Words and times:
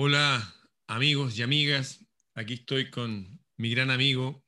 Hola 0.00 0.54
amigos 0.86 1.36
y 1.36 1.42
amigas, 1.42 2.06
aquí 2.36 2.54
estoy 2.54 2.88
con 2.88 3.40
mi 3.56 3.68
gran 3.68 3.90
amigo 3.90 4.46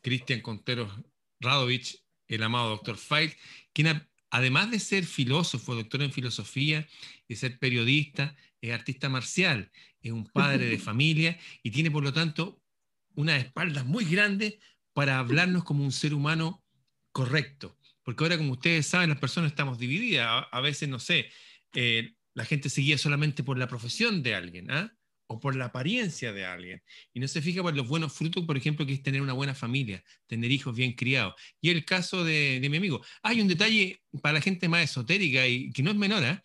Cristian 0.00 0.40
Conteros 0.40 0.90
Radovich, 1.38 2.02
el 2.28 2.42
amado 2.42 2.70
doctor 2.70 2.96
Fight, 2.96 3.34
quien 3.74 4.08
además 4.30 4.70
de 4.70 4.78
ser 4.80 5.04
filósofo, 5.04 5.74
doctor 5.74 6.00
en 6.00 6.14
filosofía, 6.14 6.88
de 7.28 7.36
ser 7.36 7.58
periodista, 7.58 8.34
es 8.62 8.72
artista 8.72 9.10
marcial, 9.10 9.70
es 10.00 10.12
un 10.12 10.24
padre 10.24 10.64
de 10.64 10.78
familia 10.88 11.38
y 11.62 11.72
tiene 11.72 11.90
por 11.90 12.02
lo 12.02 12.14
tanto 12.14 12.62
una 13.16 13.36
espalda 13.36 13.84
muy 13.84 14.06
grande 14.06 14.60
para 14.94 15.18
hablarnos 15.18 15.64
como 15.64 15.84
un 15.84 15.92
ser 15.92 16.14
humano 16.14 16.64
correcto. 17.12 17.76
Porque 18.02 18.24
ahora, 18.24 18.38
como 18.38 18.52
ustedes 18.52 18.86
saben, 18.86 19.10
las 19.10 19.18
personas 19.18 19.50
estamos 19.50 19.78
divididas. 19.78 20.46
A, 20.50 20.60
veces, 20.62 20.88
no 20.88 20.98
sé, 20.98 21.30
eh, 21.74 22.15
la 22.36 22.44
gente 22.44 22.68
se 22.68 22.82
guía 22.82 22.98
solamente 22.98 23.42
por 23.42 23.58
la 23.58 23.66
profesión 23.66 24.22
de 24.22 24.34
alguien, 24.34 24.70
¿ah? 24.70 24.94
o 25.26 25.40
por 25.40 25.56
la 25.56 25.64
apariencia 25.64 26.32
de 26.32 26.44
alguien, 26.44 26.82
y 27.14 27.18
no 27.18 27.26
se 27.26 27.40
fija 27.40 27.62
por 27.62 27.74
los 27.74 27.88
buenos 27.88 28.12
frutos, 28.12 28.44
por 28.44 28.58
ejemplo, 28.58 28.86
que 28.86 28.92
es 28.92 29.02
tener 29.02 29.22
una 29.22 29.32
buena 29.32 29.54
familia, 29.54 30.04
tener 30.26 30.52
hijos 30.52 30.76
bien 30.76 30.92
criados. 30.92 31.34
Y 31.62 31.70
el 31.70 31.84
caso 31.86 32.24
de, 32.24 32.64
mi 32.70 32.76
amigo, 32.76 33.04
hay 33.22 33.40
un 33.40 33.48
detalle 33.48 34.02
para 34.22 34.34
la 34.34 34.40
gente 34.42 34.68
más 34.68 34.84
esotérica 34.84 35.48
y 35.48 35.72
que 35.72 35.82
no 35.82 35.90
es 35.90 35.96
menor, 35.96 36.22
¿ah? 36.24 36.42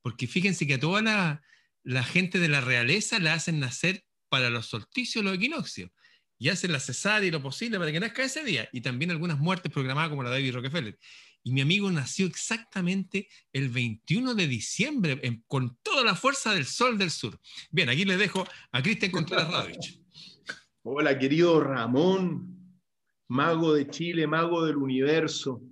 porque 0.00 0.26
fíjense 0.26 0.66
que 0.66 0.74
a 0.74 0.80
toda 0.80 1.02
la, 1.02 1.42
la, 1.84 2.02
gente 2.02 2.38
de 2.38 2.48
la 2.48 2.62
realeza 2.62 3.18
la 3.18 3.34
hacen 3.34 3.60
nacer 3.60 4.04
para 4.30 4.48
los 4.48 4.66
solsticios, 4.66 5.22
los 5.22 5.34
equinoccios, 5.34 5.90
y 6.38 6.48
hacen 6.48 6.72
la 6.72 6.80
cesárea 6.80 7.28
y 7.28 7.30
lo 7.30 7.42
posible 7.42 7.78
para 7.78 7.92
que 7.92 8.00
nazca 8.00 8.24
ese 8.24 8.42
día, 8.42 8.70
y 8.72 8.80
también 8.80 9.10
algunas 9.10 9.38
muertes 9.38 9.70
programadas 9.70 10.08
como 10.08 10.22
la 10.22 10.30
de 10.30 10.36
David 10.36 10.54
Rockefeller. 10.54 10.98
Y 11.46 11.52
mi 11.52 11.60
amigo 11.60 11.88
nació 11.92 12.26
exactamente 12.26 13.28
el 13.52 13.68
21 13.68 14.34
de 14.34 14.48
diciembre, 14.48 15.44
con 15.46 15.78
toda 15.80 16.02
la 16.02 16.16
fuerza 16.16 16.52
del 16.52 16.64
sol 16.64 16.98
del 16.98 17.12
sur. 17.12 17.38
Bien, 17.70 17.88
aquí 17.88 18.04
le 18.04 18.16
dejo 18.16 18.44
a 18.72 18.82
Cristian 18.82 19.12
Contreras 19.12 19.52
Radovich. 19.52 20.02
Hola, 20.82 21.16
querido 21.16 21.60
Ramón, 21.60 22.82
mago 23.28 23.74
de 23.74 23.88
Chile, 23.88 24.26
mago 24.26 24.66
del 24.66 24.76
universo. 24.76 25.62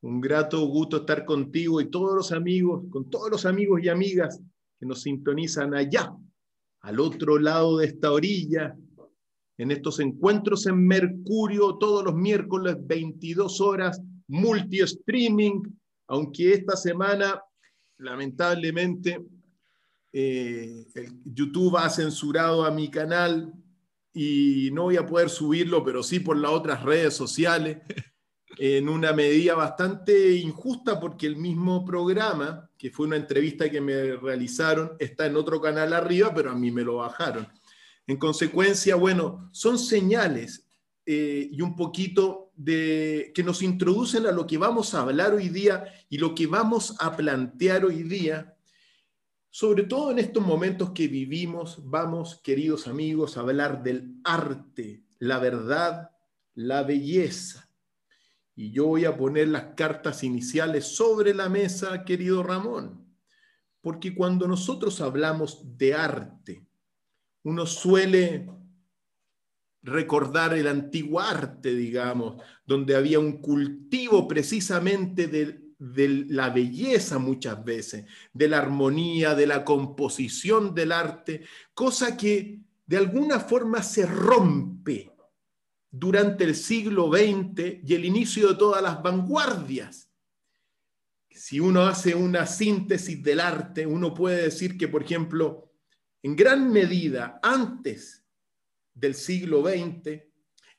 Un 0.00 0.18
grato 0.18 0.64
gusto 0.64 0.96
estar 0.96 1.26
contigo 1.26 1.82
y 1.82 1.90
todos 1.90 2.14
los 2.14 2.32
amigos, 2.32 2.84
con 2.88 3.10
todos 3.10 3.30
los 3.30 3.44
amigos 3.44 3.82
y 3.82 3.90
amigas 3.90 4.40
que 4.80 4.86
nos 4.86 5.02
sintonizan 5.02 5.74
allá, 5.74 6.10
al 6.80 7.00
otro 7.00 7.38
lado 7.38 7.76
de 7.76 7.86
esta 7.88 8.10
orilla, 8.12 8.74
en 9.58 9.72
estos 9.72 10.00
encuentros 10.00 10.64
en 10.64 10.86
Mercurio, 10.86 11.76
todos 11.76 12.02
los 12.02 12.14
miércoles, 12.14 12.76
22 12.80 13.60
horas, 13.60 14.00
multi-streaming, 14.32 15.62
aunque 16.08 16.54
esta 16.54 16.74
semana, 16.74 17.40
lamentablemente, 17.98 19.20
eh, 20.10 20.86
YouTube 21.24 21.76
ha 21.76 21.88
censurado 21.90 22.64
a 22.64 22.70
mi 22.70 22.90
canal 22.90 23.52
y 24.14 24.70
no 24.72 24.84
voy 24.84 24.96
a 24.96 25.06
poder 25.06 25.28
subirlo, 25.28 25.84
pero 25.84 26.02
sí 26.02 26.20
por 26.20 26.38
las 26.38 26.50
otras 26.50 26.82
redes 26.82 27.14
sociales, 27.14 27.78
en 28.58 28.88
una 28.88 29.12
medida 29.12 29.54
bastante 29.54 30.32
injusta 30.32 30.98
porque 30.98 31.26
el 31.26 31.36
mismo 31.36 31.84
programa, 31.84 32.70
que 32.78 32.90
fue 32.90 33.06
una 33.06 33.16
entrevista 33.16 33.70
que 33.70 33.80
me 33.82 34.16
realizaron, 34.16 34.92
está 34.98 35.26
en 35.26 35.36
otro 35.36 35.60
canal 35.60 35.92
arriba, 35.92 36.32
pero 36.34 36.50
a 36.50 36.54
mí 36.54 36.70
me 36.70 36.82
lo 36.82 36.96
bajaron. 36.96 37.46
En 38.06 38.16
consecuencia, 38.16 38.96
bueno, 38.96 39.50
son 39.52 39.78
señales 39.78 40.66
eh, 41.04 41.48
y 41.50 41.60
un 41.60 41.76
poquito 41.76 42.41
de, 42.64 43.32
que 43.34 43.42
nos 43.42 43.62
introducen 43.62 44.26
a 44.26 44.32
lo 44.32 44.46
que 44.46 44.58
vamos 44.58 44.94
a 44.94 45.02
hablar 45.02 45.34
hoy 45.34 45.48
día 45.48 45.84
y 46.08 46.18
lo 46.18 46.34
que 46.34 46.46
vamos 46.46 46.94
a 47.00 47.16
plantear 47.16 47.84
hoy 47.84 48.02
día. 48.02 48.56
Sobre 49.50 49.84
todo 49.84 50.10
en 50.10 50.18
estos 50.18 50.44
momentos 50.44 50.90
que 50.90 51.08
vivimos, 51.08 51.78
vamos, 51.84 52.40
queridos 52.42 52.86
amigos, 52.86 53.36
a 53.36 53.40
hablar 53.40 53.82
del 53.82 54.14
arte, 54.24 55.04
la 55.18 55.38
verdad, 55.38 56.10
la 56.54 56.82
belleza. 56.82 57.68
Y 58.54 58.70
yo 58.70 58.86
voy 58.86 59.04
a 59.04 59.16
poner 59.16 59.48
las 59.48 59.74
cartas 59.74 60.22
iniciales 60.22 60.86
sobre 60.86 61.34
la 61.34 61.48
mesa, 61.48 62.04
querido 62.04 62.42
Ramón, 62.42 63.06
porque 63.80 64.14
cuando 64.14 64.46
nosotros 64.46 65.00
hablamos 65.00 65.76
de 65.76 65.94
arte, 65.94 66.66
uno 67.42 67.66
suele 67.66 68.48
recordar 69.82 70.54
el 70.54 70.68
antiguo 70.68 71.20
arte, 71.20 71.74
digamos, 71.74 72.40
donde 72.64 72.94
había 72.94 73.18
un 73.18 73.38
cultivo 73.38 74.28
precisamente 74.28 75.26
de, 75.26 75.60
la 76.28 76.50
belleza 76.50 77.18
muchas 77.18 77.64
veces, 77.64 78.04
de 78.32 78.48
la 78.48 78.58
armonía, 78.58 79.34
de 79.34 79.48
la 79.48 79.64
composición 79.64 80.74
del 80.74 80.92
arte, 80.92 81.42
cosa 81.74 82.16
que 82.16 82.60
de 82.86 82.96
alguna 82.96 83.40
forma 83.40 83.82
se 83.82 84.06
rompe 84.06 85.12
durante 85.90 86.44
el 86.44 86.54
siglo 86.54 87.10
XX 87.10 87.80
y 87.84 87.94
el 87.94 88.04
inicio 88.04 88.50
de 88.50 88.54
todas 88.54 88.80
las 88.80 89.02
vanguardias. 89.02 90.08
Si 91.28 91.58
uno 91.58 91.82
hace 91.82 92.14
una 92.14 92.46
síntesis 92.46 93.20
del 93.20 93.40
arte, 93.40 93.84
uno 93.84 94.14
puede 94.14 94.42
decir 94.42 94.78
que, 94.78 94.86
por 94.86 95.02
ejemplo, 95.02 95.72
en 96.22 96.36
gran 96.36 96.70
medida, 96.70 97.40
antes 97.42 98.21
del 98.94 99.14
siglo 99.14 99.62
XX, 99.62 100.22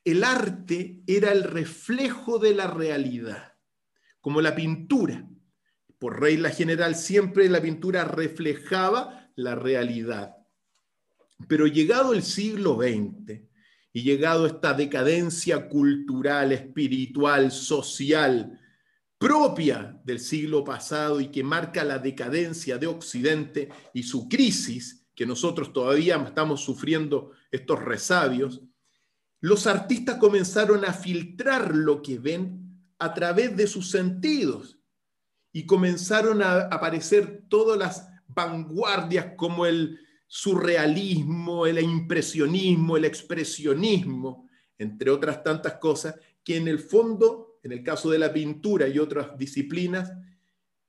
el 0.03 0.23
arte 0.23 1.01
era 1.07 1.31
el 1.31 1.43
reflejo 1.43 2.39
de 2.39 2.53
la 2.53 2.67
realidad, 2.67 3.53
como 4.19 4.41
la 4.41 4.53
pintura. 4.53 5.27
Por 5.97 6.19
regla 6.19 6.49
general, 6.49 6.95
siempre 6.95 7.47
la 7.47 7.61
pintura 7.61 8.03
reflejaba 8.03 9.31
la 9.35 9.55
realidad. 9.55 10.35
Pero 11.47 11.67
llegado 11.67 12.13
el 12.13 12.23
siglo 12.23 12.77
XX 12.77 13.41
y 13.93 14.03
llegado 14.03 14.45
esta 14.45 14.73
decadencia 14.73 15.69
cultural, 15.69 16.51
espiritual, 16.51 17.51
social, 17.51 18.59
propia 19.17 20.01
del 20.03 20.19
siglo 20.19 20.65
pasado 20.65 21.21
y 21.21 21.27
que 21.27 21.43
marca 21.43 21.85
la 21.85 21.99
decadencia 21.99 22.77
de 22.77 22.87
Occidente 22.87 23.69
y 23.93 24.03
su 24.03 24.27
crisis, 24.27 25.05
que 25.15 25.25
nosotros 25.25 25.71
todavía 25.71 26.17
estamos 26.17 26.61
sufriendo 26.61 27.31
estos 27.53 27.83
resabios, 27.83 28.61
los 29.39 29.67
artistas 29.67 30.17
comenzaron 30.17 30.83
a 30.85 30.91
filtrar 30.91 31.75
lo 31.75 32.01
que 32.01 32.17
ven 32.17 32.81
a 32.97 33.13
través 33.13 33.55
de 33.55 33.67
sus 33.67 33.91
sentidos 33.91 34.79
y 35.51 35.67
comenzaron 35.67 36.41
a 36.41 36.61
aparecer 36.61 37.43
todas 37.49 37.77
las 37.77 38.09
vanguardias 38.27 39.35
como 39.37 39.67
el 39.67 39.99
surrealismo, 40.25 41.67
el 41.67 41.79
impresionismo, 41.79 42.97
el 42.97 43.05
expresionismo, 43.05 44.49
entre 44.79 45.11
otras 45.11 45.43
tantas 45.43 45.75
cosas, 45.75 46.15
que 46.43 46.57
en 46.57 46.67
el 46.67 46.79
fondo, 46.79 47.59
en 47.61 47.71
el 47.71 47.83
caso 47.83 48.09
de 48.09 48.17
la 48.17 48.33
pintura 48.33 48.87
y 48.87 48.97
otras 48.97 49.37
disciplinas, 49.37 50.11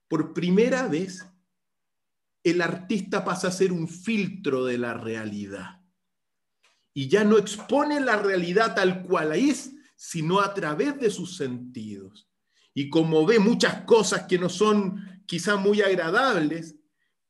por 0.07 0.33
primera 0.33 0.87
vez 0.87 1.23
el 2.41 2.61
artista 2.61 3.23
pasa 3.23 3.49
a 3.49 3.51
ser 3.51 3.71
un 3.71 3.87
filtro 3.87 4.65
de 4.65 4.79
la 4.79 4.95
realidad 4.95 5.84
y 6.97 7.09
ya 7.09 7.25
no 7.25 7.37
expone 7.37 7.99
la 7.99 8.15
realidad 8.15 8.73
tal 8.73 9.03
cual 9.03 9.33
es, 9.33 9.73
sino 9.97 10.39
a 10.39 10.53
través 10.53 10.97
de 10.97 11.11
sus 11.11 11.35
sentidos. 11.35 12.29
Y 12.73 12.89
como 12.89 13.25
ve 13.25 13.37
muchas 13.37 13.81
cosas 13.81 14.23
que 14.23 14.39
no 14.39 14.47
son 14.47 15.21
quizá 15.25 15.57
muy 15.57 15.81
agradables, 15.81 16.75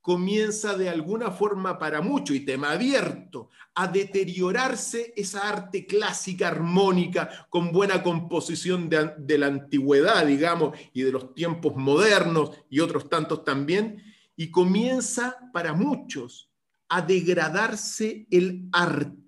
comienza 0.01 0.77
de 0.77 0.87
alguna 0.87 1.31
forma 1.31 1.79
para 1.79 1.99
mucho 1.99 2.35
y 2.35 2.41
tema 2.41 2.73
abierto 2.73 3.49
a 3.73 3.87
deteriorarse 3.87 5.15
esa 5.17 5.49
arte 5.49 5.87
clásica 5.87 6.49
armónica 6.49 7.47
con 7.49 7.71
buena 7.71 8.03
composición 8.03 8.87
de, 8.87 9.37
la 9.39 9.47
antigüedad, 9.47 10.27
digamos, 10.27 10.77
y 10.93 11.01
de 11.01 11.11
los 11.11 11.33
tiempos 11.33 11.75
modernos 11.75 12.51
y 12.69 12.81
otros 12.81 13.09
tantos 13.09 13.43
también, 13.43 14.03
y 14.35 14.51
comienza 14.51 15.37
para 15.51 15.73
muchos 15.73 16.51
a 16.87 17.01
degradarse 17.01 18.27
el 18.29 18.69
arte 18.71 19.24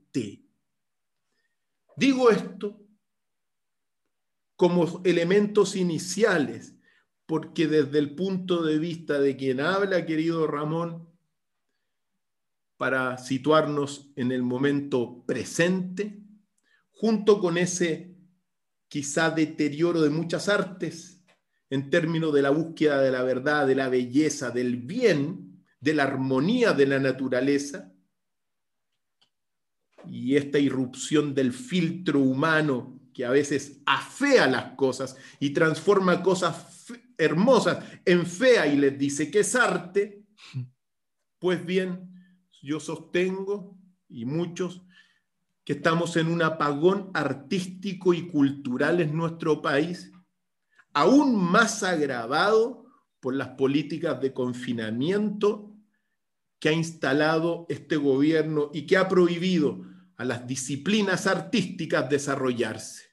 Digo 1.95 2.29
esto 2.29 2.79
como 4.55 5.01
elementos 5.03 5.75
iniciales, 5.75 6.75
porque 7.25 7.67
desde 7.67 7.99
el 7.99 8.15
punto 8.15 8.63
de 8.63 8.79
vista 8.79 9.19
de 9.19 9.35
quien 9.35 9.59
habla, 9.59 10.05
querido 10.05 10.47
Ramón, 10.47 11.07
para 12.77 13.17
situarnos 13.17 14.11
en 14.15 14.31
el 14.31 14.43
momento 14.43 15.23
presente, 15.25 16.21
junto 16.91 17.39
con 17.39 17.57
ese 17.57 18.15
quizá 18.87 19.29
deterioro 19.29 20.01
de 20.01 20.09
muchas 20.09 20.47
artes, 20.47 21.23
en 21.69 21.89
términos 21.89 22.33
de 22.33 22.41
la 22.41 22.49
búsqueda 22.49 23.01
de 23.01 23.11
la 23.11 23.23
verdad, 23.23 23.67
de 23.67 23.75
la 23.75 23.89
belleza, 23.89 24.51
del 24.51 24.77
bien, 24.77 25.65
de 25.79 25.93
la 25.93 26.03
armonía 26.03 26.73
de 26.73 26.87
la 26.87 26.99
naturaleza, 26.99 27.93
y 30.09 30.35
esta 30.35 30.59
irrupción 30.59 31.33
del 31.33 31.53
filtro 31.53 32.19
humano 32.19 32.99
que 33.13 33.25
a 33.25 33.31
veces 33.31 33.81
afea 33.85 34.47
las 34.47 34.75
cosas 34.75 35.17
y 35.39 35.49
transforma 35.49 36.21
cosas 36.21 36.85
hermosas 37.17 37.83
en 38.05 38.25
fea 38.25 38.67
y 38.67 38.77
les 38.77 38.97
dice 38.97 39.31
que 39.31 39.39
es 39.39 39.55
arte, 39.55 40.23
pues 41.39 41.65
bien, 41.65 42.13
yo 42.61 42.79
sostengo, 42.79 43.77
y 44.07 44.25
muchos, 44.25 44.83
que 45.65 45.73
estamos 45.73 46.15
en 46.15 46.27
un 46.27 46.41
apagón 46.41 47.11
artístico 47.13 48.13
y 48.13 48.27
cultural 48.27 49.01
en 49.01 49.17
nuestro 49.17 49.61
país, 49.61 50.11
aún 50.93 51.35
más 51.35 51.83
agravado 51.83 52.85
por 53.19 53.33
las 53.33 53.49
políticas 53.49 54.21
de 54.21 54.33
confinamiento 54.33 55.73
que 56.59 56.69
ha 56.69 56.73
instalado 56.73 57.65
este 57.69 57.97
gobierno 57.97 58.69
y 58.73 58.85
que 58.85 58.97
ha 58.97 59.07
prohibido 59.07 59.81
a 60.17 60.25
las 60.25 60.47
disciplinas 60.47 61.27
artísticas 61.27 62.09
desarrollarse. 62.09 63.03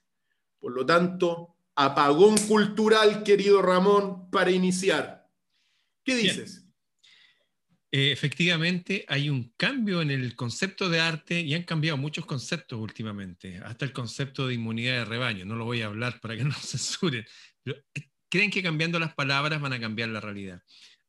Por 0.59 0.73
lo 0.73 0.85
tanto, 0.87 1.57
apagón 1.77 2.37
cultural, 2.39 3.23
querido 3.23 3.63
Ramón, 3.63 4.31
para 4.31 4.51
iniciar. 4.51 5.31
¿Qué 6.05 6.17
dices? 6.17 6.65
Eh, 7.97 8.11
efectivamente, 8.11 9.05
hay 9.09 9.31
un 9.31 9.55
cambio 9.57 10.03
en 10.03 10.11
el 10.11 10.35
concepto 10.35 10.89
de 10.89 10.99
arte 10.99 11.41
y 11.41 11.55
han 11.55 11.63
cambiado 11.63 11.97
muchos 11.97 12.27
conceptos 12.27 12.81
últimamente, 12.81 13.59
hasta 13.59 13.85
el 13.85 13.93
concepto 13.93 14.49
de 14.49 14.55
inmunidad 14.55 14.95
de 14.95 15.05
rebaño. 15.05 15.45
No 15.45 15.55
lo 15.55 15.65
voy 15.65 15.83
a 15.83 15.87
hablar 15.87 16.21
para 16.21 16.37
que 16.37 16.45
no 16.45 16.55
censuren. 16.55 17.25
Pero 17.63 17.79
eh, 17.95 18.11
creen 18.29 18.51
que 18.51 18.63
cambiando 18.63 18.99
las 18.99 19.15
palabras 19.15 19.61
van 19.61 19.75
a 19.75 19.81
cambiar 19.81 20.09
la 20.09 20.21
realidad. 20.21 20.61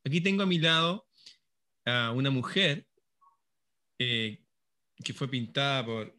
Aquí 0.03 0.21
tengo 0.21 0.43
a 0.43 0.45
mi 0.45 0.59
lado 0.59 1.07
a 1.85 2.11
una 2.11 2.29
mujer 2.29 2.85
eh, 3.97 4.44
que 5.03 5.13
fue 5.13 5.29
pintada 5.29 5.85
por 5.85 6.17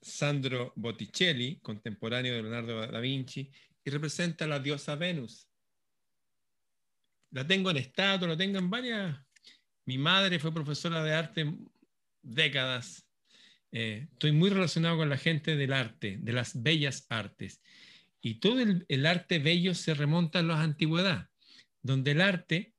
Sandro 0.00 0.72
Botticelli, 0.76 1.60
contemporáneo 1.60 2.34
de 2.34 2.42
Leonardo 2.42 2.86
da 2.86 3.00
Vinci, 3.00 3.50
y 3.84 3.90
representa 3.90 4.44
a 4.44 4.48
la 4.48 4.60
diosa 4.60 4.96
Venus. 4.96 5.48
La 7.30 7.46
tengo 7.46 7.70
en 7.70 7.78
estatua, 7.78 8.28
la 8.28 8.36
tengo 8.36 8.58
en 8.58 8.70
varias 8.70 9.24
mi 9.86 9.98
madre 9.98 10.38
fue 10.38 10.52
profesora 10.52 11.02
de 11.02 11.12
arte 11.12 11.54
décadas. 12.22 13.06
Eh, 13.70 14.08
estoy 14.12 14.32
muy 14.32 14.50
relacionado 14.50 14.96
con 14.98 15.08
la 15.08 15.18
gente 15.18 15.56
del 15.56 15.72
arte, 15.72 16.16
de 16.20 16.32
las 16.32 16.62
bellas 16.62 17.06
artes. 17.10 17.60
Y 18.20 18.36
todo 18.36 18.60
el, 18.60 19.06
arte 19.06 19.38
bello 19.38 19.74
se 19.74 19.92
remonta 19.92 20.38
a 20.38 20.42
la 20.42 20.62
antigüedad, 20.62 21.28
donde 21.82 22.12
el 22.12 22.22
arte, 22.22 22.72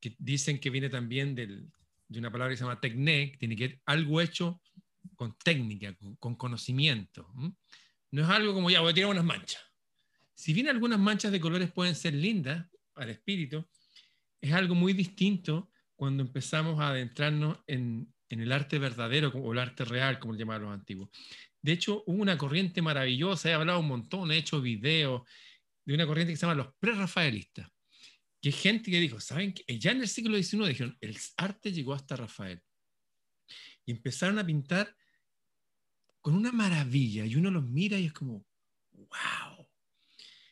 que 0.00 0.14
dicen 0.18 0.58
que 0.58 0.70
viene 0.70 0.88
también 0.88 1.34
de 2.12 2.18
una 2.18 2.30
palabra 2.30 2.52
que 2.52 2.56
se 2.56 2.64
llama 2.64 2.80
techne, 2.80 3.36
tiene 3.38 3.56
que 3.56 3.68
ser 3.68 3.80
algo 3.86 4.20
hecho 4.20 4.60
con 5.16 5.36
técnica, 5.38 5.94
con, 6.18 6.36
conocimiento. 6.36 7.28
No 8.10 8.22
es 8.22 8.28
algo 8.28 8.54
como 8.54 8.70
ya 8.70 8.80
voy 8.80 8.92
a 8.92 8.94
tirar 8.94 9.10
unas 9.10 9.24
manchas. 9.24 9.62
Si 10.34 10.52
bien 10.52 10.68
algunas 10.68 10.98
manchas 10.98 11.32
de 11.32 11.40
colores 11.40 11.70
pueden 11.70 11.94
ser 11.94 12.14
lindas 12.14 12.66
al 12.94 13.10
espíritu, 13.10 13.66
es 14.40 14.52
algo 14.52 14.74
muy 14.74 14.92
distinto 14.92 15.70
cuando 15.94 16.22
empezamos 16.22 16.80
a 16.80 16.88
adentrarnos 16.88 17.58
en, 17.66 18.12
el 18.28 18.50
arte 18.50 18.78
verdadero 18.78 19.28
o 19.28 19.52
el 19.52 19.58
arte 19.58 19.84
real, 19.84 20.18
como 20.18 20.32
lo 20.32 20.38
llamaban 20.38 20.62
los 20.62 20.72
antiguos. 20.72 21.10
De 21.60 21.72
hecho, 21.72 22.02
hubo 22.06 22.20
una 22.20 22.38
corriente 22.38 22.82
maravillosa, 22.82 23.50
he 23.50 23.54
hablado 23.54 23.78
un 23.80 23.88
montón, 23.88 24.32
he 24.32 24.38
hecho 24.38 24.60
videos 24.60 25.22
de 25.84 25.94
una 25.94 26.06
corriente 26.06 26.32
que 26.32 26.36
se 26.36 26.46
llama 26.46 26.56
los 26.56 26.74
pre-rafaelistas, 26.80 27.70
que 28.42 28.50
gente 28.50 28.90
que 28.90 28.98
dijo, 28.98 29.20
¿saben 29.20 29.54
qué? 29.54 29.78
Ya 29.78 29.92
en 29.92 30.00
el 30.00 30.08
siglo 30.08 30.36
XIX 30.36 30.68
dijeron, 30.68 30.98
el 31.00 31.16
arte 31.36 31.72
llegó 31.72 31.94
hasta 31.94 32.16
Rafael. 32.16 32.60
Y 33.86 33.92
empezaron 33.92 34.38
a 34.40 34.44
pintar 34.44 34.96
con 36.20 36.34
una 36.34 36.50
maravilla, 36.50 37.24
y 37.24 37.36
uno 37.36 37.50
los 37.52 37.64
mira 37.64 37.98
y 37.98 38.06
es 38.06 38.12
como, 38.12 38.44
wow, 38.92 39.68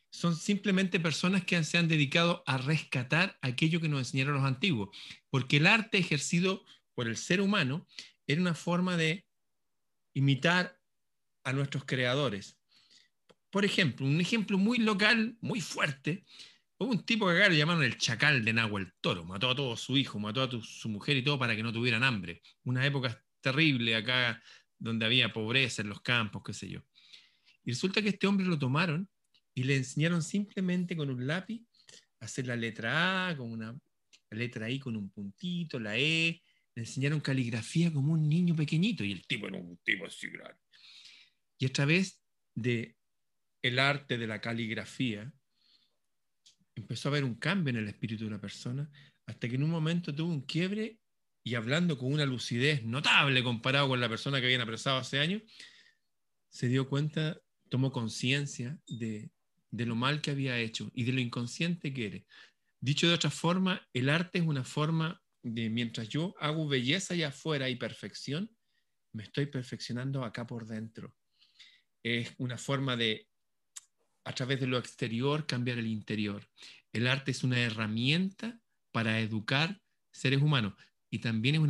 son 0.08 0.36
simplemente 0.36 1.00
personas 1.00 1.44
que 1.44 1.62
se 1.64 1.78
han 1.78 1.88
dedicado 1.88 2.44
a 2.46 2.58
rescatar 2.58 3.36
aquello 3.42 3.80
que 3.80 3.88
nos 3.88 4.00
enseñaron 4.00 4.34
los 4.34 4.44
antiguos, 4.44 4.96
porque 5.28 5.56
el 5.56 5.66
arte 5.66 5.98
ejercido 5.98 6.64
por 6.94 7.08
el 7.08 7.16
ser 7.16 7.40
humano 7.40 7.88
era 8.26 8.40
una 8.40 8.54
forma 8.54 8.96
de 8.96 9.26
imitar 10.14 10.78
a 11.42 11.52
nuestros 11.52 11.84
creadores. 11.84 12.56
Por 13.50 13.64
ejemplo, 13.64 14.06
un 14.06 14.20
ejemplo 14.20 14.58
muy 14.58 14.78
local, 14.78 15.36
muy 15.40 15.60
fuerte, 15.60 16.24
un 16.88 17.04
tipo 17.04 17.26
que 17.26 17.36
acá 17.36 17.48
le 17.48 17.56
llamaron 17.56 17.82
el 17.82 17.98
chacal 17.98 18.44
de 18.44 18.52
Nahuel 18.52 18.92
Toro, 19.00 19.24
mató 19.24 19.50
a 19.50 19.54
todo 19.54 19.76
su 19.76 19.96
hijo, 19.96 20.18
mató 20.18 20.42
a 20.42 20.50
su 20.62 20.88
mujer 20.88 21.16
y 21.16 21.22
todo 21.22 21.38
para 21.38 21.54
que 21.54 21.62
no 21.62 21.72
tuvieran 21.72 22.02
hambre. 22.02 22.42
Una 22.64 22.86
época 22.86 23.22
terrible 23.40 23.94
acá 23.94 24.42
donde 24.78 25.04
había 25.04 25.32
pobreza 25.32 25.82
en 25.82 25.90
los 25.90 26.00
campos, 26.00 26.42
qué 26.44 26.54
sé 26.54 26.68
yo. 26.68 26.80
Y 27.64 27.72
resulta 27.72 28.00
que 28.00 28.08
este 28.08 28.26
hombre 28.26 28.46
lo 28.46 28.58
tomaron 28.58 29.08
y 29.54 29.64
le 29.64 29.76
enseñaron 29.76 30.22
simplemente 30.22 30.96
con 30.96 31.10
un 31.10 31.26
lápiz 31.26 31.62
a 32.20 32.24
hacer 32.24 32.46
la 32.46 32.56
letra 32.56 33.28
A, 33.28 33.36
con 33.36 33.52
una 33.52 33.78
letra 34.30 34.70
I 34.70 34.78
con 34.78 34.96
un 34.96 35.10
puntito, 35.10 35.78
la 35.78 35.98
E, 35.98 36.42
le 36.74 36.82
enseñaron 36.82 37.20
caligrafía 37.20 37.92
como 37.92 38.14
un 38.14 38.28
niño 38.28 38.56
pequeñito 38.56 39.04
y 39.04 39.12
el 39.12 39.26
tipo 39.26 39.48
era 39.48 39.58
un 39.58 39.76
tipo 39.78 40.06
así 40.06 40.28
grande. 40.28 40.60
Y 41.58 41.66
a 41.66 41.72
través 41.72 42.22
de 42.54 42.96
el 43.62 43.78
arte 43.78 44.16
de 44.16 44.26
la 44.26 44.40
caligrafía 44.40 45.30
empezó 46.74 47.08
a 47.08 47.12
haber 47.12 47.24
un 47.24 47.34
cambio 47.34 47.70
en 47.70 47.78
el 47.78 47.88
espíritu 47.88 48.24
de 48.24 48.30
la 48.30 48.40
persona 48.40 48.90
hasta 49.26 49.48
que 49.48 49.54
en 49.54 49.62
un 49.62 49.70
momento 49.70 50.14
tuvo 50.14 50.30
un 50.30 50.42
quiebre 50.42 50.98
y 51.42 51.54
hablando 51.54 51.96
con 51.96 52.12
una 52.12 52.26
lucidez 52.26 52.84
notable 52.84 53.42
comparado 53.42 53.88
con 53.88 54.00
la 54.00 54.08
persona 54.08 54.40
que 54.40 54.46
habían 54.46 54.60
apresado 54.60 54.98
hace 54.98 55.18
años, 55.18 55.42
se 56.48 56.68
dio 56.68 56.88
cuenta, 56.88 57.40
tomó 57.68 57.92
conciencia 57.92 58.78
de 58.86 59.30
de 59.70 59.86
lo 59.86 59.94
mal 59.94 60.20
que 60.20 60.30
había 60.30 60.58
hecho 60.58 60.90
y 60.94 61.04
de 61.04 61.12
lo 61.12 61.20
inconsciente 61.20 61.92
que 61.92 62.06
eres. 62.06 62.24
Dicho 62.80 63.08
de 63.08 63.14
otra 63.14 63.30
forma, 63.30 63.86
el 63.92 64.08
arte 64.08 64.38
es 64.38 64.46
una 64.46 64.64
forma 64.64 65.22
de, 65.42 65.70
mientras 65.70 66.08
yo 66.08 66.34
hago 66.38 66.68
belleza 66.68 67.14
allá 67.14 67.28
afuera 67.28 67.68
y 67.68 67.76
perfección, 67.76 68.50
me 69.12 69.24
estoy 69.24 69.46
perfeccionando 69.46 70.24
acá 70.24 70.46
por 70.46 70.66
dentro. 70.66 71.14
Es 72.02 72.34
una 72.38 72.56
forma 72.56 72.96
de, 72.96 73.28
a 74.24 74.32
través 74.34 74.60
de 74.60 74.66
lo 74.66 74.78
exterior, 74.78 75.46
cambiar 75.46 75.78
el 75.78 75.86
interior. 75.86 76.46
El 76.92 77.06
arte 77.06 77.30
es 77.30 77.44
una 77.44 77.60
herramienta 77.60 78.60
para 78.92 79.20
educar 79.20 79.80
seres 80.12 80.42
humanos 80.42 80.74
y 81.10 81.18
también 81.18 81.56
es 81.56 81.60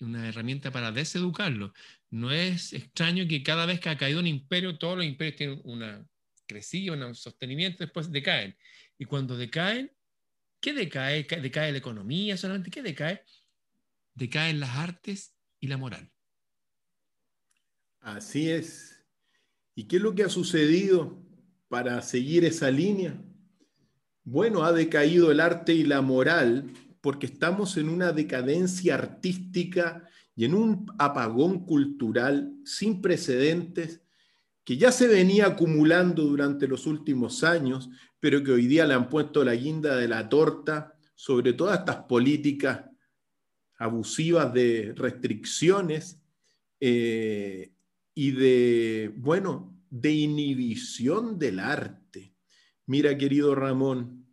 una, 0.00 0.28
herramienta 0.28 0.70
para 0.70 0.92
deseducarlos. 0.92 1.72
No 2.10 2.30
es 2.30 2.72
extraño 2.72 3.26
que 3.26 3.42
cada 3.42 3.64
vez 3.64 3.80
que 3.80 3.88
ha 3.88 3.96
caído 3.96 4.20
un 4.20 4.26
imperio, 4.26 4.78
todos 4.78 4.98
los 4.98 5.06
imperios 5.06 5.36
tienen 5.36 5.60
una, 5.64 6.06
crecían, 6.46 7.02
un 7.02 7.14
sostenimiento, 7.14 7.84
después 7.84 8.10
decaen. 8.10 8.56
Y 8.98 9.06
cuando 9.06 9.36
decaen, 9.36 9.90
¿qué 10.60 10.74
decae? 10.74 11.24
¿Decae 11.24 11.72
la 11.72 11.78
economía 11.78 12.36
solamente? 12.36 12.70
¿Qué 12.70 12.82
decae? 12.82 13.22
Decaen 14.14 14.60
las 14.60 14.76
artes 14.76 15.34
y 15.58 15.68
la 15.68 15.78
moral. 15.78 16.10
Así 18.00 18.50
es. 18.50 19.02
¿Y 19.74 19.84
qué 19.84 19.96
es 19.96 20.02
lo 20.02 20.14
que 20.14 20.24
ha 20.24 20.28
sucedido 20.28 21.24
para 21.72 22.02
seguir 22.02 22.44
esa 22.44 22.70
línea? 22.70 23.18
Bueno, 24.24 24.62
ha 24.62 24.74
decaído 24.74 25.30
el 25.30 25.40
arte 25.40 25.72
y 25.72 25.84
la 25.84 26.02
moral 26.02 26.70
porque 27.00 27.24
estamos 27.24 27.78
en 27.78 27.88
una 27.88 28.12
decadencia 28.12 28.92
artística 28.92 30.06
y 30.36 30.44
en 30.44 30.52
un 30.52 30.84
apagón 30.98 31.64
cultural 31.64 32.52
sin 32.66 33.00
precedentes 33.00 34.02
que 34.64 34.76
ya 34.76 34.92
se 34.92 35.08
venía 35.08 35.46
acumulando 35.46 36.24
durante 36.24 36.68
los 36.68 36.86
últimos 36.86 37.42
años, 37.42 37.88
pero 38.20 38.44
que 38.44 38.52
hoy 38.52 38.66
día 38.66 38.86
le 38.86 38.92
han 38.92 39.08
puesto 39.08 39.42
la 39.42 39.54
guinda 39.54 39.96
de 39.96 40.08
la 40.08 40.28
torta 40.28 40.92
sobre 41.14 41.54
todas 41.54 41.78
estas 41.78 42.04
políticas 42.04 42.84
abusivas 43.78 44.52
de 44.52 44.92
restricciones 44.94 46.20
eh, 46.80 47.72
y 48.14 48.32
de, 48.32 49.10
bueno, 49.16 49.72
de 49.92 50.10
inhibición 50.10 51.38
del 51.38 51.60
arte. 51.60 52.34
Mira, 52.86 53.16
querido 53.18 53.54
Ramón, 53.54 54.26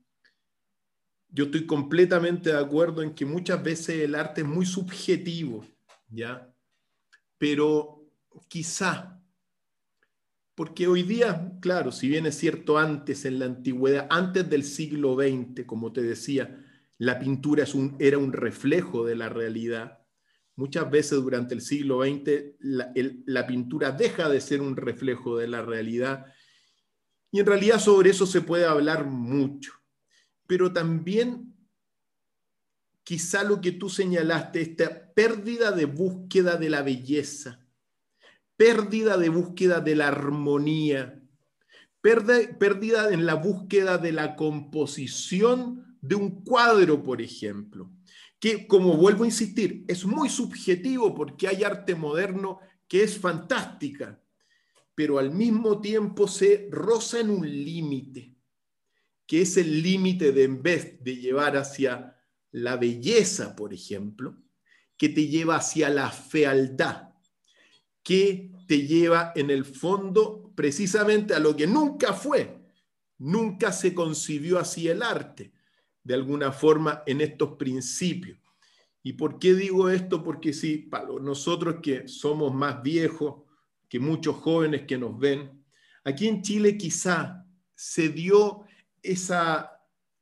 yo 1.27 1.45
estoy 1.45 1.65
completamente 1.65 2.51
de 2.51 2.57
acuerdo 2.57 3.03
en 3.03 3.13
que 3.13 3.25
muchas 3.25 3.61
veces 3.61 3.89
el 4.01 4.15
arte 4.15 4.39
es 4.39 4.47
muy 4.47 4.65
subjetivo, 4.65 5.65
¿ya? 6.07 6.49
Pero 7.37 8.09
quizá 8.47 9.19
porque 10.55 10.87
hoy 10.87 11.03
día, 11.03 11.53
claro, 11.59 11.91
si 11.91 12.07
bien 12.07 12.25
es 12.25 12.35
cierto 12.35 12.77
antes 12.77 13.25
en 13.25 13.39
la 13.39 13.45
antigüedad, 13.45 14.07
antes 14.09 14.49
del 14.49 14.63
siglo 14.63 15.15
XX, 15.15 15.65
como 15.65 15.91
te 15.91 16.01
decía, 16.01 16.65
la 16.97 17.19
pintura 17.19 17.63
es 17.63 17.75
un, 17.75 17.97
era 17.99 18.17
un 18.17 18.31
reflejo 18.31 19.05
de 19.05 19.15
la 19.15 19.27
realidad. 19.27 19.98
Muchas 20.59 20.91
veces 20.91 21.21
durante 21.21 21.55
el 21.55 21.61
siglo 21.61 22.03
XX 22.03 22.57
la, 22.59 23.47
pintura 23.47 23.93
deja 23.93 24.27
de 24.27 24.41
ser 24.41 24.59
un 24.59 24.75
reflejo 24.75 25.37
de 25.37 25.47
la 25.47 25.61
realidad 25.61 26.25
y 27.31 27.39
en 27.39 27.45
realidad 27.45 27.79
sobre 27.79 28.09
eso 28.09 28.25
se 28.25 28.41
puede 28.41 28.65
hablar 28.65 29.05
mucho. 29.05 29.71
Pero 30.47 30.73
también 30.73 31.55
quizá 33.05 33.45
lo 33.45 33.61
que 33.61 33.71
tú 33.71 33.89
señalaste, 33.89 34.59
esta 34.59 35.13
pérdida 35.13 35.71
de 35.71 35.85
búsqueda 35.85 36.57
de 36.57 36.69
la 36.69 36.81
belleza, 36.81 37.65
pérdida 38.57 39.17
de 39.17 39.29
búsqueda 39.29 39.79
de 39.79 39.95
la 39.95 40.09
armonía, 40.09 41.23
pérdida 42.01 43.13
en 43.13 43.25
la 43.25 43.35
búsqueda 43.35 43.97
de 43.97 44.11
la 44.11 44.35
composición 44.35 45.97
de 46.01 46.15
un 46.15 46.43
cuadro, 46.43 47.01
por 47.01 47.21
ejemplo. 47.21 47.89
Que, 48.39 48.67
como 48.67 48.95
vuelvo 48.95 49.23
a 49.23 49.27
insistir, 49.27 49.83
es 49.87 50.05
muy 50.05 50.29
subjetivo 50.29 51.13
porque 51.13 51.47
hay 51.47 51.63
arte 51.63 51.93
moderno 51.93 52.59
que 52.87 53.03
es 53.03 53.17
fantástica, 53.19 54.21
pero 54.95 55.19
al 55.19 55.31
mismo 55.31 55.79
tiempo 55.81 56.27
se 56.27 56.67
roza 56.71 57.19
en 57.19 57.29
un 57.29 57.47
límite, 57.47 58.35
que 59.27 59.41
es 59.41 59.57
el 59.57 59.83
límite 59.83 60.31
de 60.31 60.43
en 60.43 60.61
vez 60.63 61.03
de 61.03 61.17
llevar 61.17 61.57
hacia 61.57 62.15
la 62.51 62.77
belleza, 62.77 63.55
por 63.55 63.73
ejemplo, 63.73 64.37
que 64.97 65.09
te 65.09 65.27
lleva 65.27 65.57
hacia 65.57 65.89
la 65.89 66.09
fealdad, 66.09 67.09
que 68.03 68.51
te 68.67 68.87
lleva 68.87 69.33
en 69.35 69.49
el 69.49 69.65
fondo 69.65 70.51
precisamente 70.55 71.33
a 71.33 71.39
lo 71.39 71.55
que 71.55 71.67
nunca 71.67 72.13
fue, 72.13 72.59
nunca 73.17 73.71
se 73.71 73.93
concibió 73.93 74.59
así 74.59 74.87
el 74.87 75.03
arte, 75.03 75.53
de 76.03 76.13
alguna 76.13 76.51
forma 76.51 77.03
en 77.05 77.21
estos 77.21 77.57
principios. 77.57 78.37
¿Y 79.03 79.13
por 79.13 79.39
qué 79.39 79.53
digo 79.53 79.89
esto? 79.89 80.23
Porque 80.23 80.53
si 80.53 80.77
para 80.77 81.07
nosotros 81.21 81.77
que 81.81 82.07
somos 82.07 82.53
más 82.53 82.81
viejos 82.81 83.43
que 83.87 83.99
muchos 83.99 84.35
jóvenes 84.35 84.83
que 84.87 84.97
nos 84.97 85.17
ven, 85.17 85.63
aquí 86.03 86.27
en 86.27 86.41
Chile 86.41 86.77
quizá 86.77 87.45
se 87.75 88.09
dio 88.09 88.65
esa 89.01 89.71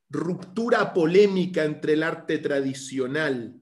ruptura 0.10 0.94
polémica 0.94 1.66
entre 1.66 1.94
el 1.94 2.04
arte 2.04 2.38
tradicional 2.38 3.60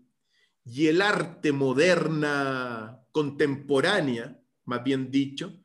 y 0.64 0.88
el 0.88 1.02
arte 1.02 1.52
moderna 1.52 3.00
contemporánea, 3.12 4.40
más 4.66 4.84
bien 4.84 5.10
dicho, 5.12 5.62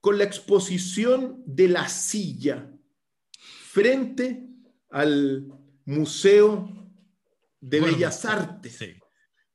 con 0.00 0.18
la 0.18 0.24
exposición 0.24 1.42
de 1.46 1.68
la 1.68 1.88
silla 1.88 2.72
frente 3.38 4.51
al 4.92 5.48
Museo 5.84 6.68
de 7.60 7.80
Bellas 7.80 8.24
Artes. 8.24 8.78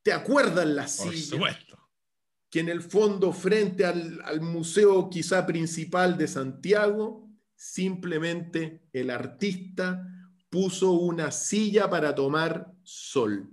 ¿Te 0.03 0.11
acuerdas 0.11 0.67
la 0.67 0.87
silla? 0.87 1.57
Que 2.49 2.59
en 2.59 2.69
el 2.69 2.81
fondo, 2.81 3.31
frente 3.33 3.85
al, 3.85 4.21
al 4.23 4.41
museo 4.41 5.09
quizá 5.09 5.45
principal 5.45 6.17
de 6.17 6.27
Santiago, 6.27 7.29
simplemente 7.55 8.87
el 8.93 9.09
artista 9.09 10.05
puso 10.49 10.91
una 10.91 11.31
silla 11.31 11.89
para 11.89 12.15
tomar 12.15 12.71
sol. 12.83 13.49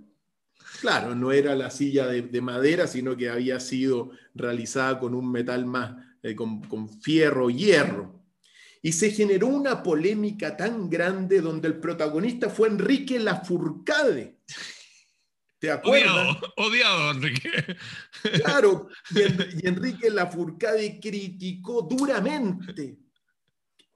Claro, 0.81 1.14
no 1.14 1.33
era 1.33 1.55
la 1.55 1.71
silla 1.71 2.07
de, 2.07 2.41
madera, 2.41 2.87
sino 2.87 3.17
que 3.17 3.31
había 3.31 3.61
sido 3.61 4.11
realizada 4.35 4.99
con 4.99 5.14
un 5.14 5.31
metal 5.31 5.67
más, 5.67 5.97
eh, 6.23 6.35
con, 6.35 6.62
con 6.62 6.88
fierro, 6.88 7.50
hierro. 7.50 8.24
Y 8.85 8.93
se 8.93 9.11
generó 9.12 9.47
una 9.47 9.83
polémica 9.83 10.59
tan 10.59 10.91
grande 10.91 11.41
donde 11.41 11.69
el 11.69 11.81
protagonista 11.81 12.50
fue 12.50 12.69
Enrique 12.69 13.19
Lafourcade. 13.19 14.41
¿Te 15.59 15.71
acuerdas? 15.71 16.12
Odiado, 16.12 16.55
odiado 16.59 17.11
Enrique. 17.12 17.50
Claro, 18.45 18.88
y, 19.11 19.67
Enrique 19.67 20.11
Lafourcade 20.11 21.00
criticó 21.00 21.81
duramente 21.81 22.99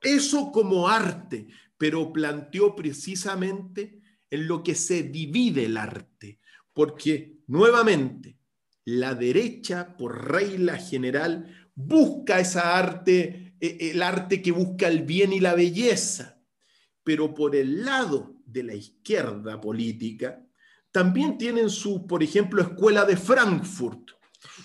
eso 0.01 0.51
como 0.51 0.89
arte, 0.89 1.49
pero 1.77 2.11
planteó 2.11 2.75
precisamente 2.75 4.01
en 4.31 4.49
lo 4.49 4.63
que 4.63 4.75
se 4.75 5.03
divide 5.03 5.67
el 5.67 5.77
arte, 5.77 6.41
porque 6.73 7.37
nuevamente 7.47 8.39
la 8.87 9.15
derecha, 9.15 9.99
por 9.99 10.33
regla 10.33 10.79
general, 10.79 11.71
busca 11.75 12.41
esa 12.41 12.79
arte, 12.79 13.48
el 13.61 14.03
arte 14.03 14.43
que 14.43 14.53
busca 14.53 14.89
el 14.89 15.03
bien 15.03 15.33
y 15.33 15.41
la 15.41 15.55
belleza, 15.55 16.41
pero 17.03 17.35
por 17.35 17.57
el 17.57 17.85
lado 17.85 18.37
de 18.45 18.63
la 18.63 18.75
izquierda 18.75 19.61
política, 19.61 20.45
también 20.91 21.39
tienen 21.39 21.71
su, 21.71 22.07
por 22.07 22.23
ejemplo, 22.23 22.63
escuela 22.63 23.05
de 23.05 23.17
Frankfurt. 23.17 24.11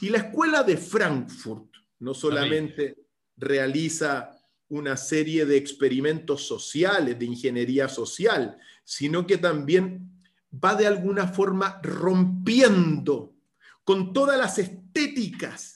Y 0.02 0.10
la 0.10 0.20
escuela 0.20 0.64
de 0.64 0.78
Frankfurt 0.78 1.72
no 2.00 2.14
solamente 2.14 2.98
realiza 3.38 4.32
una 4.70 4.98
serie 4.98 5.46
de 5.46 5.58
experimentos 5.58 6.48
sociales, 6.48 7.18
de 7.20 7.26
ingeniería 7.26 7.88
social, 7.88 8.58
sino 8.84 9.28
que 9.28 9.38
también 9.38 10.20
va 10.54 10.76
de 10.76 10.88
alguna 10.88 11.28
forma 11.28 11.80
rompiendo 11.84 13.36
con 13.84 14.14
todas 14.14 14.38
las 14.38 14.58
estéticas, 14.60 15.73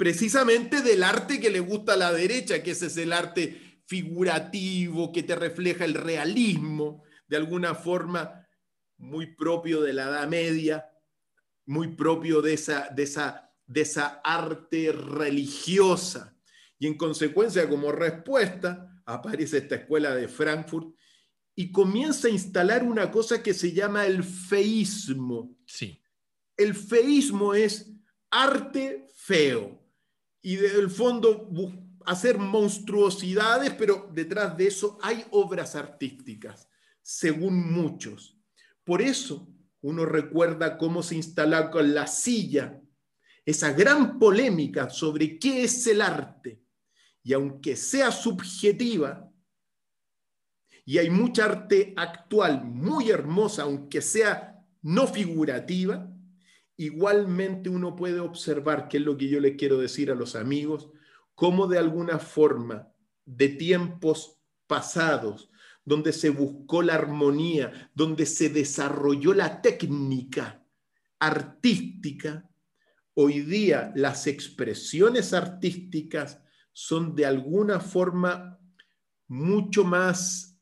precisamente 0.00 0.80
del 0.80 1.02
arte 1.02 1.38
que 1.38 1.50
le 1.50 1.60
gusta 1.60 1.92
a 1.92 1.96
la 1.98 2.10
derecha, 2.10 2.62
que 2.62 2.70
ese 2.70 2.86
es 2.86 2.96
el 2.96 3.12
arte 3.12 3.82
figurativo, 3.84 5.12
que 5.12 5.22
te 5.22 5.36
refleja 5.36 5.84
el 5.84 5.92
realismo, 5.92 7.02
de 7.28 7.36
alguna 7.36 7.74
forma 7.74 8.48
muy 8.96 9.26
propio 9.34 9.82
de 9.82 9.92
la 9.92 10.04
Edad 10.04 10.26
Media, 10.26 10.88
muy 11.66 11.88
propio 11.88 12.40
de 12.40 12.54
esa, 12.54 12.88
de 12.88 13.02
esa, 13.02 13.52
de 13.66 13.82
esa 13.82 14.22
arte 14.24 14.90
religiosa 14.90 16.34
y 16.78 16.86
en 16.86 16.96
consecuencia, 16.96 17.68
como 17.68 17.92
respuesta, 17.92 19.02
aparece 19.04 19.58
esta 19.58 19.74
escuela 19.74 20.14
de 20.14 20.28
Frankfurt 20.28 20.94
y 21.54 21.70
comienza 21.70 22.28
a 22.28 22.30
instalar 22.30 22.84
una 22.84 23.10
cosa 23.10 23.42
que 23.42 23.52
se 23.52 23.74
llama 23.74 24.06
el 24.06 24.24
feísmo. 24.24 25.58
Sí. 25.66 26.02
El 26.56 26.74
feísmo 26.74 27.52
es 27.52 27.92
arte 28.30 29.06
feo 29.14 29.79
y 30.42 30.56
del 30.56 30.90
fondo 30.90 31.48
hacer 32.06 32.38
monstruosidades, 32.38 33.74
pero 33.74 34.10
detrás 34.12 34.56
de 34.56 34.66
eso 34.66 34.98
hay 35.02 35.24
obras 35.30 35.76
artísticas, 35.76 36.68
según 37.02 37.72
muchos. 37.72 38.38
Por 38.84 39.02
eso 39.02 39.48
uno 39.82 40.04
recuerda 40.04 40.78
cómo 40.78 41.02
se 41.02 41.16
instaló 41.16 41.70
con 41.70 41.94
la 41.94 42.06
silla 42.06 42.80
esa 43.44 43.72
gran 43.72 44.18
polémica 44.18 44.90
sobre 44.90 45.38
qué 45.38 45.64
es 45.64 45.86
el 45.86 46.02
arte 46.02 46.62
y 47.22 47.32
aunque 47.32 47.76
sea 47.76 48.10
subjetiva, 48.10 49.30
y 50.84 50.98
hay 50.98 51.10
mucha 51.10 51.44
arte 51.44 51.94
actual 51.96 52.64
muy 52.64 53.10
hermosa, 53.10 53.62
aunque 53.62 54.00
sea 54.00 54.60
no 54.82 55.06
figurativa, 55.06 56.10
igualmente 56.80 57.68
uno 57.68 57.94
puede 57.94 58.20
observar, 58.20 58.88
que 58.88 58.96
es 58.96 59.02
lo 59.02 59.18
que 59.18 59.28
yo 59.28 59.38
les 59.38 59.56
quiero 59.56 59.76
decir 59.76 60.10
a 60.10 60.14
los 60.14 60.34
amigos, 60.34 60.88
cómo 61.34 61.66
de 61.66 61.76
alguna 61.76 62.18
forma 62.18 62.88
de 63.26 63.50
tiempos 63.50 64.40
pasados, 64.66 65.50
donde 65.84 66.14
se 66.14 66.30
buscó 66.30 66.80
la 66.80 66.94
armonía, 66.94 67.90
donde 67.94 68.24
se 68.24 68.48
desarrolló 68.48 69.34
la 69.34 69.60
técnica 69.60 70.64
artística, 71.18 72.48
hoy 73.12 73.40
día 73.40 73.92
las 73.94 74.26
expresiones 74.26 75.34
artísticas 75.34 76.40
son 76.72 77.14
de 77.14 77.26
alguna 77.26 77.80
forma 77.80 78.58
mucho 79.28 79.84
más 79.84 80.58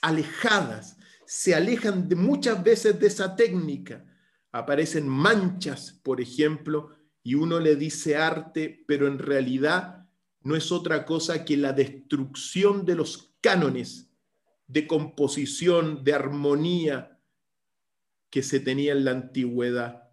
alejadas, 0.00 0.96
se 1.26 1.54
alejan 1.54 2.08
muchas 2.16 2.64
veces 2.64 2.98
de 2.98 3.06
esa 3.08 3.36
técnica. 3.36 4.06
Aparecen 4.52 5.08
manchas, 5.08 6.00
por 6.02 6.20
ejemplo, 6.20 6.94
y 7.22 7.34
uno 7.34 7.58
le 7.58 7.76
dice 7.76 8.16
arte, 8.16 8.84
pero 8.86 9.06
en 9.06 9.18
realidad 9.18 10.06
no 10.42 10.56
es 10.56 10.70
otra 10.70 11.04
cosa 11.04 11.44
que 11.44 11.56
la 11.56 11.72
destrucción 11.72 12.84
de 12.84 12.96
los 12.96 13.34
cánones 13.40 14.10
de 14.66 14.86
composición, 14.86 16.04
de 16.04 16.14
armonía 16.14 17.18
que 18.30 18.42
se 18.42 18.60
tenía 18.60 18.92
en 18.92 19.04
la 19.04 19.10
antigüedad. 19.10 20.10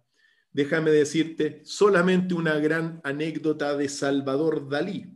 Déjame 0.52 0.90
decirte 0.90 1.62
solamente 1.64 2.34
una 2.34 2.58
gran 2.58 3.00
anécdota 3.04 3.76
de 3.76 3.88
Salvador 3.88 4.68
Dalí. 4.68 5.14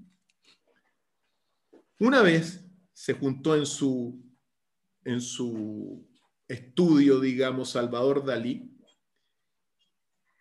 Una 1.99 2.23
vez 2.23 2.64
se 2.93 3.14
juntó 3.14 3.54
en 3.57 3.66
su, 3.66 4.25
en 5.04 5.21
su 5.21 6.09
estudio, 6.49 7.21
digamos, 7.21 7.71
Salvador 7.71 8.25
Dalí, 8.25 8.74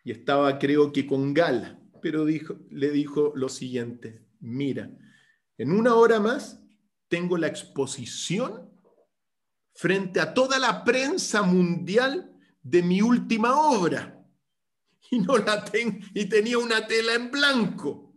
y 0.03 0.12
estaba 0.12 0.60
creo 0.60 0.91
que 0.91 1.07
con 1.07 1.33
Gala, 1.33 1.79
pero 2.01 2.25
le 2.25 2.91
dijo 2.91 3.31
lo 3.36 3.50
siguiente, 3.50 4.25
mira, 4.39 4.89
en 5.57 5.72
una 5.72 5.95
hora 5.95 6.19
más 6.19 6.62
tengo 7.07 7.38
la 7.38 7.48
exposición 7.48 8.69
frente 9.74 10.19
a 10.19 10.33
toda 10.33 10.60
la 10.60 10.83
prensa 10.83 11.41
mundial 11.41 12.36
de 12.62 12.83
mi 12.83 13.01
última 13.01 13.57
obra. 13.60 14.19
Y 15.12 15.19
no 15.19 15.38
la 15.38 15.63
tengo, 15.63 16.00
y 16.13 16.25
tenía 16.25 16.57
una 16.57 16.88
tela 16.88 17.13
en 17.13 17.29
blanco. 17.31 18.15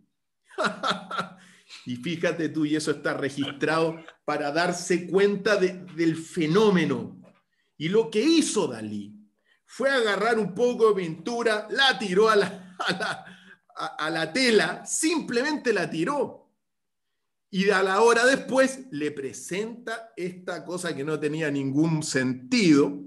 Y 1.85 1.97
fíjate 1.97 2.49
tú, 2.49 2.65
y 2.65 2.77
eso 2.77 2.93
está 2.93 3.15
registrado 3.15 3.97
para 4.25 4.53
darse 4.53 5.09
cuenta 5.09 5.57
del 5.57 6.17
fenómeno. 6.17 7.21
Y 7.77 7.89
lo 7.89 8.09
que 8.09 8.23
hizo 8.23 8.69
Dalí 8.69 9.16
fue 9.67 9.91
agarrar 9.91 10.39
un 10.39 10.55
poco 10.55 10.89
de 10.89 11.03
pintura, 11.03 11.67
la 11.71 11.99
tiró 11.99 12.29
a 12.29 12.37
la, 12.37 12.77
a 13.77 14.11
la, 14.11 14.33
tela, 14.33 14.87
simplemente 14.87 15.73
la 15.73 15.91
tiró. 15.91 16.51
Y 17.51 17.71
a 17.71 17.83
la 17.83 18.01
hora 18.03 18.25
después 18.25 18.87
le 18.91 19.11
presenta 19.11 20.13
esta 20.17 20.65
cosa 20.65 20.95
que 20.95 21.05
no 21.05 21.19
tenía 21.19 21.51
ningún 21.51 22.03
sentido 22.03 23.03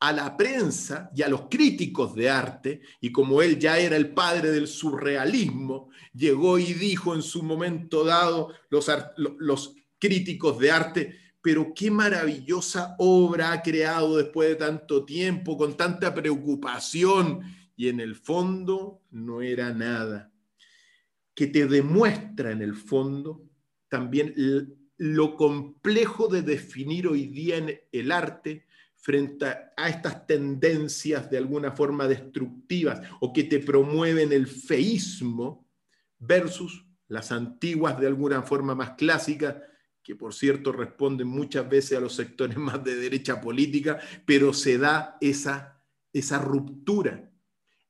a 0.00 0.12
la 0.12 0.36
prensa 0.36 1.10
y 1.14 1.22
a 1.22 1.28
los 1.28 1.42
críticos 1.50 2.14
de 2.14 2.30
arte, 2.30 2.80
y 3.00 3.12
como 3.12 3.42
él 3.42 3.58
ya 3.58 3.78
era 3.78 3.96
el 3.96 4.14
padre 4.14 4.50
del 4.50 4.66
surrealismo, 4.66 5.90
llegó 6.14 6.58
y 6.58 6.72
dijo 6.72 7.14
en 7.14 7.22
su 7.22 7.42
momento 7.42 8.02
dado 8.02 8.54
los, 8.70 8.90
los 9.16 9.74
críticos 9.98 10.58
de 10.58 10.70
arte, 10.70 11.18
pero 11.42 11.72
qué 11.74 11.90
maravillosa 11.90 12.94
obra 12.98 13.52
ha 13.52 13.62
creado 13.62 14.16
después 14.16 14.50
de 14.50 14.56
tanto 14.56 15.04
tiempo, 15.04 15.56
con 15.56 15.76
tanta 15.76 16.14
preocupación, 16.14 17.40
y 17.76 17.88
en 17.88 18.00
el 18.00 18.14
fondo 18.14 19.02
no 19.10 19.40
era 19.40 19.72
nada, 19.72 20.32
que 21.34 21.46
te 21.46 21.66
demuestra 21.66 22.50
en 22.50 22.60
el 22.60 22.74
fondo 22.74 23.42
también 23.88 24.34
lo 24.98 25.34
complejo 25.34 26.28
de 26.28 26.42
definir 26.42 27.08
hoy 27.08 27.26
día 27.26 27.56
el 27.90 28.12
arte 28.12 28.66
frente 28.96 29.46
a 29.46 29.88
estas 29.88 30.26
tendencias 30.26 31.30
de 31.30 31.38
alguna 31.38 31.72
forma 31.72 32.06
destructivas 32.06 33.00
o 33.20 33.32
que 33.32 33.44
te 33.44 33.58
promueven 33.60 34.32
el 34.32 34.46
feísmo 34.46 35.66
versus 36.18 36.86
las 37.08 37.32
antiguas 37.32 37.98
de 37.98 38.06
alguna 38.06 38.42
forma 38.42 38.74
más 38.74 38.90
clásicas, 38.90 39.56
que 40.02 40.16
por 40.16 40.34
cierto 40.34 40.72
responden 40.72 41.28
muchas 41.28 41.68
veces 41.68 41.98
a 41.98 42.00
los 42.00 42.14
sectores 42.14 42.56
más 42.58 42.82
de 42.84 42.96
derecha 42.96 43.40
política, 43.40 44.00
pero 44.24 44.52
se 44.52 44.78
da 44.78 45.16
esa, 45.20 45.82
esa 46.12 46.38
ruptura 46.38 47.30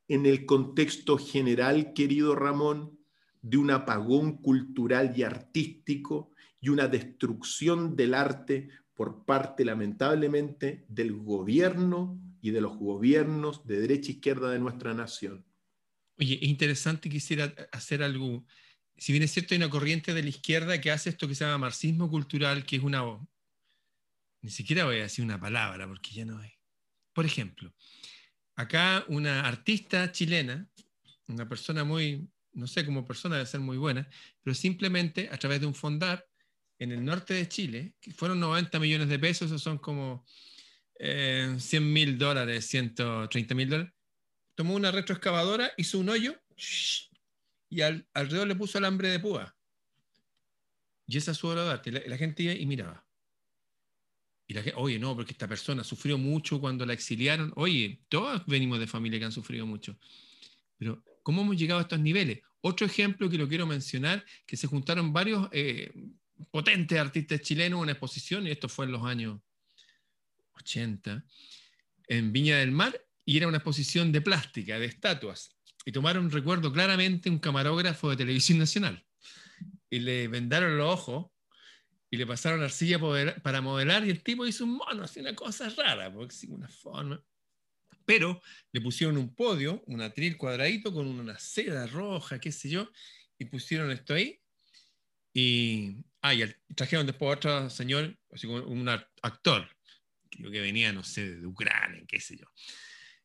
en 0.08 0.26
el 0.26 0.44
contexto 0.44 1.18
general, 1.18 1.92
querido 1.94 2.34
Ramón, 2.34 2.98
de 3.42 3.56
un 3.56 3.70
apagón 3.70 4.38
cultural 4.38 5.12
y 5.16 5.22
artístico 5.22 6.32
y 6.60 6.68
una 6.68 6.88
destrucción 6.88 7.96
del 7.96 8.14
arte 8.14 8.68
por 8.94 9.24
parte, 9.24 9.64
lamentablemente, 9.64 10.84
del 10.88 11.14
gobierno 11.14 12.20
y 12.42 12.50
de 12.50 12.60
los 12.60 12.76
gobiernos 12.76 13.66
de 13.66 13.80
derecha 13.80 14.08
e 14.08 14.14
izquierda 14.14 14.50
de 14.50 14.58
nuestra 14.58 14.94
nación. 14.94 15.44
Oye, 16.18 16.34
es 16.34 16.48
interesante, 16.48 17.08
quisiera 17.08 17.54
hacer 17.72 18.02
algo. 18.02 18.44
Si 19.00 19.12
bien 19.12 19.22
es 19.22 19.32
cierto, 19.32 19.54
hay 19.54 19.56
una 19.56 19.70
corriente 19.70 20.12
de 20.12 20.22
la 20.22 20.28
izquierda 20.28 20.78
que 20.78 20.90
hace 20.90 21.08
esto 21.08 21.26
que 21.26 21.34
se 21.34 21.42
llama 21.42 21.56
marxismo 21.56 22.10
cultural, 22.10 22.66
que 22.66 22.76
es 22.76 22.82
una. 22.82 23.02
Ni 24.42 24.50
siquiera 24.50 24.84
voy 24.84 24.96
a 24.96 25.02
decir 25.04 25.24
una 25.24 25.40
palabra, 25.40 25.88
porque 25.88 26.10
ya 26.10 26.26
no 26.26 26.38
hay. 26.38 26.52
Por 27.14 27.24
ejemplo, 27.24 27.72
acá 28.56 29.06
una 29.08 29.48
artista 29.48 30.12
chilena, 30.12 30.68
una 31.28 31.48
persona 31.48 31.82
muy, 31.82 32.28
no 32.52 32.66
sé, 32.66 32.84
como 32.84 33.06
persona 33.06 33.36
debe 33.36 33.46
ser 33.46 33.60
muy 33.60 33.78
buena, 33.78 34.06
pero 34.42 34.54
simplemente 34.54 35.30
a 35.32 35.38
través 35.38 35.60
de 35.60 35.66
un 35.66 35.74
fondar 35.74 36.28
en 36.78 36.92
el 36.92 37.02
norte 37.02 37.32
de 37.32 37.48
Chile, 37.48 37.94
que 38.02 38.12
fueron 38.12 38.38
90 38.38 38.78
millones 38.78 39.08
de 39.08 39.18
pesos, 39.18 39.50
eso 39.50 39.58
son 39.58 39.78
como 39.78 40.26
100 40.98 40.98
eh, 40.98 41.80
mil 41.80 42.18
dólares, 42.18 42.66
130 42.66 43.54
mil 43.54 43.70
dólares, 43.70 43.94
tomó 44.54 44.74
una 44.74 44.90
retroexcavadora, 44.90 45.72
hizo 45.78 45.98
un 45.98 46.10
hoyo 46.10 46.38
y 47.70 47.82
alrededor 47.82 48.48
le 48.48 48.56
puso 48.56 48.78
alambre 48.78 49.08
de 49.08 49.20
púa. 49.20 49.56
Y 51.06 51.16
esa 51.16 51.30
es 51.30 51.38
su 51.38 51.46
obra 51.46 51.64
de 51.64 51.70
arte. 51.70 52.08
La, 52.08 52.16
gente 52.16 52.42
iba 52.42 52.52
y 52.52 52.66
miraba. 52.66 53.06
Y 54.46 54.54
la 54.54 54.62
gente, 54.62 54.78
oye, 54.78 54.98
no, 54.98 55.14
porque 55.14 55.32
esta 55.32 55.48
persona 55.48 55.84
sufrió 55.84 56.18
mucho 56.18 56.60
cuando 56.60 56.84
la 56.84 56.92
exiliaron. 56.92 57.52
Oye, 57.56 58.02
todos 58.08 58.44
venimos 58.46 58.80
de 58.80 58.88
familia 58.88 59.18
que 59.18 59.24
han 59.24 59.32
sufrido 59.32 59.66
mucho. 59.66 59.96
Pero, 60.76 61.02
¿cómo 61.22 61.42
hemos 61.42 61.56
llegado 61.56 61.78
a 61.78 61.82
estos 61.82 62.00
niveles? 62.00 62.40
Otro 62.60 62.86
ejemplo 62.86 63.30
que 63.30 63.38
lo 63.38 63.48
quiero 63.48 63.66
mencionar, 63.66 64.24
que 64.46 64.56
se 64.56 64.66
juntaron 64.66 65.12
varios 65.12 65.48
eh, 65.52 65.92
potentes 66.50 66.98
artistas 66.98 67.40
chilenos, 67.40 67.80
una 67.80 67.92
exposición, 67.92 68.46
y 68.46 68.50
esto 68.50 68.68
fue 68.68 68.86
en 68.86 68.92
los 68.92 69.04
años 69.04 69.40
80, 70.54 71.24
en 72.08 72.32
Viña 72.32 72.58
del 72.58 72.72
Mar, 72.72 73.00
y 73.24 73.36
era 73.36 73.46
una 73.46 73.58
exposición 73.58 74.10
de 74.12 74.20
plástica, 74.20 74.78
de 74.78 74.86
estatuas. 74.86 75.56
Y 75.84 75.92
tomaron, 75.92 76.30
recuerdo 76.30 76.72
claramente, 76.72 77.30
un 77.30 77.38
camarógrafo 77.38 78.10
de 78.10 78.16
televisión 78.16 78.58
nacional. 78.58 79.04
Y 79.88 80.00
le 80.00 80.28
vendaron 80.28 80.76
los 80.76 80.92
ojos 80.92 81.30
y 82.10 82.16
le 82.16 82.26
pasaron 82.26 82.62
arcilla 82.62 82.98
para 83.42 83.60
modelar, 83.60 84.04
y 84.04 84.10
el 84.10 84.22
tipo 84.22 84.44
hizo 84.44 84.64
un 84.64 84.78
mono, 84.78 85.04
así 85.04 85.20
una 85.20 85.34
cosa 85.34 85.68
rara, 85.68 86.12
porque 86.12 86.34
una 86.48 86.68
forma. 86.68 87.22
Pero 88.04 88.42
le 88.72 88.80
pusieron 88.80 89.16
un 89.16 89.32
podio, 89.32 89.82
un 89.86 90.00
atril 90.00 90.36
cuadradito 90.36 90.92
con 90.92 91.06
una 91.06 91.38
seda 91.38 91.86
roja, 91.86 92.40
qué 92.40 92.50
sé 92.50 92.68
yo, 92.68 92.90
y 93.38 93.44
pusieron 93.44 93.92
esto 93.92 94.14
ahí. 94.14 94.40
Y 95.32 96.02
Ah, 96.22 96.34
y 96.34 96.44
trajeron 96.74 97.06
después 97.06 97.36
otro 97.36 97.70
señor, 97.70 98.14
así 98.30 98.46
como 98.46 98.62
un 98.64 98.88
actor, 98.88 99.66
creo 100.30 100.50
que 100.50 100.60
venía, 100.60 100.92
no 100.92 101.02
sé, 101.02 101.36
de 101.36 101.46
Ucrania, 101.46 102.04
qué 102.06 102.20
sé 102.20 102.36
yo. 102.36 102.46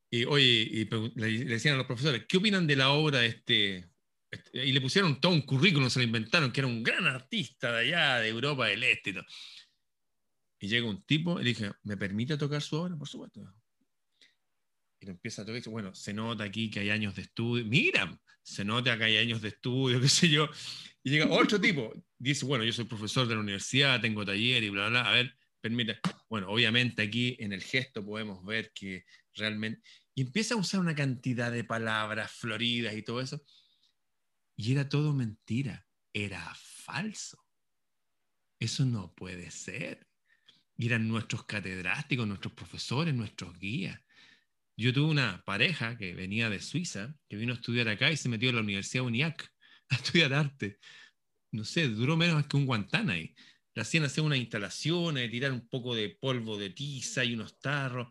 Y, 0.09 0.25
oye, 0.25 0.45
y 0.45 0.85
le, 1.15 1.45
decían 1.45 1.75
a 1.75 1.77
los 1.77 1.87
profesores, 1.87 2.25
¿qué 2.27 2.37
opinan 2.37 2.67
de 2.67 2.75
la 2.75 2.91
obra 2.91 3.19
de 3.19 3.27
este, 3.27 3.89
este? 4.31 4.65
Y 4.65 4.71
le 4.71 4.81
pusieron 4.81 5.19
todo 5.19 5.31
un 5.31 5.41
currículum, 5.41 5.89
se 5.89 5.99
lo 5.99 6.05
inventaron, 6.05 6.51
que 6.51 6.61
era 6.61 6.67
un 6.67 6.83
gran 6.83 7.05
artista 7.05 7.71
de 7.71 7.79
allá, 7.79 8.19
de 8.19 8.29
Europa 8.29 8.67
del 8.67 8.83
Este 8.83 9.09
y 9.09 9.13
todo. 9.13 9.25
Y 10.59 10.67
llega 10.67 10.87
un 10.87 11.03
tipo 11.03 11.39
y 11.39 11.43
le 11.43 11.49
dije, 11.49 11.71
¿me 11.83 11.97
permite 11.97 12.37
tocar 12.37 12.61
su 12.61 12.77
obra? 12.77 12.95
Por 12.95 13.07
supuesto. 13.07 13.41
Y 14.99 15.05
lo 15.05 15.11
empieza 15.11 15.41
a 15.41 15.45
tocar 15.45 15.57
y 15.57 15.59
dice, 15.59 15.69
bueno, 15.69 15.93
se 15.93 16.13
nota 16.13 16.43
aquí 16.43 16.69
que 16.69 16.79
hay 16.79 16.89
años 16.89 17.15
de 17.15 17.23
estudio. 17.23 17.65
Mira, 17.65 18.19
se 18.41 18.63
nota 18.63 18.97
que 18.97 19.03
hay 19.03 19.17
años 19.17 19.41
de 19.41 19.49
estudio, 19.49 19.99
qué 20.01 20.09
sé 20.09 20.29
yo. 20.29 20.47
Y 21.03 21.11
llega 21.11 21.29
otro 21.29 21.59
tipo, 21.59 21.93
dice, 22.17 22.45
bueno, 22.45 22.63
yo 22.63 22.73
soy 22.73 22.85
profesor 22.85 23.27
de 23.27 23.35
la 23.35 23.41
universidad, 23.41 24.01
tengo 24.01 24.25
taller 24.25 24.63
y 24.63 24.69
bla, 24.69 24.89
bla, 24.89 25.01
bla. 25.01 25.11
A 25.11 25.13
ver, 25.13 25.35
permite. 25.61 25.99
Bueno, 26.29 26.49
obviamente 26.49 27.03
aquí 27.03 27.35
en 27.39 27.53
el 27.53 27.61
gesto 27.61 28.03
podemos 28.03 28.43
ver 28.45 28.71
que 28.73 29.05
realmente... 29.35 29.81
Y 30.13 30.21
empieza 30.21 30.53
a 30.53 30.57
usar 30.57 30.79
una 30.79 30.95
cantidad 30.95 31.51
de 31.51 31.63
palabras 31.63 32.31
floridas 32.31 32.95
y 32.95 33.01
todo 33.01 33.21
eso. 33.21 33.43
Y 34.55 34.71
era 34.71 34.87
todo 34.87 35.13
mentira, 35.13 35.85
era 36.13 36.53
falso. 36.55 37.45
Eso 38.59 38.85
no 38.85 39.13
puede 39.13 39.51
ser. 39.51 40.07
Y 40.77 40.87
eran 40.87 41.07
nuestros 41.07 41.45
catedráticos, 41.45 42.27
nuestros 42.27 42.53
profesores, 42.53 43.13
nuestros 43.13 43.57
guías. 43.59 43.99
Yo 44.77 44.91
tuve 44.91 45.11
una 45.11 45.43
pareja 45.45 45.97
que 45.97 46.13
venía 46.13 46.49
de 46.49 46.61
Suiza, 46.61 47.17
que 47.29 47.37
vino 47.37 47.53
a 47.53 47.55
estudiar 47.55 47.87
acá 47.87 48.11
y 48.11 48.17
se 48.17 48.27
metió 48.27 48.49
en 48.49 48.55
la 48.55 48.61
Universidad 48.61 49.05
UNIAC 49.05 49.53
a 49.89 49.95
estudiar 49.95 50.33
arte. 50.33 50.79
No 51.51 51.63
sé, 51.63 51.87
duró 51.87 52.17
menos 52.17 52.45
que 52.47 52.57
un 52.57 52.65
guantán 52.65 53.09
ahí. 53.09 53.33
Le 53.73 53.81
hacían 53.81 54.03
hacer 54.03 54.23
unas 54.23 54.37
instalaciones, 54.37 55.31
tirar 55.31 55.51
un 55.51 55.67
poco 55.67 55.95
de 55.95 56.09
polvo 56.09 56.57
de 56.57 56.69
tiza 56.69 57.23
y 57.23 57.33
unos 57.33 57.59
tarros. 57.59 58.07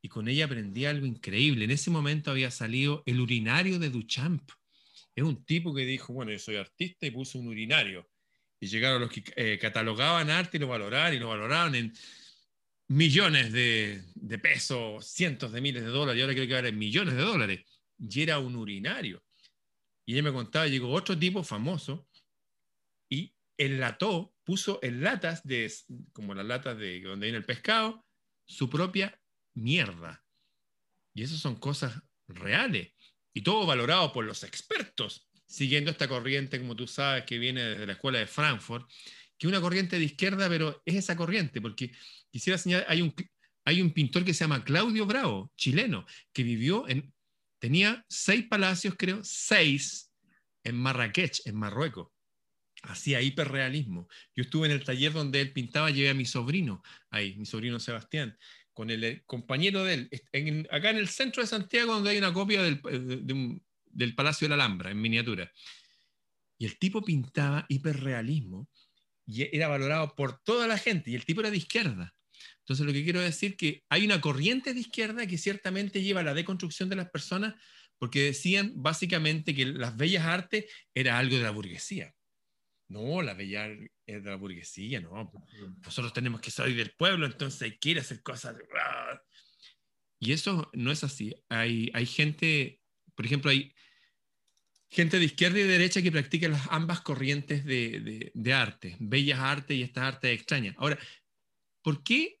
Y 0.00 0.08
con 0.08 0.28
ella 0.28 0.44
aprendí 0.44 0.84
algo 0.84 1.06
increíble. 1.06 1.64
En 1.64 1.70
ese 1.70 1.90
momento 1.90 2.30
había 2.30 2.50
salido 2.50 3.02
el 3.06 3.20
urinario 3.20 3.78
de 3.78 3.90
Duchamp. 3.90 4.50
Es 5.14 5.24
un 5.24 5.44
tipo 5.44 5.74
que 5.74 5.84
dijo, 5.84 6.12
bueno, 6.12 6.30
yo 6.30 6.38
soy 6.38 6.56
artista 6.56 7.06
y 7.06 7.10
puso 7.10 7.38
un 7.38 7.48
urinario. 7.48 8.08
Y 8.60 8.66
llegaron 8.66 9.00
los 9.00 9.10
que 9.10 9.24
eh, 9.36 9.58
catalogaban 9.60 10.30
arte 10.30 10.56
y 10.56 10.60
lo 10.60 10.68
valoraban 10.68 11.14
y 11.14 11.18
lo 11.18 11.28
valoraban 11.28 11.74
en 11.74 11.92
millones 12.88 13.52
de, 13.52 14.02
de, 14.14 14.38
pesos, 14.38 15.06
cientos 15.06 15.52
de 15.52 15.60
miles 15.60 15.82
de 15.82 15.90
dólares, 15.90 16.18
y 16.18 16.22
ahora 16.22 16.34
creo 16.34 16.48
que 16.48 16.56
ahora 16.56 16.68
en 16.68 16.78
millones 16.78 17.14
de 17.14 17.22
dólares. 17.22 17.60
Y 17.98 18.22
era 18.22 18.38
un 18.38 18.56
urinario. 18.56 19.22
Y 20.06 20.14
ella 20.14 20.22
me 20.22 20.32
contaba, 20.32 20.66
llegó 20.66 20.90
otro 20.90 21.18
tipo 21.18 21.44
famoso 21.44 22.08
y 23.10 23.34
enlató, 23.58 24.34
puso 24.44 24.78
en 24.82 25.02
latas, 25.02 25.46
de, 25.46 25.70
como 26.12 26.34
las 26.34 26.46
latas 26.46 26.78
de 26.78 27.00
donde 27.02 27.26
viene 27.26 27.38
el 27.38 27.44
pescado, 27.44 28.06
su 28.46 28.70
propia 28.70 29.20
mierda. 29.58 30.24
Y 31.14 31.22
eso 31.22 31.36
son 31.36 31.56
cosas 31.56 32.00
reales. 32.26 32.92
Y 33.32 33.42
todo 33.42 33.66
valorado 33.66 34.12
por 34.12 34.24
los 34.24 34.42
expertos, 34.42 35.28
siguiendo 35.46 35.90
esta 35.90 36.08
corriente, 36.08 36.58
como 36.58 36.76
tú 36.76 36.86
sabes, 36.86 37.24
que 37.24 37.38
viene 37.38 37.62
desde 37.62 37.86
la 37.86 37.92
escuela 37.92 38.18
de 38.18 38.26
Frankfurt, 38.26 38.90
que 39.38 39.46
una 39.46 39.60
corriente 39.60 39.98
de 39.98 40.04
izquierda, 40.04 40.48
pero 40.48 40.82
es 40.84 40.96
esa 40.96 41.16
corriente, 41.16 41.60
porque 41.60 41.92
quisiera 42.30 42.58
señalar, 42.58 42.86
hay 42.88 43.02
un, 43.02 43.14
hay 43.64 43.80
un 43.80 43.92
pintor 43.92 44.24
que 44.24 44.34
se 44.34 44.44
llama 44.44 44.64
Claudio 44.64 45.06
Bravo, 45.06 45.52
chileno, 45.56 46.06
que 46.32 46.42
vivió 46.42 46.88
en, 46.88 47.12
Tenía 47.58 48.04
seis 48.08 48.46
palacios, 48.46 48.94
creo, 48.96 49.20
seis 49.24 50.12
en 50.62 50.76
Marrakech, 50.76 51.40
en 51.44 51.56
Marruecos. 51.56 52.08
Hacía 52.82 53.20
hiperrealismo. 53.20 54.08
Yo 54.36 54.44
estuve 54.44 54.68
en 54.68 54.72
el 54.72 54.84
taller 54.84 55.12
donde 55.12 55.40
él 55.40 55.52
pintaba, 55.52 55.90
llevé 55.90 56.10
a 56.10 56.14
mi 56.14 56.24
sobrino 56.24 56.82
ahí, 57.10 57.36
mi 57.36 57.44
sobrino 57.44 57.80
Sebastián, 57.80 58.38
con 58.78 58.90
el 58.90 59.02
eh, 59.02 59.22
compañero 59.26 59.82
de 59.82 60.08
él, 60.30 60.68
acá 60.70 60.90
en 60.90 60.98
el 60.98 61.08
centro 61.08 61.42
de 61.42 61.48
Santiago, 61.48 61.94
donde 61.94 62.10
hay 62.10 62.18
una 62.18 62.32
copia 62.32 62.62
del, 62.62 62.80
eh, 62.88 63.58
del 63.86 64.14
Palacio 64.14 64.44
de 64.44 64.50
la 64.50 64.54
Alhambra, 64.54 64.92
en 64.92 65.00
miniatura. 65.00 65.50
Y 66.58 66.64
el 66.64 66.78
tipo 66.78 67.02
pintaba 67.02 67.66
hiperrealismo 67.68 68.68
y 69.26 69.52
era 69.52 69.66
valorado 69.66 70.14
por 70.14 70.40
toda 70.44 70.68
la 70.68 70.78
gente, 70.78 71.10
y 71.10 71.16
el 71.16 71.24
tipo 71.24 71.40
era 71.40 71.50
de 71.50 71.56
izquierda. 71.56 72.14
Entonces, 72.60 72.86
lo 72.86 72.92
que 72.92 73.02
quiero 73.02 73.20
decir 73.20 73.50
es 73.50 73.56
que 73.56 73.84
hay 73.88 74.04
una 74.04 74.20
corriente 74.20 74.72
de 74.72 74.78
izquierda 74.78 75.26
que 75.26 75.38
ciertamente 75.38 76.00
lleva 76.00 76.20
a 76.20 76.22
la 76.22 76.34
deconstrucción 76.34 76.88
de 76.88 76.94
las 76.94 77.10
personas 77.10 77.56
porque 77.98 78.22
decían 78.22 78.74
básicamente 78.76 79.56
que 79.56 79.66
las 79.66 79.96
bellas 79.96 80.24
artes 80.24 80.66
era 80.94 81.18
algo 81.18 81.36
de 81.36 81.42
la 81.42 81.50
burguesía. 81.50 82.14
No, 82.86 83.22
la 83.22 83.34
bella 83.34 83.66
es 84.08 84.24
de 84.24 84.30
la 84.30 84.36
burguesía, 84.36 85.00
no. 85.00 85.30
Nosotros 85.84 86.12
tenemos 86.14 86.40
que 86.40 86.50
salir 86.50 86.76
del 86.76 86.92
pueblo, 86.92 87.26
entonces 87.26 87.60
hay 87.62 87.78
que 87.78 87.90
ir 87.90 87.98
a 87.98 88.00
hacer 88.00 88.22
cosas. 88.22 88.56
Y 90.18 90.32
eso 90.32 90.70
no 90.72 90.90
es 90.90 91.04
así. 91.04 91.34
Hay, 91.50 91.90
hay 91.92 92.06
gente, 92.06 92.80
por 93.14 93.26
ejemplo, 93.26 93.50
hay 93.50 93.74
gente 94.88 95.18
de 95.18 95.26
izquierda 95.26 95.58
y 95.58 95.64
de 95.64 95.68
derecha 95.68 96.00
que 96.00 96.10
practica 96.10 96.48
las 96.48 96.66
ambas 96.70 97.02
corrientes 97.02 97.66
de, 97.66 98.32
de, 98.34 98.52
arte, 98.54 98.96
bellas 98.98 99.40
artes 99.40 99.76
y 99.76 99.82
estas 99.82 100.04
artes 100.04 100.34
extrañas. 100.34 100.74
Ahora, 100.78 100.98
¿por 101.82 102.02
qué 102.02 102.40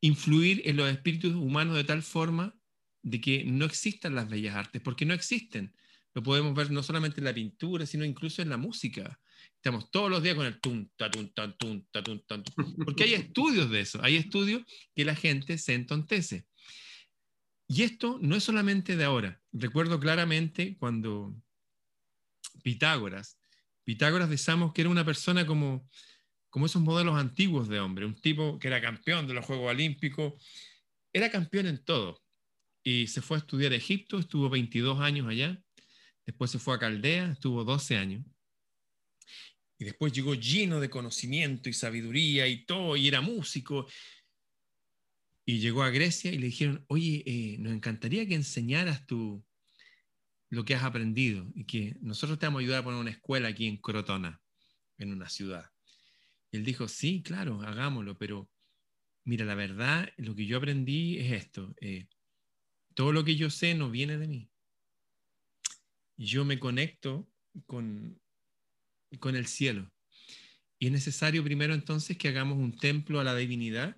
influir 0.00 0.62
en 0.64 0.76
los 0.76 0.90
espíritus 0.90 1.34
humanos 1.34 1.76
de 1.76 1.84
tal 1.84 2.02
forma 2.02 2.58
de 3.02 3.20
que 3.20 3.44
no 3.44 3.64
existan 3.64 4.16
las 4.16 4.28
bellas 4.28 4.56
artes? 4.56 4.82
Porque 4.82 5.06
no 5.06 5.14
existen. 5.14 5.72
Lo 6.14 6.22
podemos 6.24 6.52
ver 6.52 6.72
no 6.72 6.82
solamente 6.82 7.20
en 7.20 7.26
la 7.26 7.34
pintura, 7.34 7.86
sino 7.86 8.04
incluso 8.04 8.42
en 8.42 8.48
la 8.48 8.56
música. 8.56 9.20
Estamos 9.66 9.90
todos 9.90 10.08
los 10.08 10.22
días 10.22 10.36
con 10.36 10.46
el 10.46 10.60
tum, 10.60 10.88
ta, 10.94 11.10
tum, 11.10 11.28
ta, 11.34 11.52
tum, 11.52 11.82
ta, 11.90 12.00
tum, 12.00 12.20
Porque 12.84 13.02
hay 13.02 13.14
estudios 13.14 13.68
de 13.68 13.80
eso. 13.80 14.00
Hay 14.00 14.14
estudios 14.14 14.62
que 14.94 15.04
la 15.04 15.16
gente 15.16 15.58
se 15.58 15.74
entontece. 15.74 16.46
Y 17.66 17.82
esto 17.82 18.20
no 18.22 18.36
es 18.36 18.44
solamente 18.44 18.94
de 18.94 19.02
ahora. 19.02 19.42
Recuerdo 19.50 19.98
claramente 19.98 20.76
cuando 20.78 21.34
Pitágoras, 22.62 23.40
Pitágoras 23.82 24.30
de 24.30 24.36
que 24.72 24.82
era 24.82 24.88
una 24.88 25.04
persona 25.04 25.44
como, 25.44 25.90
como 26.48 26.66
esos 26.66 26.80
modelos 26.80 27.16
antiguos 27.16 27.66
de 27.66 27.80
hombre, 27.80 28.06
un 28.06 28.14
tipo 28.14 28.60
que 28.60 28.68
era 28.68 28.80
campeón 28.80 29.26
de 29.26 29.34
los 29.34 29.44
Juegos 29.44 29.68
Olímpicos, 29.68 30.34
era 31.12 31.28
campeón 31.28 31.66
en 31.66 31.84
todo. 31.84 32.22
Y 32.84 33.08
se 33.08 33.20
fue 33.20 33.36
a 33.36 33.40
estudiar 33.40 33.72
a 33.72 33.74
Egipto, 33.74 34.20
estuvo 34.20 34.48
22 34.48 35.00
años 35.00 35.26
allá, 35.26 35.60
después 36.24 36.52
se 36.52 36.60
fue 36.60 36.76
a 36.76 36.78
Caldea, 36.78 37.32
estuvo 37.32 37.64
12 37.64 37.96
años. 37.96 38.24
Y 39.78 39.84
después 39.84 40.12
llegó 40.12 40.34
lleno 40.34 40.80
de 40.80 40.88
conocimiento 40.88 41.68
y 41.68 41.72
sabiduría 41.72 42.46
y 42.48 42.64
todo, 42.64 42.96
y 42.96 43.08
era 43.08 43.20
músico, 43.20 43.86
y 45.44 45.60
llegó 45.60 45.82
a 45.84 45.90
Grecia 45.90 46.32
y 46.32 46.38
le 46.38 46.46
dijeron, 46.46 46.84
oye, 46.88 47.22
eh, 47.24 47.56
nos 47.58 47.72
encantaría 47.72 48.26
que 48.26 48.34
enseñaras 48.34 49.06
tú 49.06 49.44
lo 50.50 50.64
que 50.64 50.74
has 50.74 50.82
aprendido 50.82 51.50
y 51.54 51.64
que 51.64 51.96
nosotros 52.00 52.38
te 52.38 52.46
vamos 52.46 52.60
a 52.60 52.62
ayudar 52.62 52.80
a 52.80 52.84
poner 52.84 53.00
una 53.00 53.10
escuela 53.10 53.48
aquí 53.48 53.66
en 53.66 53.76
Crotona, 53.76 54.40
en 54.98 55.12
una 55.12 55.28
ciudad. 55.28 55.70
Él 56.50 56.64
dijo, 56.64 56.88
sí, 56.88 57.22
claro, 57.22 57.62
hagámoslo, 57.62 58.18
pero 58.18 58.50
mira, 59.24 59.44
la 59.44 59.54
verdad, 59.54 60.12
lo 60.16 60.34
que 60.34 60.46
yo 60.46 60.56
aprendí 60.56 61.18
es 61.18 61.32
esto. 61.32 61.74
Eh, 61.80 62.08
todo 62.94 63.12
lo 63.12 63.24
que 63.24 63.36
yo 63.36 63.48
sé 63.48 63.74
no 63.74 63.90
viene 63.90 64.18
de 64.18 64.26
mí. 64.26 64.50
Yo 66.16 66.44
me 66.44 66.58
conecto 66.58 67.28
con, 67.66 68.20
con 69.18 69.36
el 69.36 69.46
cielo. 69.46 69.92
Y 70.78 70.86
es 70.86 70.92
necesario 70.92 71.42
primero 71.42 71.74
entonces 71.74 72.18
que 72.18 72.28
hagamos 72.28 72.58
un 72.58 72.76
templo 72.76 73.20
a 73.20 73.24
la 73.24 73.34
divinidad 73.34 73.96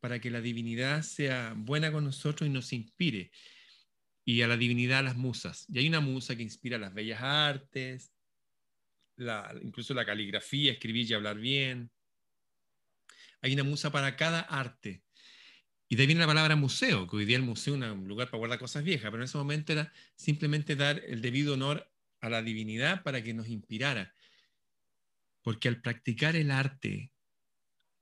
para 0.00 0.20
que 0.20 0.30
la 0.30 0.40
divinidad 0.40 1.02
sea 1.02 1.54
buena 1.56 1.92
con 1.92 2.04
nosotros 2.04 2.48
y 2.48 2.52
nos 2.52 2.72
inspire. 2.72 3.30
Y 4.24 4.42
a 4.42 4.48
la 4.48 4.56
divinidad 4.56 5.04
las 5.04 5.16
musas. 5.16 5.66
Y 5.68 5.78
hay 5.78 5.88
una 5.88 6.00
musa 6.00 6.36
que 6.36 6.42
inspira 6.42 6.78
las 6.78 6.92
bellas 6.92 7.22
artes, 7.22 8.12
incluso 9.62 9.94
la 9.94 10.04
caligrafía, 10.04 10.72
escribir 10.72 11.10
y 11.10 11.14
hablar 11.14 11.38
bien. 11.38 11.90
Hay 13.40 13.52
una 13.54 13.64
musa 13.64 13.90
para 13.90 14.16
cada 14.16 14.40
arte. 14.40 15.02
Y 15.88 15.94
de 15.94 16.02
ahí 16.02 16.06
viene 16.08 16.20
la 16.20 16.26
palabra 16.26 16.56
museo, 16.56 17.06
que 17.06 17.16
hoy 17.16 17.24
día 17.24 17.36
el 17.36 17.44
museo 17.44 17.76
es 17.76 17.92
un 17.92 18.08
lugar 18.08 18.28
para 18.28 18.38
guardar 18.38 18.58
cosas 18.58 18.82
viejas, 18.82 19.10
pero 19.10 19.22
en 19.22 19.28
ese 19.28 19.38
momento 19.38 19.72
era 19.72 19.92
simplemente 20.16 20.74
dar 20.74 21.00
el 21.06 21.22
debido 21.22 21.54
honor 21.54 21.88
a 22.20 22.28
la 22.28 22.42
divinidad 22.42 23.04
para 23.04 23.22
que 23.22 23.34
nos 23.34 23.46
inspirara. 23.46 24.12
Porque 25.46 25.68
al 25.68 25.80
practicar 25.80 26.34
el 26.34 26.50
arte 26.50 27.12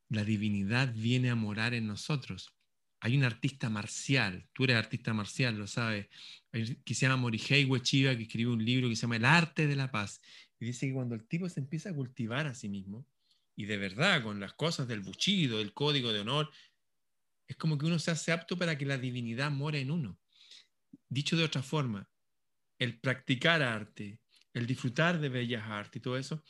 la 0.08 0.24
divinidad 0.24 0.94
viene 0.94 1.28
a 1.28 1.34
morar 1.34 1.74
en 1.74 1.86
nosotros. 1.86 2.54
Hay 3.00 3.18
un 3.18 3.22
artista 3.22 3.68
marcial, 3.68 4.48
tú 4.54 4.64
eres 4.64 4.76
artista 4.76 5.12
marcial, 5.12 5.58
lo 5.58 5.66
sabes, 5.66 6.08
que 6.50 6.94
se 6.94 7.02
llama 7.02 7.18
Morihei 7.18 7.66
Ueshiba, 7.66 8.16
que 8.16 8.22
escribe 8.22 8.50
un 8.50 8.64
libro 8.64 8.88
que 8.88 8.96
se 8.96 9.02
llama 9.02 9.16
El 9.16 9.26
arte 9.26 9.66
de 9.66 9.76
la 9.76 9.90
paz. 9.90 10.22
Y 10.58 10.64
dice 10.64 10.86
que 10.86 10.94
cuando 10.94 11.14
el 11.14 11.26
tipo 11.26 11.46
se 11.50 11.60
empieza 11.60 11.90
a 11.90 11.94
cultivar 11.94 12.46
a 12.46 12.54
sí 12.54 12.70
mismo, 12.70 13.06
y 13.54 13.66
de 13.66 13.76
verdad 13.76 14.22
con 14.22 14.40
las 14.40 14.54
cosas 14.54 14.88
del 14.88 15.00
buchido, 15.00 15.60
el 15.60 15.74
código 15.74 16.14
de 16.14 16.20
honor, 16.20 16.50
es 17.46 17.56
como 17.56 17.76
que 17.76 17.84
uno 17.84 17.98
se 17.98 18.10
hace 18.10 18.32
apto 18.32 18.56
para 18.56 18.78
que 18.78 18.86
la 18.86 18.96
divinidad 18.96 19.50
more 19.50 19.78
en 19.78 19.90
uno. 19.90 20.18
Dicho 21.10 21.36
de 21.36 21.44
otra 21.44 21.62
forma, 21.62 22.08
el 22.78 22.98
practicar 22.98 23.60
arte, 23.60 24.18
el 24.54 24.66
disfrutar 24.66 25.20
de 25.20 25.28
bellas 25.28 25.64
artes 25.68 26.00
y 26.00 26.02
todo 26.02 26.16
eso, 26.16 26.42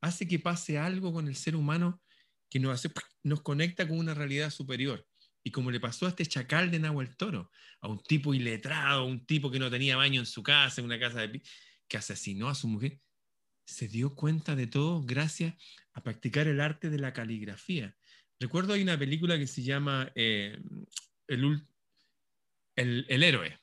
hace 0.00 0.26
que 0.26 0.38
pase 0.38 0.78
algo 0.78 1.12
con 1.12 1.28
el 1.28 1.36
ser 1.36 1.56
humano 1.56 2.00
que 2.50 2.60
nos, 2.60 2.74
hace, 2.74 2.90
nos 3.22 3.42
conecta 3.42 3.86
con 3.86 3.98
una 3.98 4.14
realidad 4.14 4.50
superior. 4.50 5.06
Y 5.44 5.50
como 5.50 5.70
le 5.70 5.80
pasó 5.80 6.06
a 6.06 6.10
este 6.10 6.26
chacal 6.26 6.70
de 6.70 6.78
Nahuel 6.78 7.16
Toro, 7.16 7.50
a 7.80 7.88
un 7.88 8.02
tipo 8.02 8.34
iletrado, 8.34 9.04
un 9.04 9.24
tipo 9.24 9.50
que 9.50 9.58
no 9.58 9.70
tenía 9.70 9.96
baño 9.96 10.20
en 10.20 10.26
su 10.26 10.42
casa, 10.42 10.80
en 10.80 10.86
una 10.86 10.98
casa 10.98 11.26
de 11.26 11.42
que 11.88 11.96
asesinó 11.96 12.48
a 12.48 12.54
su 12.54 12.68
mujer, 12.68 13.00
se 13.66 13.88
dio 13.88 14.14
cuenta 14.14 14.56
de 14.56 14.66
todo 14.66 15.02
gracias 15.02 15.54
a 15.92 16.02
practicar 16.02 16.46
el 16.48 16.60
arte 16.60 16.90
de 16.90 16.98
la 16.98 17.12
caligrafía. 17.12 17.96
Recuerdo 18.40 18.72
hay 18.72 18.82
una 18.82 18.98
película 18.98 19.38
que 19.38 19.46
se 19.46 19.62
llama 19.62 20.10
eh, 20.14 20.58
el, 21.26 21.66
el, 22.76 23.22
Héroe, 23.22 23.58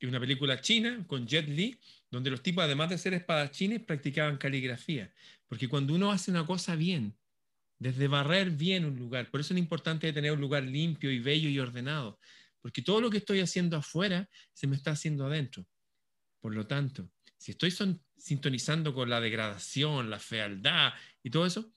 y 0.00 0.06
una 0.06 0.18
película 0.18 0.60
china 0.60 1.04
con 1.06 1.26
Jet 1.26 1.46
Li, 1.48 1.78
donde 2.10 2.30
los 2.30 2.42
tipos, 2.42 2.64
además 2.64 2.90
de 2.90 2.98
ser 2.98 3.14
espadachines, 3.14 3.82
practicaban 3.82 4.38
caligrafía. 4.38 5.12
Porque 5.46 5.68
cuando 5.68 5.94
uno 5.94 6.10
hace 6.10 6.30
una 6.30 6.46
cosa 6.46 6.74
bien, 6.74 7.14
desde 7.80 8.08
barrer 8.08 8.50
bien 8.50 8.84
un 8.84 8.98
lugar. 8.98 9.30
Por 9.30 9.40
eso 9.40 9.54
es 9.54 9.58
importante 9.58 10.12
tener 10.12 10.32
un 10.32 10.40
lugar 10.40 10.62
limpio 10.62 11.10
y 11.10 11.18
bello 11.18 11.48
y 11.48 11.58
ordenado, 11.58 12.20
porque 12.60 12.82
todo 12.82 13.00
lo 13.00 13.10
que 13.10 13.16
estoy 13.18 13.40
haciendo 13.40 13.76
afuera 13.76 14.28
se 14.52 14.66
me 14.66 14.76
está 14.76 14.92
haciendo 14.92 15.26
adentro. 15.26 15.66
Por 16.40 16.54
lo 16.54 16.66
tanto, 16.66 17.10
si 17.38 17.52
estoy 17.52 17.74
sintonizando 18.16 18.94
con 18.94 19.08
la 19.08 19.20
degradación, 19.20 20.10
la 20.10 20.18
fealdad 20.18 20.92
y 21.22 21.30
todo 21.30 21.46
eso, 21.46 21.72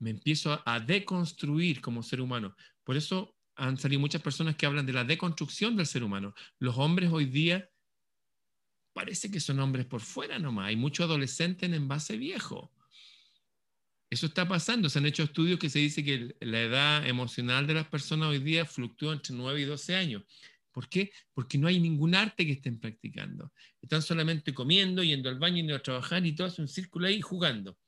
me 0.00 0.10
empiezo 0.10 0.60
a 0.66 0.80
deconstruir 0.80 1.80
como 1.80 2.02
ser 2.02 2.20
humano. 2.20 2.56
Por 2.82 2.96
eso 2.96 3.33
han 3.56 3.78
salido 3.78 4.00
muchas 4.00 4.22
personas 4.22 4.56
que 4.56 4.66
hablan 4.66 4.86
de 4.86 4.92
la 4.92 5.04
deconstrucción 5.04 5.76
del 5.76 5.86
ser 5.86 6.02
humano. 6.02 6.34
Los 6.58 6.76
hombres 6.76 7.10
hoy 7.12 7.26
día 7.26 7.68
parece 8.92 9.30
que 9.30 9.40
son 9.40 9.60
hombres 9.60 9.86
por 9.86 10.00
fuera 10.00 10.38
nomás. 10.38 10.68
Hay 10.68 10.76
muchos 10.76 11.04
adolescentes 11.04 11.68
en 11.68 11.74
envase 11.74 12.16
viejo. 12.16 12.72
Eso 14.10 14.26
está 14.26 14.46
pasando. 14.46 14.88
Se 14.88 14.98
han 14.98 15.06
hecho 15.06 15.24
estudios 15.24 15.58
que 15.58 15.68
se 15.68 15.80
dice 15.80 16.04
que 16.04 16.36
la 16.40 16.62
edad 16.62 17.06
emocional 17.06 17.66
de 17.66 17.74
las 17.74 17.88
personas 17.88 18.28
hoy 18.28 18.38
día 18.38 18.64
fluctúa 18.64 19.12
entre 19.12 19.34
9 19.34 19.60
y 19.60 19.64
12 19.64 19.96
años. 19.96 20.22
¿Por 20.70 20.88
qué? 20.88 21.12
Porque 21.32 21.58
no 21.58 21.68
hay 21.68 21.80
ningún 21.80 22.14
arte 22.14 22.44
que 22.44 22.52
estén 22.52 22.78
practicando. 22.78 23.52
Están 23.80 24.02
solamente 24.02 24.52
comiendo, 24.52 25.02
yendo 25.02 25.28
al 25.28 25.38
baño, 25.38 25.56
yendo 25.56 25.74
a 25.74 25.82
trabajar 25.82 26.24
y 26.26 26.34
todo 26.34 26.48
es 26.48 26.58
un 26.58 26.68
círculo 26.68 27.06
ahí 27.06 27.20
jugando. 27.20 27.78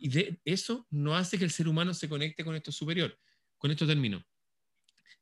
Y 0.00 0.08
de 0.08 0.40
eso 0.44 0.86
no 0.90 1.16
hace 1.16 1.38
que 1.38 1.44
el 1.44 1.50
ser 1.50 1.68
humano 1.68 1.94
se 1.94 2.08
conecte 2.08 2.44
con 2.44 2.54
esto 2.54 2.72
superior. 2.72 3.16
Con 3.58 3.70
esto 3.70 3.86
termino. 3.86 4.24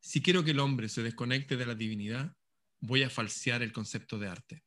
Si 0.01 0.23
quiero 0.23 0.45
que 0.45 0.53
el 0.53 0.61
hombre 0.61 0.89
se 0.89 1.03
desconecte 1.03 1.57
de 1.57 1.67
la 1.67 1.75
divinidad, 1.75 2.35
voy 2.81 3.03
a 3.03 3.11
falsear 3.11 3.63
el 3.63 3.73
concepto 3.73 4.19
de 4.19 4.29
arte. 4.29 4.63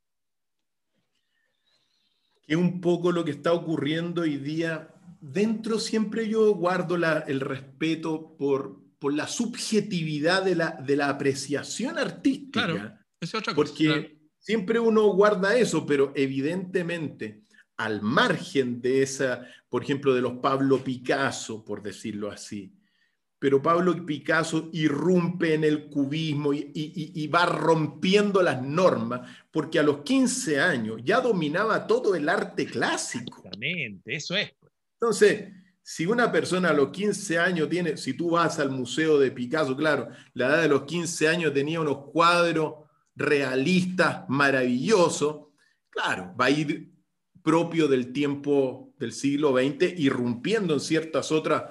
Que 2.43 2.53
es 2.53 2.57
un 2.57 2.81
poco 2.81 3.11
lo 3.11 3.23
que 3.23 3.31
está 3.31 3.53
ocurriendo 3.53 4.21
hoy 4.21 4.37
día 4.37 4.95
dentro 5.21 5.79
siempre 5.79 6.27
yo 6.27 6.53
guardo 6.55 6.95
el 6.95 7.39
respeto 7.39 8.35
por, 8.37 8.81
por 8.99 9.13
la 9.13 9.27
subjetividad 9.27 10.43
de 10.43 10.55
la, 10.55 10.71
de 10.71 10.95
la 10.95 11.09
apreciación 11.09 11.97
artística. 11.97 12.65
Claro, 12.65 12.97
es 13.19 13.33
otra 13.35 13.53
cosa. 13.53 13.73
Porque 13.73 14.17
siempre 14.39 14.79
uno 14.79 15.07
guarda 15.13 15.55
eso, 15.55 15.85
pero 15.85 16.11
evidentemente 16.15 17.43
al 17.77 18.01
margen 18.01 18.81
de 18.81 19.03
esa, 19.03 19.47
por 19.69 19.83
ejemplo, 19.83 20.13
de 20.13 20.21
los 20.21 20.33
Pablo 20.33 20.83
Picasso, 20.83 21.63
por 21.63 21.81
decirlo 21.81 22.29
así. 22.29 22.75
Pero 23.41 23.59
Pablo 23.59 24.05
Picasso 24.05 24.69
irrumpe 24.71 25.55
en 25.55 25.63
el 25.63 25.89
cubismo 25.89 26.53
y, 26.53 26.71
y, 26.75 27.27
va 27.27 27.47
rompiendo 27.47 28.39
las 28.43 28.61
normas, 28.61 29.27
porque 29.49 29.79
a 29.79 29.83
los 29.83 30.01
15 30.03 30.59
años 30.59 31.01
ya 31.03 31.21
dominaba 31.21 31.87
todo 31.87 32.13
el 32.13 32.29
arte 32.29 32.67
clásico. 32.67 33.39
Exactamente, 33.39 34.15
eso 34.15 34.35
es. 34.35 34.53
Entonces, 34.93 35.53
si 35.81 36.05
una 36.05 36.31
persona 36.31 36.69
a 36.69 36.73
los 36.73 36.91
15 36.91 37.39
años 37.39 37.67
tiene, 37.67 37.97
si 37.97 38.13
tú 38.13 38.29
vas 38.29 38.59
al 38.59 38.69
museo 38.69 39.17
de 39.17 39.31
Picasso, 39.31 39.75
claro, 39.75 40.09
la 40.35 40.45
edad 40.45 40.61
de 40.61 40.67
los 40.67 40.83
15 40.83 41.27
años 41.27 41.51
tenía 41.51 41.81
unos 41.81 42.11
cuadros 42.11 42.87
realistas 43.15 44.23
maravillosos, 44.29 45.47
claro, 45.89 46.35
va 46.39 46.45
a 46.45 46.51
ir 46.51 46.91
propio 47.41 47.87
del 47.87 48.13
tiempo 48.13 48.93
del 48.99 49.13
siglo 49.13 49.57
XX, 49.57 49.97
irrumpiendo 49.97 50.75
en 50.75 50.79
ciertas 50.79 51.31
otras, 51.31 51.63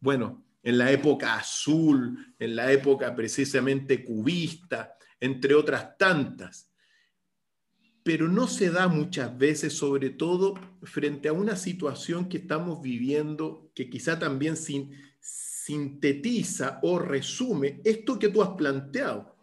bueno, 0.00 0.46
en 0.62 0.78
la 0.78 0.90
época 0.90 1.36
azul, 1.36 2.34
en 2.38 2.56
la 2.56 2.70
época 2.72 3.14
precisamente 3.14 4.04
cubista, 4.04 4.96
entre 5.18 5.54
otras 5.54 5.96
tantas 5.96 6.70
pero 8.02 8.28
no 8.28 8.48
se 8.48 8.70
da 8.70 8.88
muchas 8.88 9.36
veces, 9.36 9.74
sobre 9.74 10.10
todo 10.10 10.54
frente 10.82 11.28
a 11.28 11.32
una 11.32 11.56
situación 11.56 12.28
que 12.28 12.38
estamos 12.38 12.80
viviendo, 12.80 13.70
que 13.74 13.90
quizá 13.90 14.18
también 14.18 14.56
sin, 14.56 14.90
sintetiza 15.20 16.80
o 16.82 16.98
resume 16.98 17.80
esto 17.84 18.18
que 18.18 18.28
tú 18.28 18.42
has 18.42 18.50
planteado. 18.50 19.36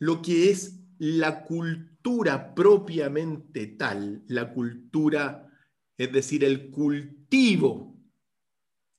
lo 0.00 0.22
que 0.22 0.50
es 0.50 0.78
la 0.98 1.42
cultura 1.42 2.54
propiamente 2.54 3.66
tal, 3.66 4.22
la 4.28 4.52
cultura, 4.52 5.50
es 5.96 6.12
decir, 6.12 6.44
el 6.44 6.70
cultivo, 6.70 7.97